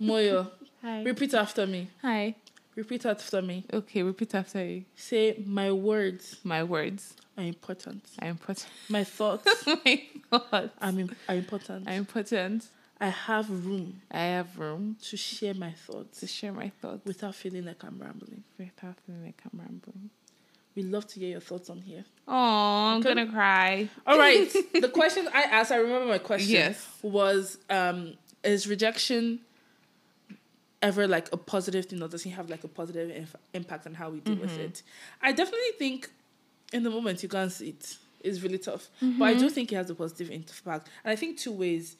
Moyo. 0.00 0.50
Hi. 0.82 1.02
Repeat 1.02 1.34
after 1.34 1.66
me. 1.66 1.88
Hi. 2.02 2.34
Repeat 2.74 3.06
after 3.06 3.42
me. 3.42 3.64
Okay, 3.72 4.02
repeat 4.02 4.34
after 4.34 4.64
you. 4.64 4.84
Say 4.96 5.42
my 5.46 5.70
words 5.72 6.36
My 6.42 6.62
words 6.64 7.14
are 7.36 7.44
important. 7.44 8.02
are 8.20 8.28
important. 8.28 8.66
My 8.88 9.04
thoughts 9.04 9.66
my 9.66 10.02
thoughts 10.30 10.74
im- 10.82 11.16
are 11.28 11.34
important. 11.34 11.88
are 11.88 11.92
important. 11.94 12.64
I 13.00 13.06
have 13.08 13.50
room 13.50 14.00
I 14.10 14.20
have 14.20 14.58
room 14.58 14.96
to 15.08 15.16
share 15.16 15.54
my 15.54 15.72
thoughts 15.72 16.20
to 16.20 16.26
share 16.26 16.52
my 16.52 16.70
thoughts 16.80 17.04
without 17.04 17.34
feeling 17.34 17.64
like 17.66 17.82
I'm 17.84 17.98
rambling. 18.00 18.42
without 18.58 18.94
feeling 19.06 19.24
like 19.24 19.42
I'm 19.52 19.58
rambling. 19.60 20.10
We 20.74 20.82
love 20.84 21.06
to 21.08 21.20
hear 21.20 21.28
your 21.30 21.40
thoughts 21.40 21.68
on 21.68 21.80
here. 21.82 22.04
Oh, 22.26 22.32
I'm 22.34 23.00
Okay. 23.00 23.08
gonna 23.14 23.26
cry. 23.30 23.88
All 24.06 24.16
right. 24.18 24.50
the 24.80 24.88
question 24.88 25.28
I 25.34 25.42
asked, 25.42 25.70
I 25.72 25.76
remember 25.76 26.06
my 26.06 26.18
question 26.18 26.50
Yes. 26.52 26.88
was 27.02 27.58
um 27.68 28.14
is 28.42 28.66
rejection 28.66 29.40
ever 30.82 31.06
like 31.06 31.32
a 31.32 31.36
positive 31.36 31.86
thing 31.86 32.02
or 32.02 32.08
does 32.08 32.26
it 32.26 32.30
have 32.30 32.50
like 32.50 32.64
a 32.64 32.68
positive 32.68 33.10
inf- 33.10 33.36
impact 33.54 33.86
on 33.86 33.94
how 33.94 34.10
we 34.10 34.20
deal 34.20 34.36
with 34.36 34.50
mm-hmm. 34.50 34.62
it? 34.62 34.82
I 35.22 35.32
definitely 35.32 35.72
think 35.78 36.10
in 36.72 36.82
the 36.82 36.90
moment 36.90 37.22
you 37.22 37.28
can't 37.28 37.52
see 37.52 37.70
it. 37.70 37.96
It's 38.20 38.40
really 38.40 38.58
tough. 38.58 38.88
Mm-hmm. 39.02 39.18
But 39.18 39.24
I 39.26 39.34
do 39.34 39.48
think 39.48 39.72
it 39.72 39.76
has 39.76 39.90
a 39.90 39.94
positive 39.94 40.30
impact. 40.30 40.88
And 41.04 41.12
I 41.12 41.16
think 41.16 41.38
two 41.38 41.52
ways. 41.52 41.96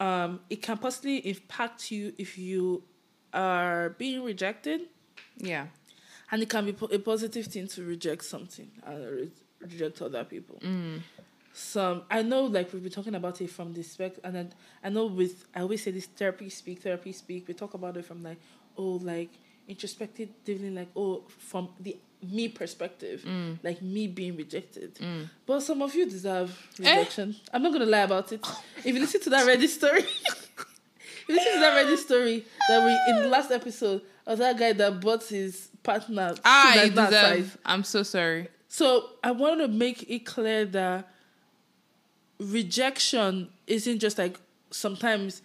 Um, 0.00 0.40
it 0.48 0.62
can 0.62 0.78
possibly 0.78 1.16
impact 1.28 1.90
you 1.90 2.12
if 2.18 2.38
you 2.38 2.84
are 3.32 3.90
being 3.98 4.22
rejected 4.22 4.82
Yeah. 5.36 5.66
and 6.30 6.40
it 6.40 6.48
can 6.48 6.66
be 6.66 6.72
po- 6.72 6.86
a 6.86 6.98
positive 6.98 7.46
thing 7.46 7.66
to 7.68 7.82
reject 7.84 8.24
something 8.24 8.70
and 8.86 9.04
re- 9.04 9.30
reject 9.60 10.00
other 10.00 10.22
people. 10.24 10.60
Mm. 10.62 11.00
Some 11.58 12.02
I 12.08 12.22
know, 12.22 12.44
like 12.44 12.72
we've 12.72 12.82
been 12.82 12.92
talking 12.92 13.16
about 13.16 13.40
it 13.40 13.50
from 13.50 13.74
this 13.74 13.90
spec, 13.90 14.12
and 14.22 14.34
then 14.34 14.52
I 14.82 14.90
know 14.90 15.06
with 15.06 15.44
I 15.52 15.62
always 15.62 15.82
say 15.82 15.90
this 15.90 16.06
therapy 16.06 16.48
speak, 16.50 16.82
therapy 16.82 17.10
speak. 17.10 17.48
We 17.48 17.54
talk 17.54 17.74
about 17.74 17.96
it 17.96 18.04
from 18.04 18.22
like 18.22 18.38
oh, 18.76 19.00
like 19.02 19.30
introspective, 19.66 20.28
dealing 20.44 20.76
like 20.76 20.88
oh, 20.94 21.24
from 21.26 21.70
the 21.80 21.96
me 22.22 22.46
perspective, 22.46 23.24
mm. 23.26 23.58
like 23.64 23.82
me 23.82 24.06
being 24.06 24.36
rejected. 24.36 24.94
Mm. 24.94 25.28
But 25.46 25.60
some 25.60 25.82
of 25.82 25.92
you 25.96 26.08
deserve 26.08 26.50
eh? 26.80 26.96
rejection. 26.96 27.34
I'm 27.52 27.62
not 27.62 27.72
gonna 27.72 27.86
lie 27.86 28.02
about 28.02 28.30
it. 28.30 28.46
If 28.78 28.94
you 28.94 29.00
listen 29.00 29.20
to 29.22 29.30
that 29.30 29.46
Reddit 29.46 29.68
story. 29.68 30.04
If 31.30 31.34
you 31.34 31.34
listen 31.34 31.54
to 31.54 31.60
that 31.60 31.84
Reddit 31.84 31.98
story 31.98 32.44
that 32.68 32.84
we 32.86 33.12
in 33.12 33.22
the 33.22 33.28
last 33.28 33.50
episode 33.50 34.00
of 34.26 34.38
that 34.38 34.58
guy 34.58 34.72
that 34.72 35.00
bought 35.00 35.24
his 35.24 35.68
partner. 35.82 36.34
Ah, 36.42 36.84
you 36.84 36.90
deserve. 36.90 37.58
I'm 37.66 37.84
so 37.84 38.02
sorry. 38.02 38.48
So 38.68 39.10
I 39.22 39.32
want 39.32 39.60
to 39.60 39.68
make 39.68 40.08
it 40.08 40.20
clear 40.20 40.64
that 40.66 41.06
rejection 42.38 43.48
isn't 43.66 43.98
just 43.98 44.18
like 44.18 44.38
sometimes 44.70 45.42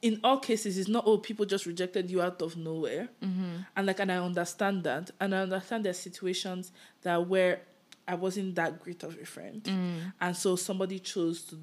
in 0.00 0.20
all 0.22 0.38
cases 0.38 0.78
it's 0.78 0.88
not 0.88 1.04
oh 1.06 1.18
people 1.18 1.44
just 1.44 1.66
rejected 1.66 2.10
you 2.10 2.22
out 2.22 2.40
of 2.42 2.56
nowhere. 2.56 3.08
Mm-hmm. 3.22 3.56
And 3.76 3.86
like 3.86 4.00
and 4.00 4.12
i 4.12 4.16
understand 4.16 4.84
that. 4.84 5.10
And 5.20 5.34
i 5.34 5.38
understand 5.38 5.84
there's 5.84 5.98
situations 5.98 6.72
that 7.02 7.26
where 7.26 7.60
i 8.06 8.14
wasn't 8.14 8.54
that 8.54 8.80
great 8.80 9.02
of 9.02 9.18
a 9.20 9.24
friend. 9.24 9.62
Mm. 9.62 10.12
And 10.20 10.36
so 10.36 10.56
somebody 10.56 10.98
chose 10.98 11.42
to 11.42 11.58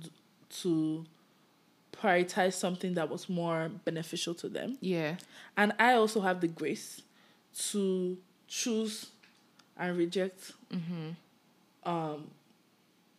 to 0.61 1.05
prioritize 1.93 2.53
something 2.53 2.93
that 2.95 3.09
was 3.09 3.29
more 3.29 3.69
beneficial 3.85 4.33
to 4.35 4.49
them. 4.49 4.77
Yeah. 4.81 5.15
and 5.55 5.73
I 5.79 5.93
also 5.93 6.19
have 6.21 6.41
the 6.41 6.47
grace 6.47 7.01
to 7.69 8.17
choose 8.47 9.07
and 9.77 9.97
reject 9.97 10.51
mm-hmm. 10.71 11.89
um, 11.89 12.27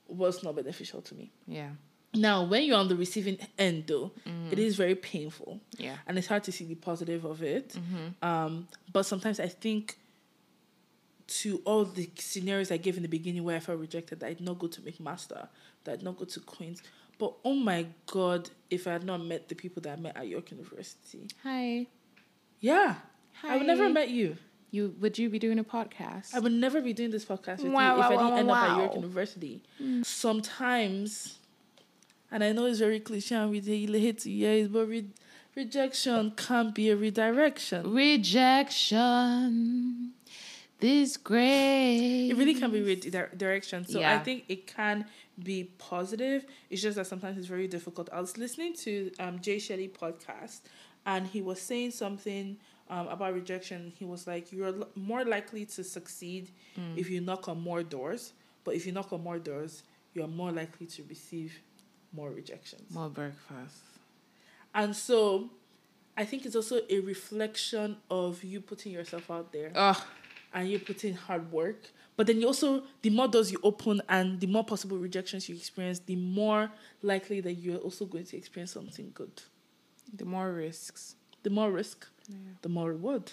what's 0.06 0.42
not 0.42 0.56
beneficial 0.56 1.00
to 1.02 1.14
me. 1.14 1.30
Yeah. 1.46 1.70
Now, 2.14 2.44
when 2.44 2.64
you're 2.64 2.78
on 2.78 2.88
the 2.88 2.96
receiving 2.96 3.36
end, 3.58 3.84
though, 3.88 4.10
it 4.50 4.58
is 4.58 4.76
very 4.76 4.94
painful, 4.94 5.60
Yeah. 5.76 5.96
and 6.06 6.16
it's 6.16 6.26
hard 6.28 6.44
to 6.44 6.52
see 6.52 6.64
the 6.64 6.74
positive 6.76 7.24
of 7.26 7.42
it. 7.42 7.74
Hmm. 7.74 8.26
Um, 8.26 8.68
but 8.92 9.02
sometimes 9.04 9.38
I 9.38 9.48
think 9.48 9.98
to 11.28 11.60
all 11.64 11.84
the 11.84 12.08
scenarios 12.18 12.70
I 12.70 12.76
gave 12.76 12.96
in 12.96 13.02
the 13.02 13.08
beginning 13.08 13.42
where 13.44 13.56
I 13.56 13.60
felt 13.60 13.78
rejected, 13.80 14.20
that 14.20 14.28
I'd 14.28 14.40
not 14.40 14.58
go 14.58 14.66
to 14.68 14.80
McMaster, 14.80 15.48
that 15.84 15.92
I'd 15.92 16.02
not 16.02 16.16
go 16.16 16.24
to 16.24 16.40
Queen's. 16.40 16.82
But 17.18 17.34
oh 17.44 17.54
my 17.54 17.86
God, 18.06 18.48
if 18.70 18.86
I 18.86 18.92
had 18.92 19.04
not 19.04 19.22
met 19.24 19.48
the 19.48 19.54
people 19.54 19.82
that 19.82 19.98
I 19.98 20.00
met 20.00 20.16
at 20.16 20.28
York 20.28 20.50
University, 20.52 21.28
Hi. 21.42 21.86
yeah, 22.60 22.96
Hi. 23.42 23.54
I 23.54 23.56
would 23.58 23.66
never 23.66 23.84
have 23.84 23.92
met 23.92 24.08
you. 24.10 24.36
You 24.76 24.94
would 25.00 25.16
you 25.18 25.28
be 25.30 25.38
doing 25.38 25.58
a 25.58 25.64
podcast? 25.64 26.34
I 26.34 26.38
would 26.38 26.52
never 26.52 26.82
be 26.82 26.92
doing 26.92 27.10
this 27.10 27.24
podcast 27.24 27.58
with 27.62 27.72
Wow, 27.72 27.96
you 27.96 28.02
if 28.02 28.04
wow, 28.04 28.06
I 28.06 28.10
didn't 28.10 28.30
wow, 28.32 28.36
end 28.36 28.50
up 28.50 28.56
at. 28.56 28.76
York 28.76 28.94
University. 28.96 29.62
Sometimes, 30.02 31.38
and 32.30 32.44
I 32.44 32.52
know 32.52 32.66
it's 32.66 32.78
very 32.78 33.00
cliche 33.00 33.36
and 33.36 33.50
we 33.50 33.60
hate 33.60 34.18
to 34.24 34.30
hear 34.30 34.52
it, 34.64 34.70
but 34.70 34.86
re- 34.86 35.08
rejection 35.54 36.32
can't 36.36 36.74
be 36.74 36.90
a 36.90 36.96
redirection. 36.96 37.90
Rejection. 39.10 40.12
This 40.78 41.16
great. 41.16 42.28
It 42.30 42.36
really 42.36 42.54
can 42.54 42.70
be 42.70 42.82
redirection. 42.82 43.86
So 43.86 44.02
I 44.02 44.18
think 44.18 44.44
it 44.48 44.66
can 44.66 45.06
be 45.42 45.70
positive. 45.78 46.44
It's 46.68 46.82
just 46.82 46.96
that 46.96 47.06
sometimes 47.06 47.38
it's 47.38 47.46
very 47.46 47.66
difficult. 47.66 48.10
I 48.12 48.20
was 48.20 48.36
listening 48.36 48.74
to 48.84 49.10
um, 49.18 49.40
Jay 49.40 49.56
Shetty 49.56 49.90
podcast, 49.90 50.60
and 51.06 51.26
he 51.26 51.40
was 51.40 51.62
saying 51.62 51.92
something 51.92 52.58
um, 52.88 53.08
about 53.08 53.34
rejection. 53.34 53.92
He 53.98 54.04
was 54.04 54.26
like, 54.26 54.52
"You're 54.52 54.68
l- 54.80 54.88
more 54.94 55.24
likely 55.24 55.64
to 55.66 55.82
succeed 55.84 56.50
if 56.96 57.10
you 57.10 57.20
knock 57.20 57.48
on 57.48 57.60
more 57.60 57.82
doors, 57.82 58.32
but 58.64 58.74
if 58.74 58.86
you 58.86 58.92
knock 58.92 59.12
on 59.12 59.22
more 59.22 59.38
doors, 59.38 59.82
you're 60.14 60.28
more 60.28 60.52
likely 60.52 60.86
to 60.86 61.02
receive 61.04 61.52
more 62.12 62.30
rejections." 62.30 62.90
More 62.92 63.08
breakfast. 63.08 63.82
And 64.74 64.94
so, 64.94 65.50
I 66.16 66.24
think 66.24 66.46
it's 66.46 66.56
also 66.56 66.80
a 66.88 67.00
reflection 67.00 67.96
of 68.10 68.42
you 68.44 68.60
putting 68.60 68.92
yourself 68.92 69.30
out 69.30 69.52
there 69.52 69.72
Oh, 69.74 70.06
and 70.52 70.68
you 70.70 70.78
put 70.78 71.04
in 71.04 71.14
hard 71.14 71.50
work. 71.52 71.90
But 72.16 72.26
then 72.26 72.40
you 72.40 72.46
also, 72.46 72.84
the 73.02 73.10
more 73.10 73.28
doors 73.28 73.52
you 73.52 73.58
open 73.62 74.00
and 74.08 74.40
the 74.40 74.46
more 74.46 74.64
possible 74.64 74.96
rejections 74.96 75.48
you 75.48 75.54
experience, 75.54 75.98
the 75.98 76.16
more 76.16 76.70
likely 77.02 77.40
that 77.42 77.54
you're 77.54 77.76
also 77.78 78.06
going 78.06 78.24
to 78.24 78.36
experience 78.36 78.72
something 78.72 79.10
good. 79.14 79.42
the 80.14 80.24
more 80.24 80.52
risks. 80.52 81.16
The 81.46 81.50
more 81.50 81.70
risk, 81.70 82.08
the 82.62 82.68
more 82.68 82.88
reward. 82.90 83.30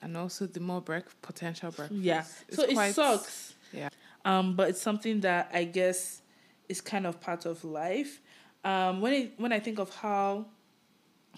And 0.00 0.16
also 0.16 0.46
the 0.46 0.60
more 0.60 0.80
break 0.80 1.04
potential 1.20 1.72
breakfast. 1.72 2.00
Yeah. 2.00 2.22
It's 2.46 2.56
so 2.56 2.62
it 2.62 2.94
sucks. 2.94 3.54
Yeah. 3.72 3.88
Um, 4.24 4.54
but 4.54 4.68
it's 4.70 4.80
something 4.80 5.20
that 5.22 5.50
I 5.52 5.64
guess 5.64 6.22
is 6.68 6.80
kind 6.80 7.04
of 7.04 7.20
part 7.20 7.44
of 7.44 7.64
life. 7.64 8.20
Um, 8.64 9.00
when 9.00 9.12
it, 9.14 9.32
when 9.36 9.52
I 9.52 9.58
think 9.58 9.80
of 9.80 9.92
how 9.96 10.46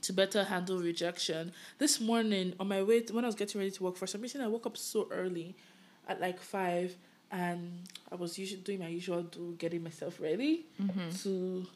to 0.02 0.12
better 0.12 0.44
handle 0.44 0.76
rejection, 0.90 1.52
this 1.78 1.98
morning 1.98 2.52
on 2.60 2.68
my 2.68 2.82
way 2.82 3.00
to, 3.00 3.14
when 3.14 3.24
I 3.24 3.28
was 3.28 3.34
getting 3.34 3.58
ready 3.58 3.70
to 3.70 3.82
work, 3.84 3.96
for 3.96 4.06
some 4.06 4.20
reason 4.20 4.42
I 4.42 4.48
woke 4.48 4.66
up 4.66 4.76
so 4.76 5.08
early, 5.10 5.56
at 6.06 6.20
like 6.20 6.40
five, 6.40 6.94
and 7.30 7.88
I 8.12 8.16
was 8.16 8.38
usually 8.38 8.60
doing 8.60 8.80
my 8.80 8.88
usual 8.88 9.22
do, 9.22 9.54
getting 9.56 9.82
myself 9.82 10.20
ready 10.20 10.66
to 11.22 11.66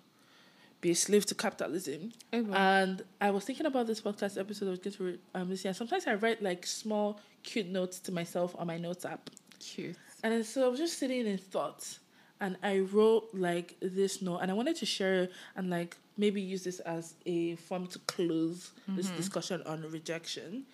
be 0.83 0.91
a 0.91 0.95
slave 0.95 1.24
to 1.26 1.35
capitalism. 1.35 2.12
Oh. 2.33 2.45
And 2.53 3.03
I 3.20 3.30
was 3.30 3.45
thinking 3.45 3.66
about 3.66 3.87
this 3.87 4.01
podcast 4.01 4.39
episode 4.39 4.66
I 4.66 4.70
was 4.70 4.80
going 4.80 4.97
to 4.97 5.05
re- 5.05 5.18
um, 5.35 5.49
listen. 5.49 5.68
And 5.68 5.76
sometimes 5.76 6.07
I 6.07 6.14
write 6.14 6.43
like 6.43 6.66
small, 6.66 7.20
cute 7.43 7.68
notes 7.68 8.01
to 8.01 8.12
myself 8.12 8.55
on 8.59 8.66
my 8.66 8.76
notes 8.76 9.05
app. 9.05 9.30
Cute. 9.61 9.97
And 10.24 10.45
so 10.45 10.66
I 10.66 10.68
was 10.68 10.78
just 10.78 10.99
sitting 10.99 11.26
in 11.26 11.39
thoughts 11.39 12.01
and 12.41 12.57
I 12.62 12.80
wrote 12.80 13.28
like 13.33 13.76
this 13.80 14.20
note 14.20 14.39
and 14.39 14.51
I 14.51 14.55
wanted 14.55 14.76
to 14.76 14.87
share 14.87 15.28
and 15.57 15.70
like 15.70 15.97
maybe 16.18 16.43
use 16.43 16.64
this 16.64 16.80
as 16.80 17.14
a 17.26 17.55
form 17.57 17.87
to 17.87 17.99
close 18.01 18.72
this 18.89 19.09
discussion 19.11 19.62
on 19.64 19.83
rejection. 19.91 20.64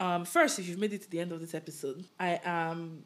Um, 0.00 0.24
first, 0.24 0.60
if 0.60 0.68
you've 0.68 0.78
made 0.78 0.92
it 0.92 1.02
to 1.02 1.10
the 1.10 1.18
end 1.18 1.32
of 1.32 1.40
this 1.40 1.54
episode, 1.54 2.04
I 2.20 2.40
am 2.44 3.02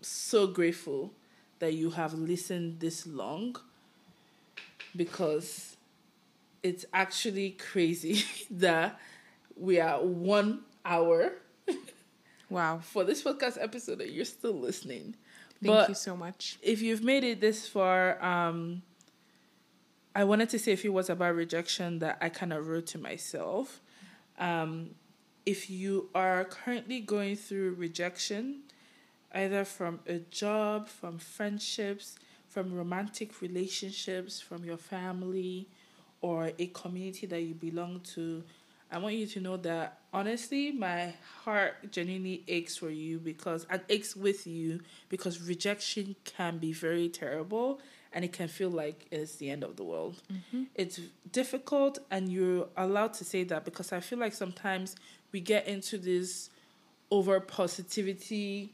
so 0.00 0.48
grateful 0.48 1.12
that 1.60 1.74
you 1.74 1.90
have 1.90 2.14
listened 2.14 2.80
this 2.80 3.06
long 3.06 3.56
because 4.96 5.73
it's 6.64 6.84
actually 6.92 7.52
crazy 7.52 8.24
that 8.50 8.98
we 9.56 9.80
are 9.80 10.04
one 10.04 10.62
hour 10.84 11.32
Wow. 12.50 12.78
for 12.82 13.04
this 13.04 13.22
podcast 13.22 13.58
episode 13.62 13.98
that 13.98 14.10
you're 14.12 14.24
still 14.24 14.54
listening. 14.54 15.16
Thank 15.62 15.74
but 15.76 15.88
you 15.90 15.94
so 15.94 16.16
much. 16.16 16.58
if 16.62 16.82
you've 16.82 17.02
made 17.04 17.24
it 17.24 17.40
this 17.40 17.68
far, 17.68 18.22
um, 18.24 18.82
I 20.14 20.24
wanted 20.24 20.48
to 20.50 20.58
say 20.58 20.72
a 20.72 20.76
few 20.76 20.92
words 20.92 21.10
about 21.10 21.34
rejection 21.34 21.98
that 22.00 22.18
I 22.20 22.28
kind 22.28 22.52
of 22.52 22.68
wrote 22.68 22.86
to 22.88 22.98
myself. 22.98 23.80
Um, 24.38 24.90
if 25.46 25.68
you 25.70 26.08
are 26.14 26.44
currently 26.44 27.00
going 27.00 27.36
through 27.36 27.74
rejection, 27.74 28.62
either 29.34 29.64
from 29.64 30.00
a 30.06 30.18
job, 30.18 30.88
from 30.88 31.18
friendships, 31.18 32.16
from 32.48 32.72
romantic 32.74 33.40
relationships, 33.42 34.40
from 34.40 34.64
your 34.64 34.76
family, 34.76 35.68
or 36.24 36.52
a 36.58 36.66
community 36.68 37.26
that 37.26 37.42
you 37.42 37.54
belong 37.54 38.00
to, 38.14 38.42
I 38.90 38.96
want 38.96 39.14
you 39.14 39.26
to 39.26 39.40
know 39.40 39.58
that 39.58 39.98
honestly, 40.10 40.72
my 40.72 41.12
heart 41.42 41.90
genuinely 41.90 42.42
aches 42.48 42.78
for 42.78 42.88
you 42.88 43.18
because 43.18 43.66
and 43.68 43.82
aches 43.90 44.16
with 44.16 44.46
you 44.46 44.80
because 45.10 45.34
rejection 45.42 46.16
can 46.24 46.56
be 46.56 46.72
very 46.72 47.10
terrible 47.10 47.78
and 48.14 48.24
it 48.24 48.32
can 48.32 48.48
feel 48.48 48.70
like 48.70 49.06
it's 49.10 49.36
the 49.36 49.50
end 49.50 49.62
of 49.64 49.76
the 49.76 49.84
world. 49.84 50.22
Mm-hmm. 50.32 50.62
It's 50.76 50.98
difficult, 51.32 51.98
and 52.10 52.28
you're 52.32 52.68
allowed 52.76 53.12
to 53.14 53.24
say 53.24 53.44
that 53.44 53.64
because 53.66 53.92
I 53.92 54.00
feel 54.00 54.18
like 54.20 54.32
sometimes 54.32 54.96
we 55.32 55.40
get 55.40 55.66
into 55.66 55.98
this 55.98 56.48
over 57.10 57.38
positivity, 57.40 58.70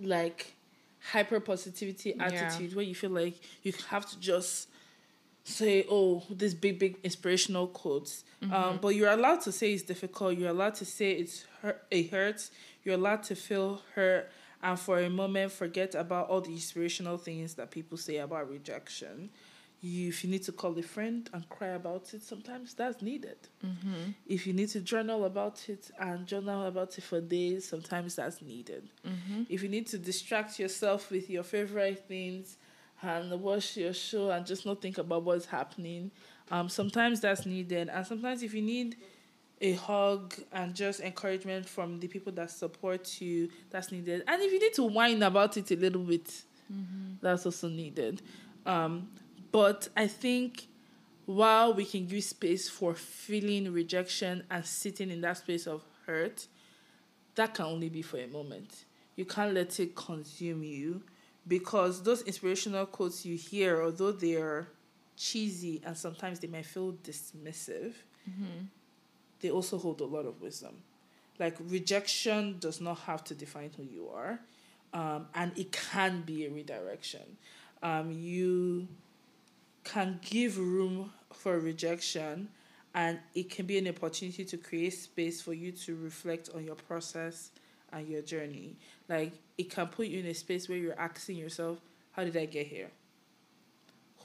like 0.00 0.54
hyper 1.12 1.38
positivity 1.38 2.14
Yeah. 2.16 2.26
attitude 2.26 2.74
where 2.74 2.84
you 2.84 2.94
feel 2.94 3.10
like 3.10 3.34
you 3.62 3.72
have 3.90 4.04
to 4.10 4.18
just 4.18 4.68
say, 5.44 5.84
oh, 5.90 6.22
this 6.30 6.54
big, 6.54 6.78
big 6.78 6.98
inspirational 7.04 7.66
quotes. 7.68 8.24
Um, 8.42 8.50
mm-hmm. 8.50 8.76
but 8.78 8.88
you're 8.94 9.10
allowed 9.10 9.42
to 9.42 9.52
say 9.52 9.74
it's 9.74 9.82
difficult. 9.82 10.38
You're 10.38 10.50
allowed 10.50 10.74
to 10.76 10.84
say 10.84 11.12
it's 11.12 11.44
hurt, 11.60 11.84
it 11.90 12.10
hurts. 12.10 12.50
You're 12.82 12.96
allowed 12.96 13.22
to 13.24 13.34
feel 13.34 13.82
hurt 13.94 14.30
and 14.62 14.80
for 14.80 14.98
a 14.98 15.10
moment 15.10 15.52
forget 15.52 15.94
about 15.94 16.28
all 16.28 16.40
the 16.40 16.52
inspirational 16.52 17.18
things 17.18 17.54
that 17.54 17.70
people 17.70 17.98
say 17.98 18.16
about 18.16 18.50
rejection. 18.50 19.28
You, 19.82 20.08
if 20.08 20.24
you 20.24 20.30
need 20.30 20.42
to 20.44 20.52
call 20.52 20.78
a 20.78 20.82
friend 20.82 21.28
and 21.34 21.46
cry 21.50 21.68
about 21.68 22.14
it, 22.14 22.22
sometimes 22.22 22.72
that's 22.72 23.02
needed. 23.02 23.36
Mm-hmm. 23.64 24.12
If 24.26 24.46
you 24.46 24.54
need 24.54 24.70
to 24.70 24.80
journal 24.80 25.26
about 25.26 25.68
it 25.68 25.90
and 26.00 26.26
journal 26.26 26.64
about 26.64 26.96
it 26.96 27.04
for 27.04 27.20
days, 27.20 27.68
sometimes 27.68 28.16
that's 28.16 28.40
needed. 28.40 28.88
Mm-hmm. 29.06 29.42
If 29.50 29.62
you 29.62 29.68
need 29.68 29.86
to 29.88 29.98
distract 29.98 30.58
yourself 30.58 31.10
with 31.10 31.28
your 31.28 31.42
favorite 31.42 32.06
things 32.08 32.56
and 33.02 33.30
watch 33.42 33.76
your 33.76 33.92
show 33.92 34.30
and 34.30 34.46
just 34.46 34.64
not 34.64 34.80
think 34.80 34.98
about 34.98 35.22
what's 35.22 35.46
happening, 35.46 36.10
um, 36.50 36.68
sometimes 36.68 37.20
that's 37.20 37.46
needed. 37.46 37.88
And 37.88 38.06
sometimes 38.06 38.42
if 38.42 38.54
you 38.54 38.62
need 38.62 38.96
a 39.60 39.74
hug 39.74 40.34
and 40.52 40.74
just 40.74 41.00
encouragement 41.00 41.68
from 41.68 42.00
the 42.00 42.08
people 42.08 42.32
that 42.32 42.50
support 42.50 43.20
you, 43.20 43.48
that's 43.70 43.92
needed. 43.92 44.24
And 44.26 44.42
if 44.42 44.52
you 44.52 44.60
need 44.60 44.74
to 44.74 44.84
whine 44.84 45.22
about 45.22 45.56
it 45.56 45.70
a 45.70 45.76
little 45.76 46.02
bit, 46.02 46.42
that's 47.20 47.46
also 47.46 47.68
needed. 47.68 48.22
Um, 48.66 49.08
but 49.52 49.88
I 49.96 50.06
think 50.06 50.66
while 51.26 51.72
we 51.72 51.84
can 51.84 52.06
give 52.06 52.24
space 52.24 52.68
for 52.68 52.94
feeling 52.94 53.72
rejection 53.72 54.44
and 54.50 54.64
sitting 54.64 55.10
in 55.10 55.20
that 55.22 55.38
space 55.38 55.66
of 55.66 55.82
hurt, 56.06 56.46
that 57.36 57.54
can 57.54 57.66
only 57.66 57.88
be 57.88 58.02
for 58.02 58.18
a 58.18 58.26
moment. 58.26 58.84
You 59.16 59.24
can't 59.24 59.54
let 59.54 59.78
it 59.80 59.94
consume 59.94 60.62
you 60.62 61.02
because 61.46 62.02
those 62.02 62.22
inspirational 62.22 62.86
quotes 62.86 63.24
you 63.24 63.36
hear, 63.36 63.82
although 63.82 64.12
they 64.12 64.36
are 64.36 64.68
cheesy 65.16 65.82
and 65.84 65.96
sometimes 65.96 66.40
they 66.40 66.48
might 66.48 66.66
feel 66.66 66.92
dismissive, 66.92 67.94
they 69.40 69.50
also 69.50 69.78
hold 69.78 70.00
a 70.00 70.04
lot 70.04 70.24
of 70.26 70.40
wisdom. 70.40 70.76
Like 71.38 71.56
rejection 71.60 72.56
does 72.60 72.80
not 72.80 72.98
have 73.00 73.24
to 73.24 73.34
define 73.34 73.70
who 73.76 73.82
you 73.82 74.08
are, 74.08 74.40
um, 74.92 75.26
and 75.34 75.52
it 75.58 75.72
can 75.72 76.22
be 76.22 76.46
a 76.46 76.50
redirection. 76.50 77.36
Um, 77.82 78.12
you 78.12 78.88
can 79.82 80.18
give 80.22 80.58
room 80.58 81.12
for 81.32 81.58
rejection, 81.58 82.48
and 82.94 83.18
it 83.34 83.50
can 83.50 83.66
be 83.66 83.76
an 83.76 83.88
opportunity 83.88 84.44
to 84.44 84.56
create 84.56 84.94
space 84.94 85.42
for 85.42 85.52
you 85.52 85.72
to 85.72 85.96
reflect 85.96 86.48
on 86.54 86.64
your 86.64 86.76
process 86.76 87.50
and 87.94 88.08
your 88.08 88.22
journey. 88.22 88.76
Like 89.08 89.32
it 89.56 89.70
can 89.70 89.86
put 89.86 90.08
you 90.08 90.20
in 90.20 90.26
a 90.26 90.34
space 90.34 90.68
where 90.68 90.76
you're 90.76 90.98
asking 90.98 91.36
yourself, 91.36 91.78
"How 92.12 92.24
did 92.24 92.36
I 92.36 92.46
get 92.46 92.66
here? 92.66 92.90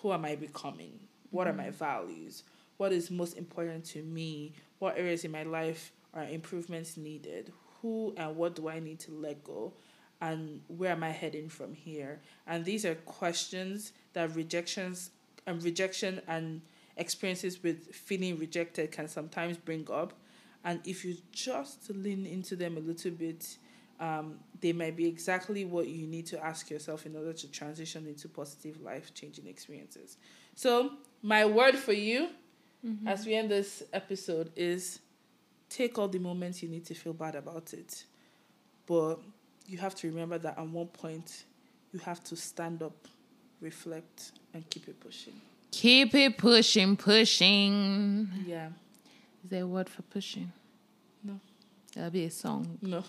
Who 0.02 0.12
am 0.12 0.26
I 0.26 0.36
becoming? 0.36 1.00
What 1.32 1.48
are 1.48 1.52
mm-hmm. 1.52 1.62
my 1.62 1.70
values? 1.70 2.44
What 2.78 2.92
is 2.92 3.12
most 3.12 3.38
important 3.38 3.86
to 3.86 4.02
me? 4.02 4.54
What 4.80 4.98
areas 4.98 5.24
in 5.26 5.32
my 5.32 5.44
life 5.44 5.92
are 6.14 6.24
improvements 6.24 6.98
needed? 6.98 7.52
Who 7.82 8.14
and 8.18 8.36
what 8.36 8.56
do 8.56 8.70
I 8.70 8.80
need 8.80 9.00
to 9.02 9.12
let 9.12 9.44
go? 9.44 9.74
And 10.22 10.62
where 10.68 10.92
am 10.92 11.04
I 11.04 11.12
heading 11.12 11.48
from 11.48 11.74
here? 11.74 12.20
And 12.46 12.66
these 12.66 12.86
are 12.86 12.96
questions 12.96 13.94
that 14.14 14.36
rejections 14.36 15.12
and 15.46 15.64
rejection 15.64 16.22
and 16.28 16.62
experiences 16.98 17.64
with 17.64 17.94
feeling 17.96 18.38
rejected 18.38 18.92
can 18.92 19.08
sometimes 19.08 19.58
bring 19.58 19.88
up. 19.92 20.14
And 20.64 20.82
if 20.86 21.06
you 21.06 21.16
just 21.32 21.90
lean 21.90 22.26
into 22.26 22.56
them 22.56 22.78
a 22.78 22.82
little 22.82 23.12
bit, 23.12 23.58
um, 24.00 24.40
they 24.60 24.74
might 24.74 24.96
be 24.96 25.08
exactly 25.08 25.66
what 25.66 25.88
you 25.88 26.08
need 26.08 26.26
to 26.28 26.44
ask 26.44 26.70
yourself 26.70 27.06
in 27.06 27.16
order 27.16 27.34
to 27.34 27.52
transition 27.52 28.08
into 28.08 28.28
positive 28.28 28.82
life 28.82 29.14
changing 29.14 29.48
experiences. 29.48 30.18
So, 30.56 30.92
my 31.22 31.46
word 31.46 31.76
for 31.76 31.94
you 31.94 32.30
as 33.06 33.26
we 33.26 33.36
end 33.36 33.52
this 33.52 33.84
episode 33.92 34.52
is 34.56 35.00
take 35.70 35.98
all 35.98 36.08
the 36.08 36.20
moments 36.20 36.64
you 36.64 36.70
need 36.70 36.86
to 36.86 36.94
feel 36.94 37.14
bad 37.14 37.36
about 37.36 37.74
it. 37.74 38.06
But 38.86 39.20
you 39.68 39.78
have 39.78 39.96
to 39.96 40.08
remember 40.08 40.38
that 40.40 40.58
at 40.58 40.68
one 40.68 40.88
point, 40.88 41.44
you 41.92 42.00
have 42.00 42.24
to 42.26 42.36
stand 42.36 42.82
up, 42.82 43.08
reflect, 43.62 44.32
and 44.54 44.68
keep 44.70 44.88
it 44.88 45.00
pushing. 45.00 45.34
Keep 45.72 46.16
it 46.16 46.38
pushing, 46.38 46.96
pushing. 46.96 48.30
Yeah. 48.46 48.70
Is 49.44 49.50
there 49.50 49.64
a 49.64 49.68
word 49.68 49.90
for 49.90 50.02
pushing? 50.04 50.52
No. 51.24 51.40
That'll 51.96 52.12
be 52.12 52.26
a 52.26 52.32
song. 52.32 52.78
No. 52.82 53.04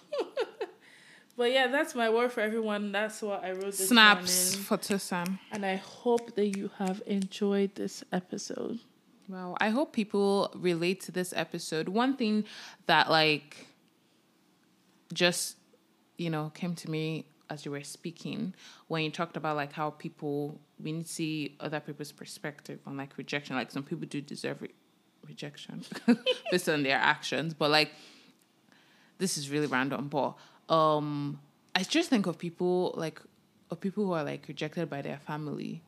but 1.37 1.53
yeah, 1.53 1.67
that's 1.69 1.95
my 1.95 2.09
word 2.11 2.33
for 2.33 2.41
everyone. 2.41 2.93
That's 2.93 3.23
what 3.23 3.45
I 3.45 3.53
wrote 3.53 3.67
this 3.77 3.89
Snaps 3.89 4.53
morning. 4.53 4.65
for 4.65 4.79
Tosan. 4.79 5.39
And 5.53 5.67
I 5.67 5.77
hope 5.77 6.35
that 6.37 6.57
you 6.57 6.71
have 6.79 7.03
enjoyed 7.07 7.75
this 7.75 8.05
episode. 8.13 8.79
Well, 9.29 9.57
I 9.61 9.71
hope 9.71 9.93
people 9.93 10.51
relate 10.57 11.01
to 11.03 11.13
this 11.13 11.33
episode. 11.37 11.89
One 11.89 12.17
thing 12.17 12.45
that 12.87 13.11
like 13.11 13.67
just 15.13 15.57
you 16.19 16.31
know 16.31 16.51
came 16.55 16.75
to 16.77 16.91
me 16.91 17.27
as 17.49 17.65
you 17.65 17.73
were 17.73 17.83
speaking 17.83 18.55
when 18.87 19.03
you 19.03 19.11
talked 19.11 19.37
about 19.37 19.57
like 19.57 19.73
how 19.73 19.91
people 19.91 20.61
we 20.83 20.93
need 20.93 21.07
to 21.07 21.13
see 21.13 21.57
other 21.61 21.81
people's 21.81 22.13
perspective 22.13 22.81
on 22.87 22.97
like 22.97 23.17
rejection. 23.19 23.57
Like 23.57 23.71
some 23.71 23.83
people 23.83 24.07
do 24.07 24.21
deserve 24.21 24.63
re- 24.63 24.71
rejection 25.31 25.85
based 26.51 26.69
on 26.69 26.83
their 26.83 26.99
actions, 26.99 27.55
but 27.55 27.71
like 27.71 27.91
this 29.19 29.39
is 29.39 29.51
really 29.51 29.67
random. 29.67 30.09
But 30.09 30.35
um, 30.75 31.41
I 31.75 31.83
just 31.83 32.11
think 32.11 32.27
of 32.27 32.39
people 32.39 32.95
like 32.97 33.21
of 33.71 33.81
people 33.81 34.05
who 34.05 34.13
are 34.13 34.25
like 34.25 34.47
rejected 34.49 34.91
by 34.91 35.03
their 35.03 35.19
family 35.19 35.83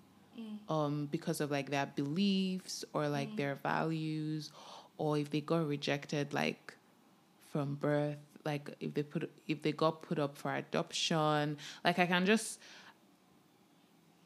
um 0.69 1.09
because 1.11 1.41
of 1.41 1.51
like 1.51 1.71
their 1.71 1.87
beliefs 1.87 2.85
or 2.93 3.09
like 3.09 3.37
their 3.37 3.57
values 3.57 4.51
or 4.97 5.19
if 5.19 5.31
they 5.31 5.41
got 5.41 5.67
rejected 5.67 6.33
like 6.33 6.75
from 7.51 7.75
birth 7.75 8.17
like 8.45 8.71
if 8.81 8.95
they 8.95 9.03
put 9.03 9.31
if 9.49 9.63
they 9.63 9.73
got 9.73 10.03
put 10.03 10.19
up 10.19 10.37
for 10.37 10.55
adoption 10.55 11.57
like 11.85 11.99
i 11.99 12.07
can 12.07 12.25
just 12.25 12.59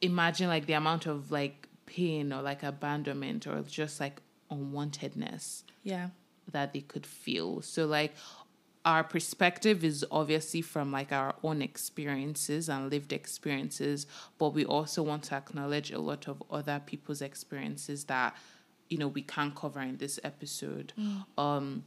imagine 0.00 0.48
like 0.48 0.66
the 0.66 0.74
amount 0.74 1.06
of 1.06 1.32
like 1.32 1.68
pain 1.86 2.32
or 2.32 2.42
like 2.42 2.62
abandonment 2.62 3.46
or 3.46 3.62
just 3.62 3.98
like 4.00 4.20
unwantedness 4.50 5.62
Yeah. 5.82 6.10
that 6.50 6.72
they 6.72 6.80
could 6.80 7.06
feel. 7.06 7.62
So 7.62 7.86
like 7.86 8.14
our 8.84 9.02
perspective 9.02 9.82
is 9.82 10.04
obviously 10.12 10.62
from 10.62 10.92
like 10.92 11.10
our 11.12 11.34
own 11.42 11.60
experiences 11.60 12.68
and 12.68 12.88
lived 12.90 13.12
experiences, 13.12 14.06
but 14.38 14.50
we 14.50 14.64
also 14.64 15.02
want 15.02 15.24
to 15.24 15.34
acknowledge 15.34 15.90
a 15.90 15.98
lot 15.98 16.28
of 16.28 16.40
other 16.50 16.80
people's 16.86 17.20
experiences 17.20 18.04
that 18.04 18.36
you 18.88 18.96
know 18.98 19.08
we 19.08 19.22
can't 19.22 19.56
cover 19.56 19.80
in 19.80 19.96
this 19.96 20.20
episode. 20.22 20.92
Um 21.36 21.82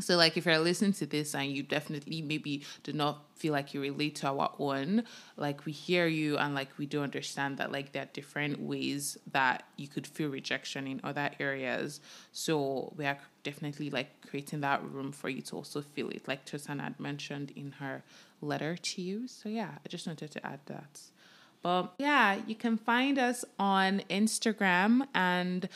so 0.00 0.16
like 0.16 0.36
if 0.36 0.44
you're 0.44 0.58
listening 0.58 0.92
to 0.94 1.06
this 1.06 1.34
and 1.34 1.50
you 1.50 1.62
definitely 1.62 2.20
maybe 2.20 2.64
do 2.82 2.92
not 2.92 3.24
feel 3.34 3.52
like 3.52 3.72
you 3.72 3.80
relate 3.80 4.16
to 4.16 4.28
our 4.28 4.52
own, 4.58 5.04
like 5.36 5.64
we 5.64 5.72
hear 5.72 6.06
you 6.06 6.36
and 6.36 6.54
like 6.54 6.68
we 6.76 6.86
do 6.86 7.02
understand 7.02 7.58
that 7.58 7.72
like 7.72 7.92
there 7.92 8.02
are 8.02 8.08
different 8.12 8.60
ways 8.60 9.16
that 9.32 9.64
you 9.76 9.88
could 9.88 10.06
feel 10.06 10.28
rejection 10.28 10.86
in 10.86 11.00
other 11.02 11.30
areas. 11.40 12.00
So 12.32 12.92
we 12.96 13.06
are 13.06 13.18
definitely 13.42 13.88
like 13.88 14.26
creating 14.28 14.60
that 14.60 14.84
room 14.84 15.12
for 15.12 15.30
you 15.30 15.40
to 15.42 15.56
also 15.56 15.80
feel 15.80 16.10
it, 16.10 16.28
like 16.28 16.44
Tosan 16.44 16.80
had 16.80 17.00
mentioned 17.00 17.52
in 17.56 17.72
her 17.72 18.02
letter 18.42 18.76
to 18.76 19.02
you. 19.02 19.28
So 19.28 19.48
yeah, 19.48 19.70
I 19.84 19.88
just 19.88 20.06
wanted 20.06 20.30
to 20.30 20.46
add 20.46 20.60
that. 20.66 21.00
But 21.62 21.94
yeah, 21.98 22.38
you 22.46 22.54
can 22.54 22.76
find 22.76 23.18
us 23.18 23.46
on 23.58 24.02
Instagram 24.10 25.08
and 25.14 25.70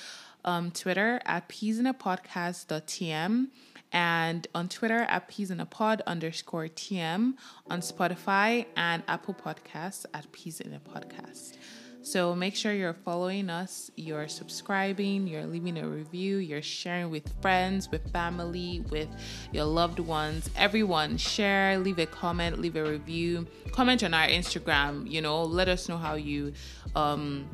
um, 0.44 0.70
Twitter 0.70 1.20
at 1.24 1.48
peasinapodcast.tm 1.48 3.48
and 3.92 4.46
on 4.54 4.68
Twitter 4.68 5.00
at 5.00 5.28
Peas 5.28 5.50
in 5.50 5.60
a 5.60 5.66
Pod 5.66 6.02
underscore 6.06 6.68
tm, 6.68 7.34
on 7.68 7.80
Spotify 7.80 8.66
and 8.76 9.02
Apple 9.08 9.34
Podcasts 9.34 10.06
at 10.14 10.30
Peas 10.32 10.60
in 10.60 10.72
a 10.74 10.80
Podcast. 10.80 11.56
So 12.02 12.34
make 12.34 12.56
sure 12.56 12.72
you're 12.72 12.94
following 12.94 13.50
us, 13.50 13.90
you're 13.94 14.26
subscribing, 14.26 15.26
you're 15.26 15.44
leaving 15.44 15.76
a 15.78 15.86
review, 15.86 16.38
you're 16.38 16.62
sharing 16.62 17.10
with 17.10 17.30
friends, 17.42 17.90
with 17.90 18.10
family, 18.10 18.82
with 18.90 19.08
your 19.52 19.64
loved 19.64 19.98
ones. 19.98 20.48
Everyone, 20.56 21.18
share, 21.18 21.78
leave 21.78 21.98
a 21.98 22.06
comment, 22.06 22.58
leave 22.58 22.76
a 22.76 22.84
review, 22.84 23.46
comment 23.72 24.02
on 24.02 24.14
our 24.14 24.26
Instagram. 24.26 25.10
You 25.10 25.20
know, 25.20 25.42
let 25.42 25.68
us 25.68 25.88
know 25.88 25.98
how 25.98 26.14
you 26.14 26.54
um, 26.96 27.48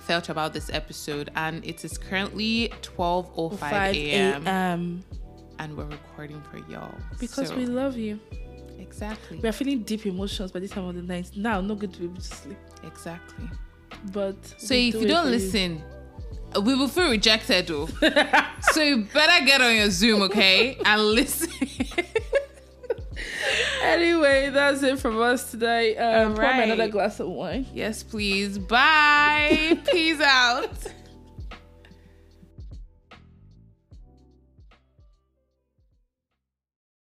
felt 0.00 0.30
about 0.30 0.52
this 0.52 0.68
episode. 0.70 1.30
And 1.36 1.64
it 1.64 1.84
is 1.84 1.96
currently 1.96 2.72
12.05 2.82 3.58
5 3.58 3.94
a.m. 3.94 5.04
and 5.58 5.76
we're 5.76 5.84
recording 5.84 6.42
for 6.50 6.58
y'all. 6.70 6.94
Because 7.18 7.48
So- 7.48 7.56
we 7.56 7.66
love 7.66 7.96
you. 7.96 8.18
Exactly. 8.78 9.38
We 9.40 9.48
are 9.48 9.52
feeling 9.52 9.82
deep 9.82 10.06
emotions 10.06 10.52
by 10.52 10.60
this 10.60 10.70
time 10.70 10.84
of 10.84 10.94
the 10.94 11.02
night. 11.02 11.30
Now, 11.34 11.60
not 11.60 11.78
good 11.78 11.92
to 11.94 11.98
be 12.00 12.04
able 12.06 12.16
to 12.16 12.22
sleep. 12.22 12.58
Exactly. 12.84 13.48
But 14.12 14.36
So 14.58 14.74
if 14.74 14.92
do 14.92 15.00
you 15.00 15.06
don't 15.08 15.30
listen, 15.30 15.82
we 16.62 16.74
will 16.74 16.88
feel 16.88 17.10
rejected 17.10 17.66
though. 17.66 17.86
so 18.72 18.82
you 18.82 19.04
better 19.12 19.44
get 19.44 19.60
on 19.60 19.74
your 19.74 19.90
Zoom, 19.90 20.22
okay? 20.22 20.78
And 20.84 21.02
listen. 21.02 21.50
Anyway, 23.82 24.50
that's 24.50 24.82
it 24.82 24.98
from 24.98 25.20
us 25.20 25.50
today. 25.50 25.96
Um, 25.96 26.34
pour 26.34 26.42
me 26.52 26.62
another 26.64 26.88
glass 26.88 27.20
of 27.20 27.28
wine. 27.28 27.66
yes, 27.72 28.02
please. 28.02 28.58
Bye. 28.58 29.78
Peace 29.90 30.20
out. 30.20 30.70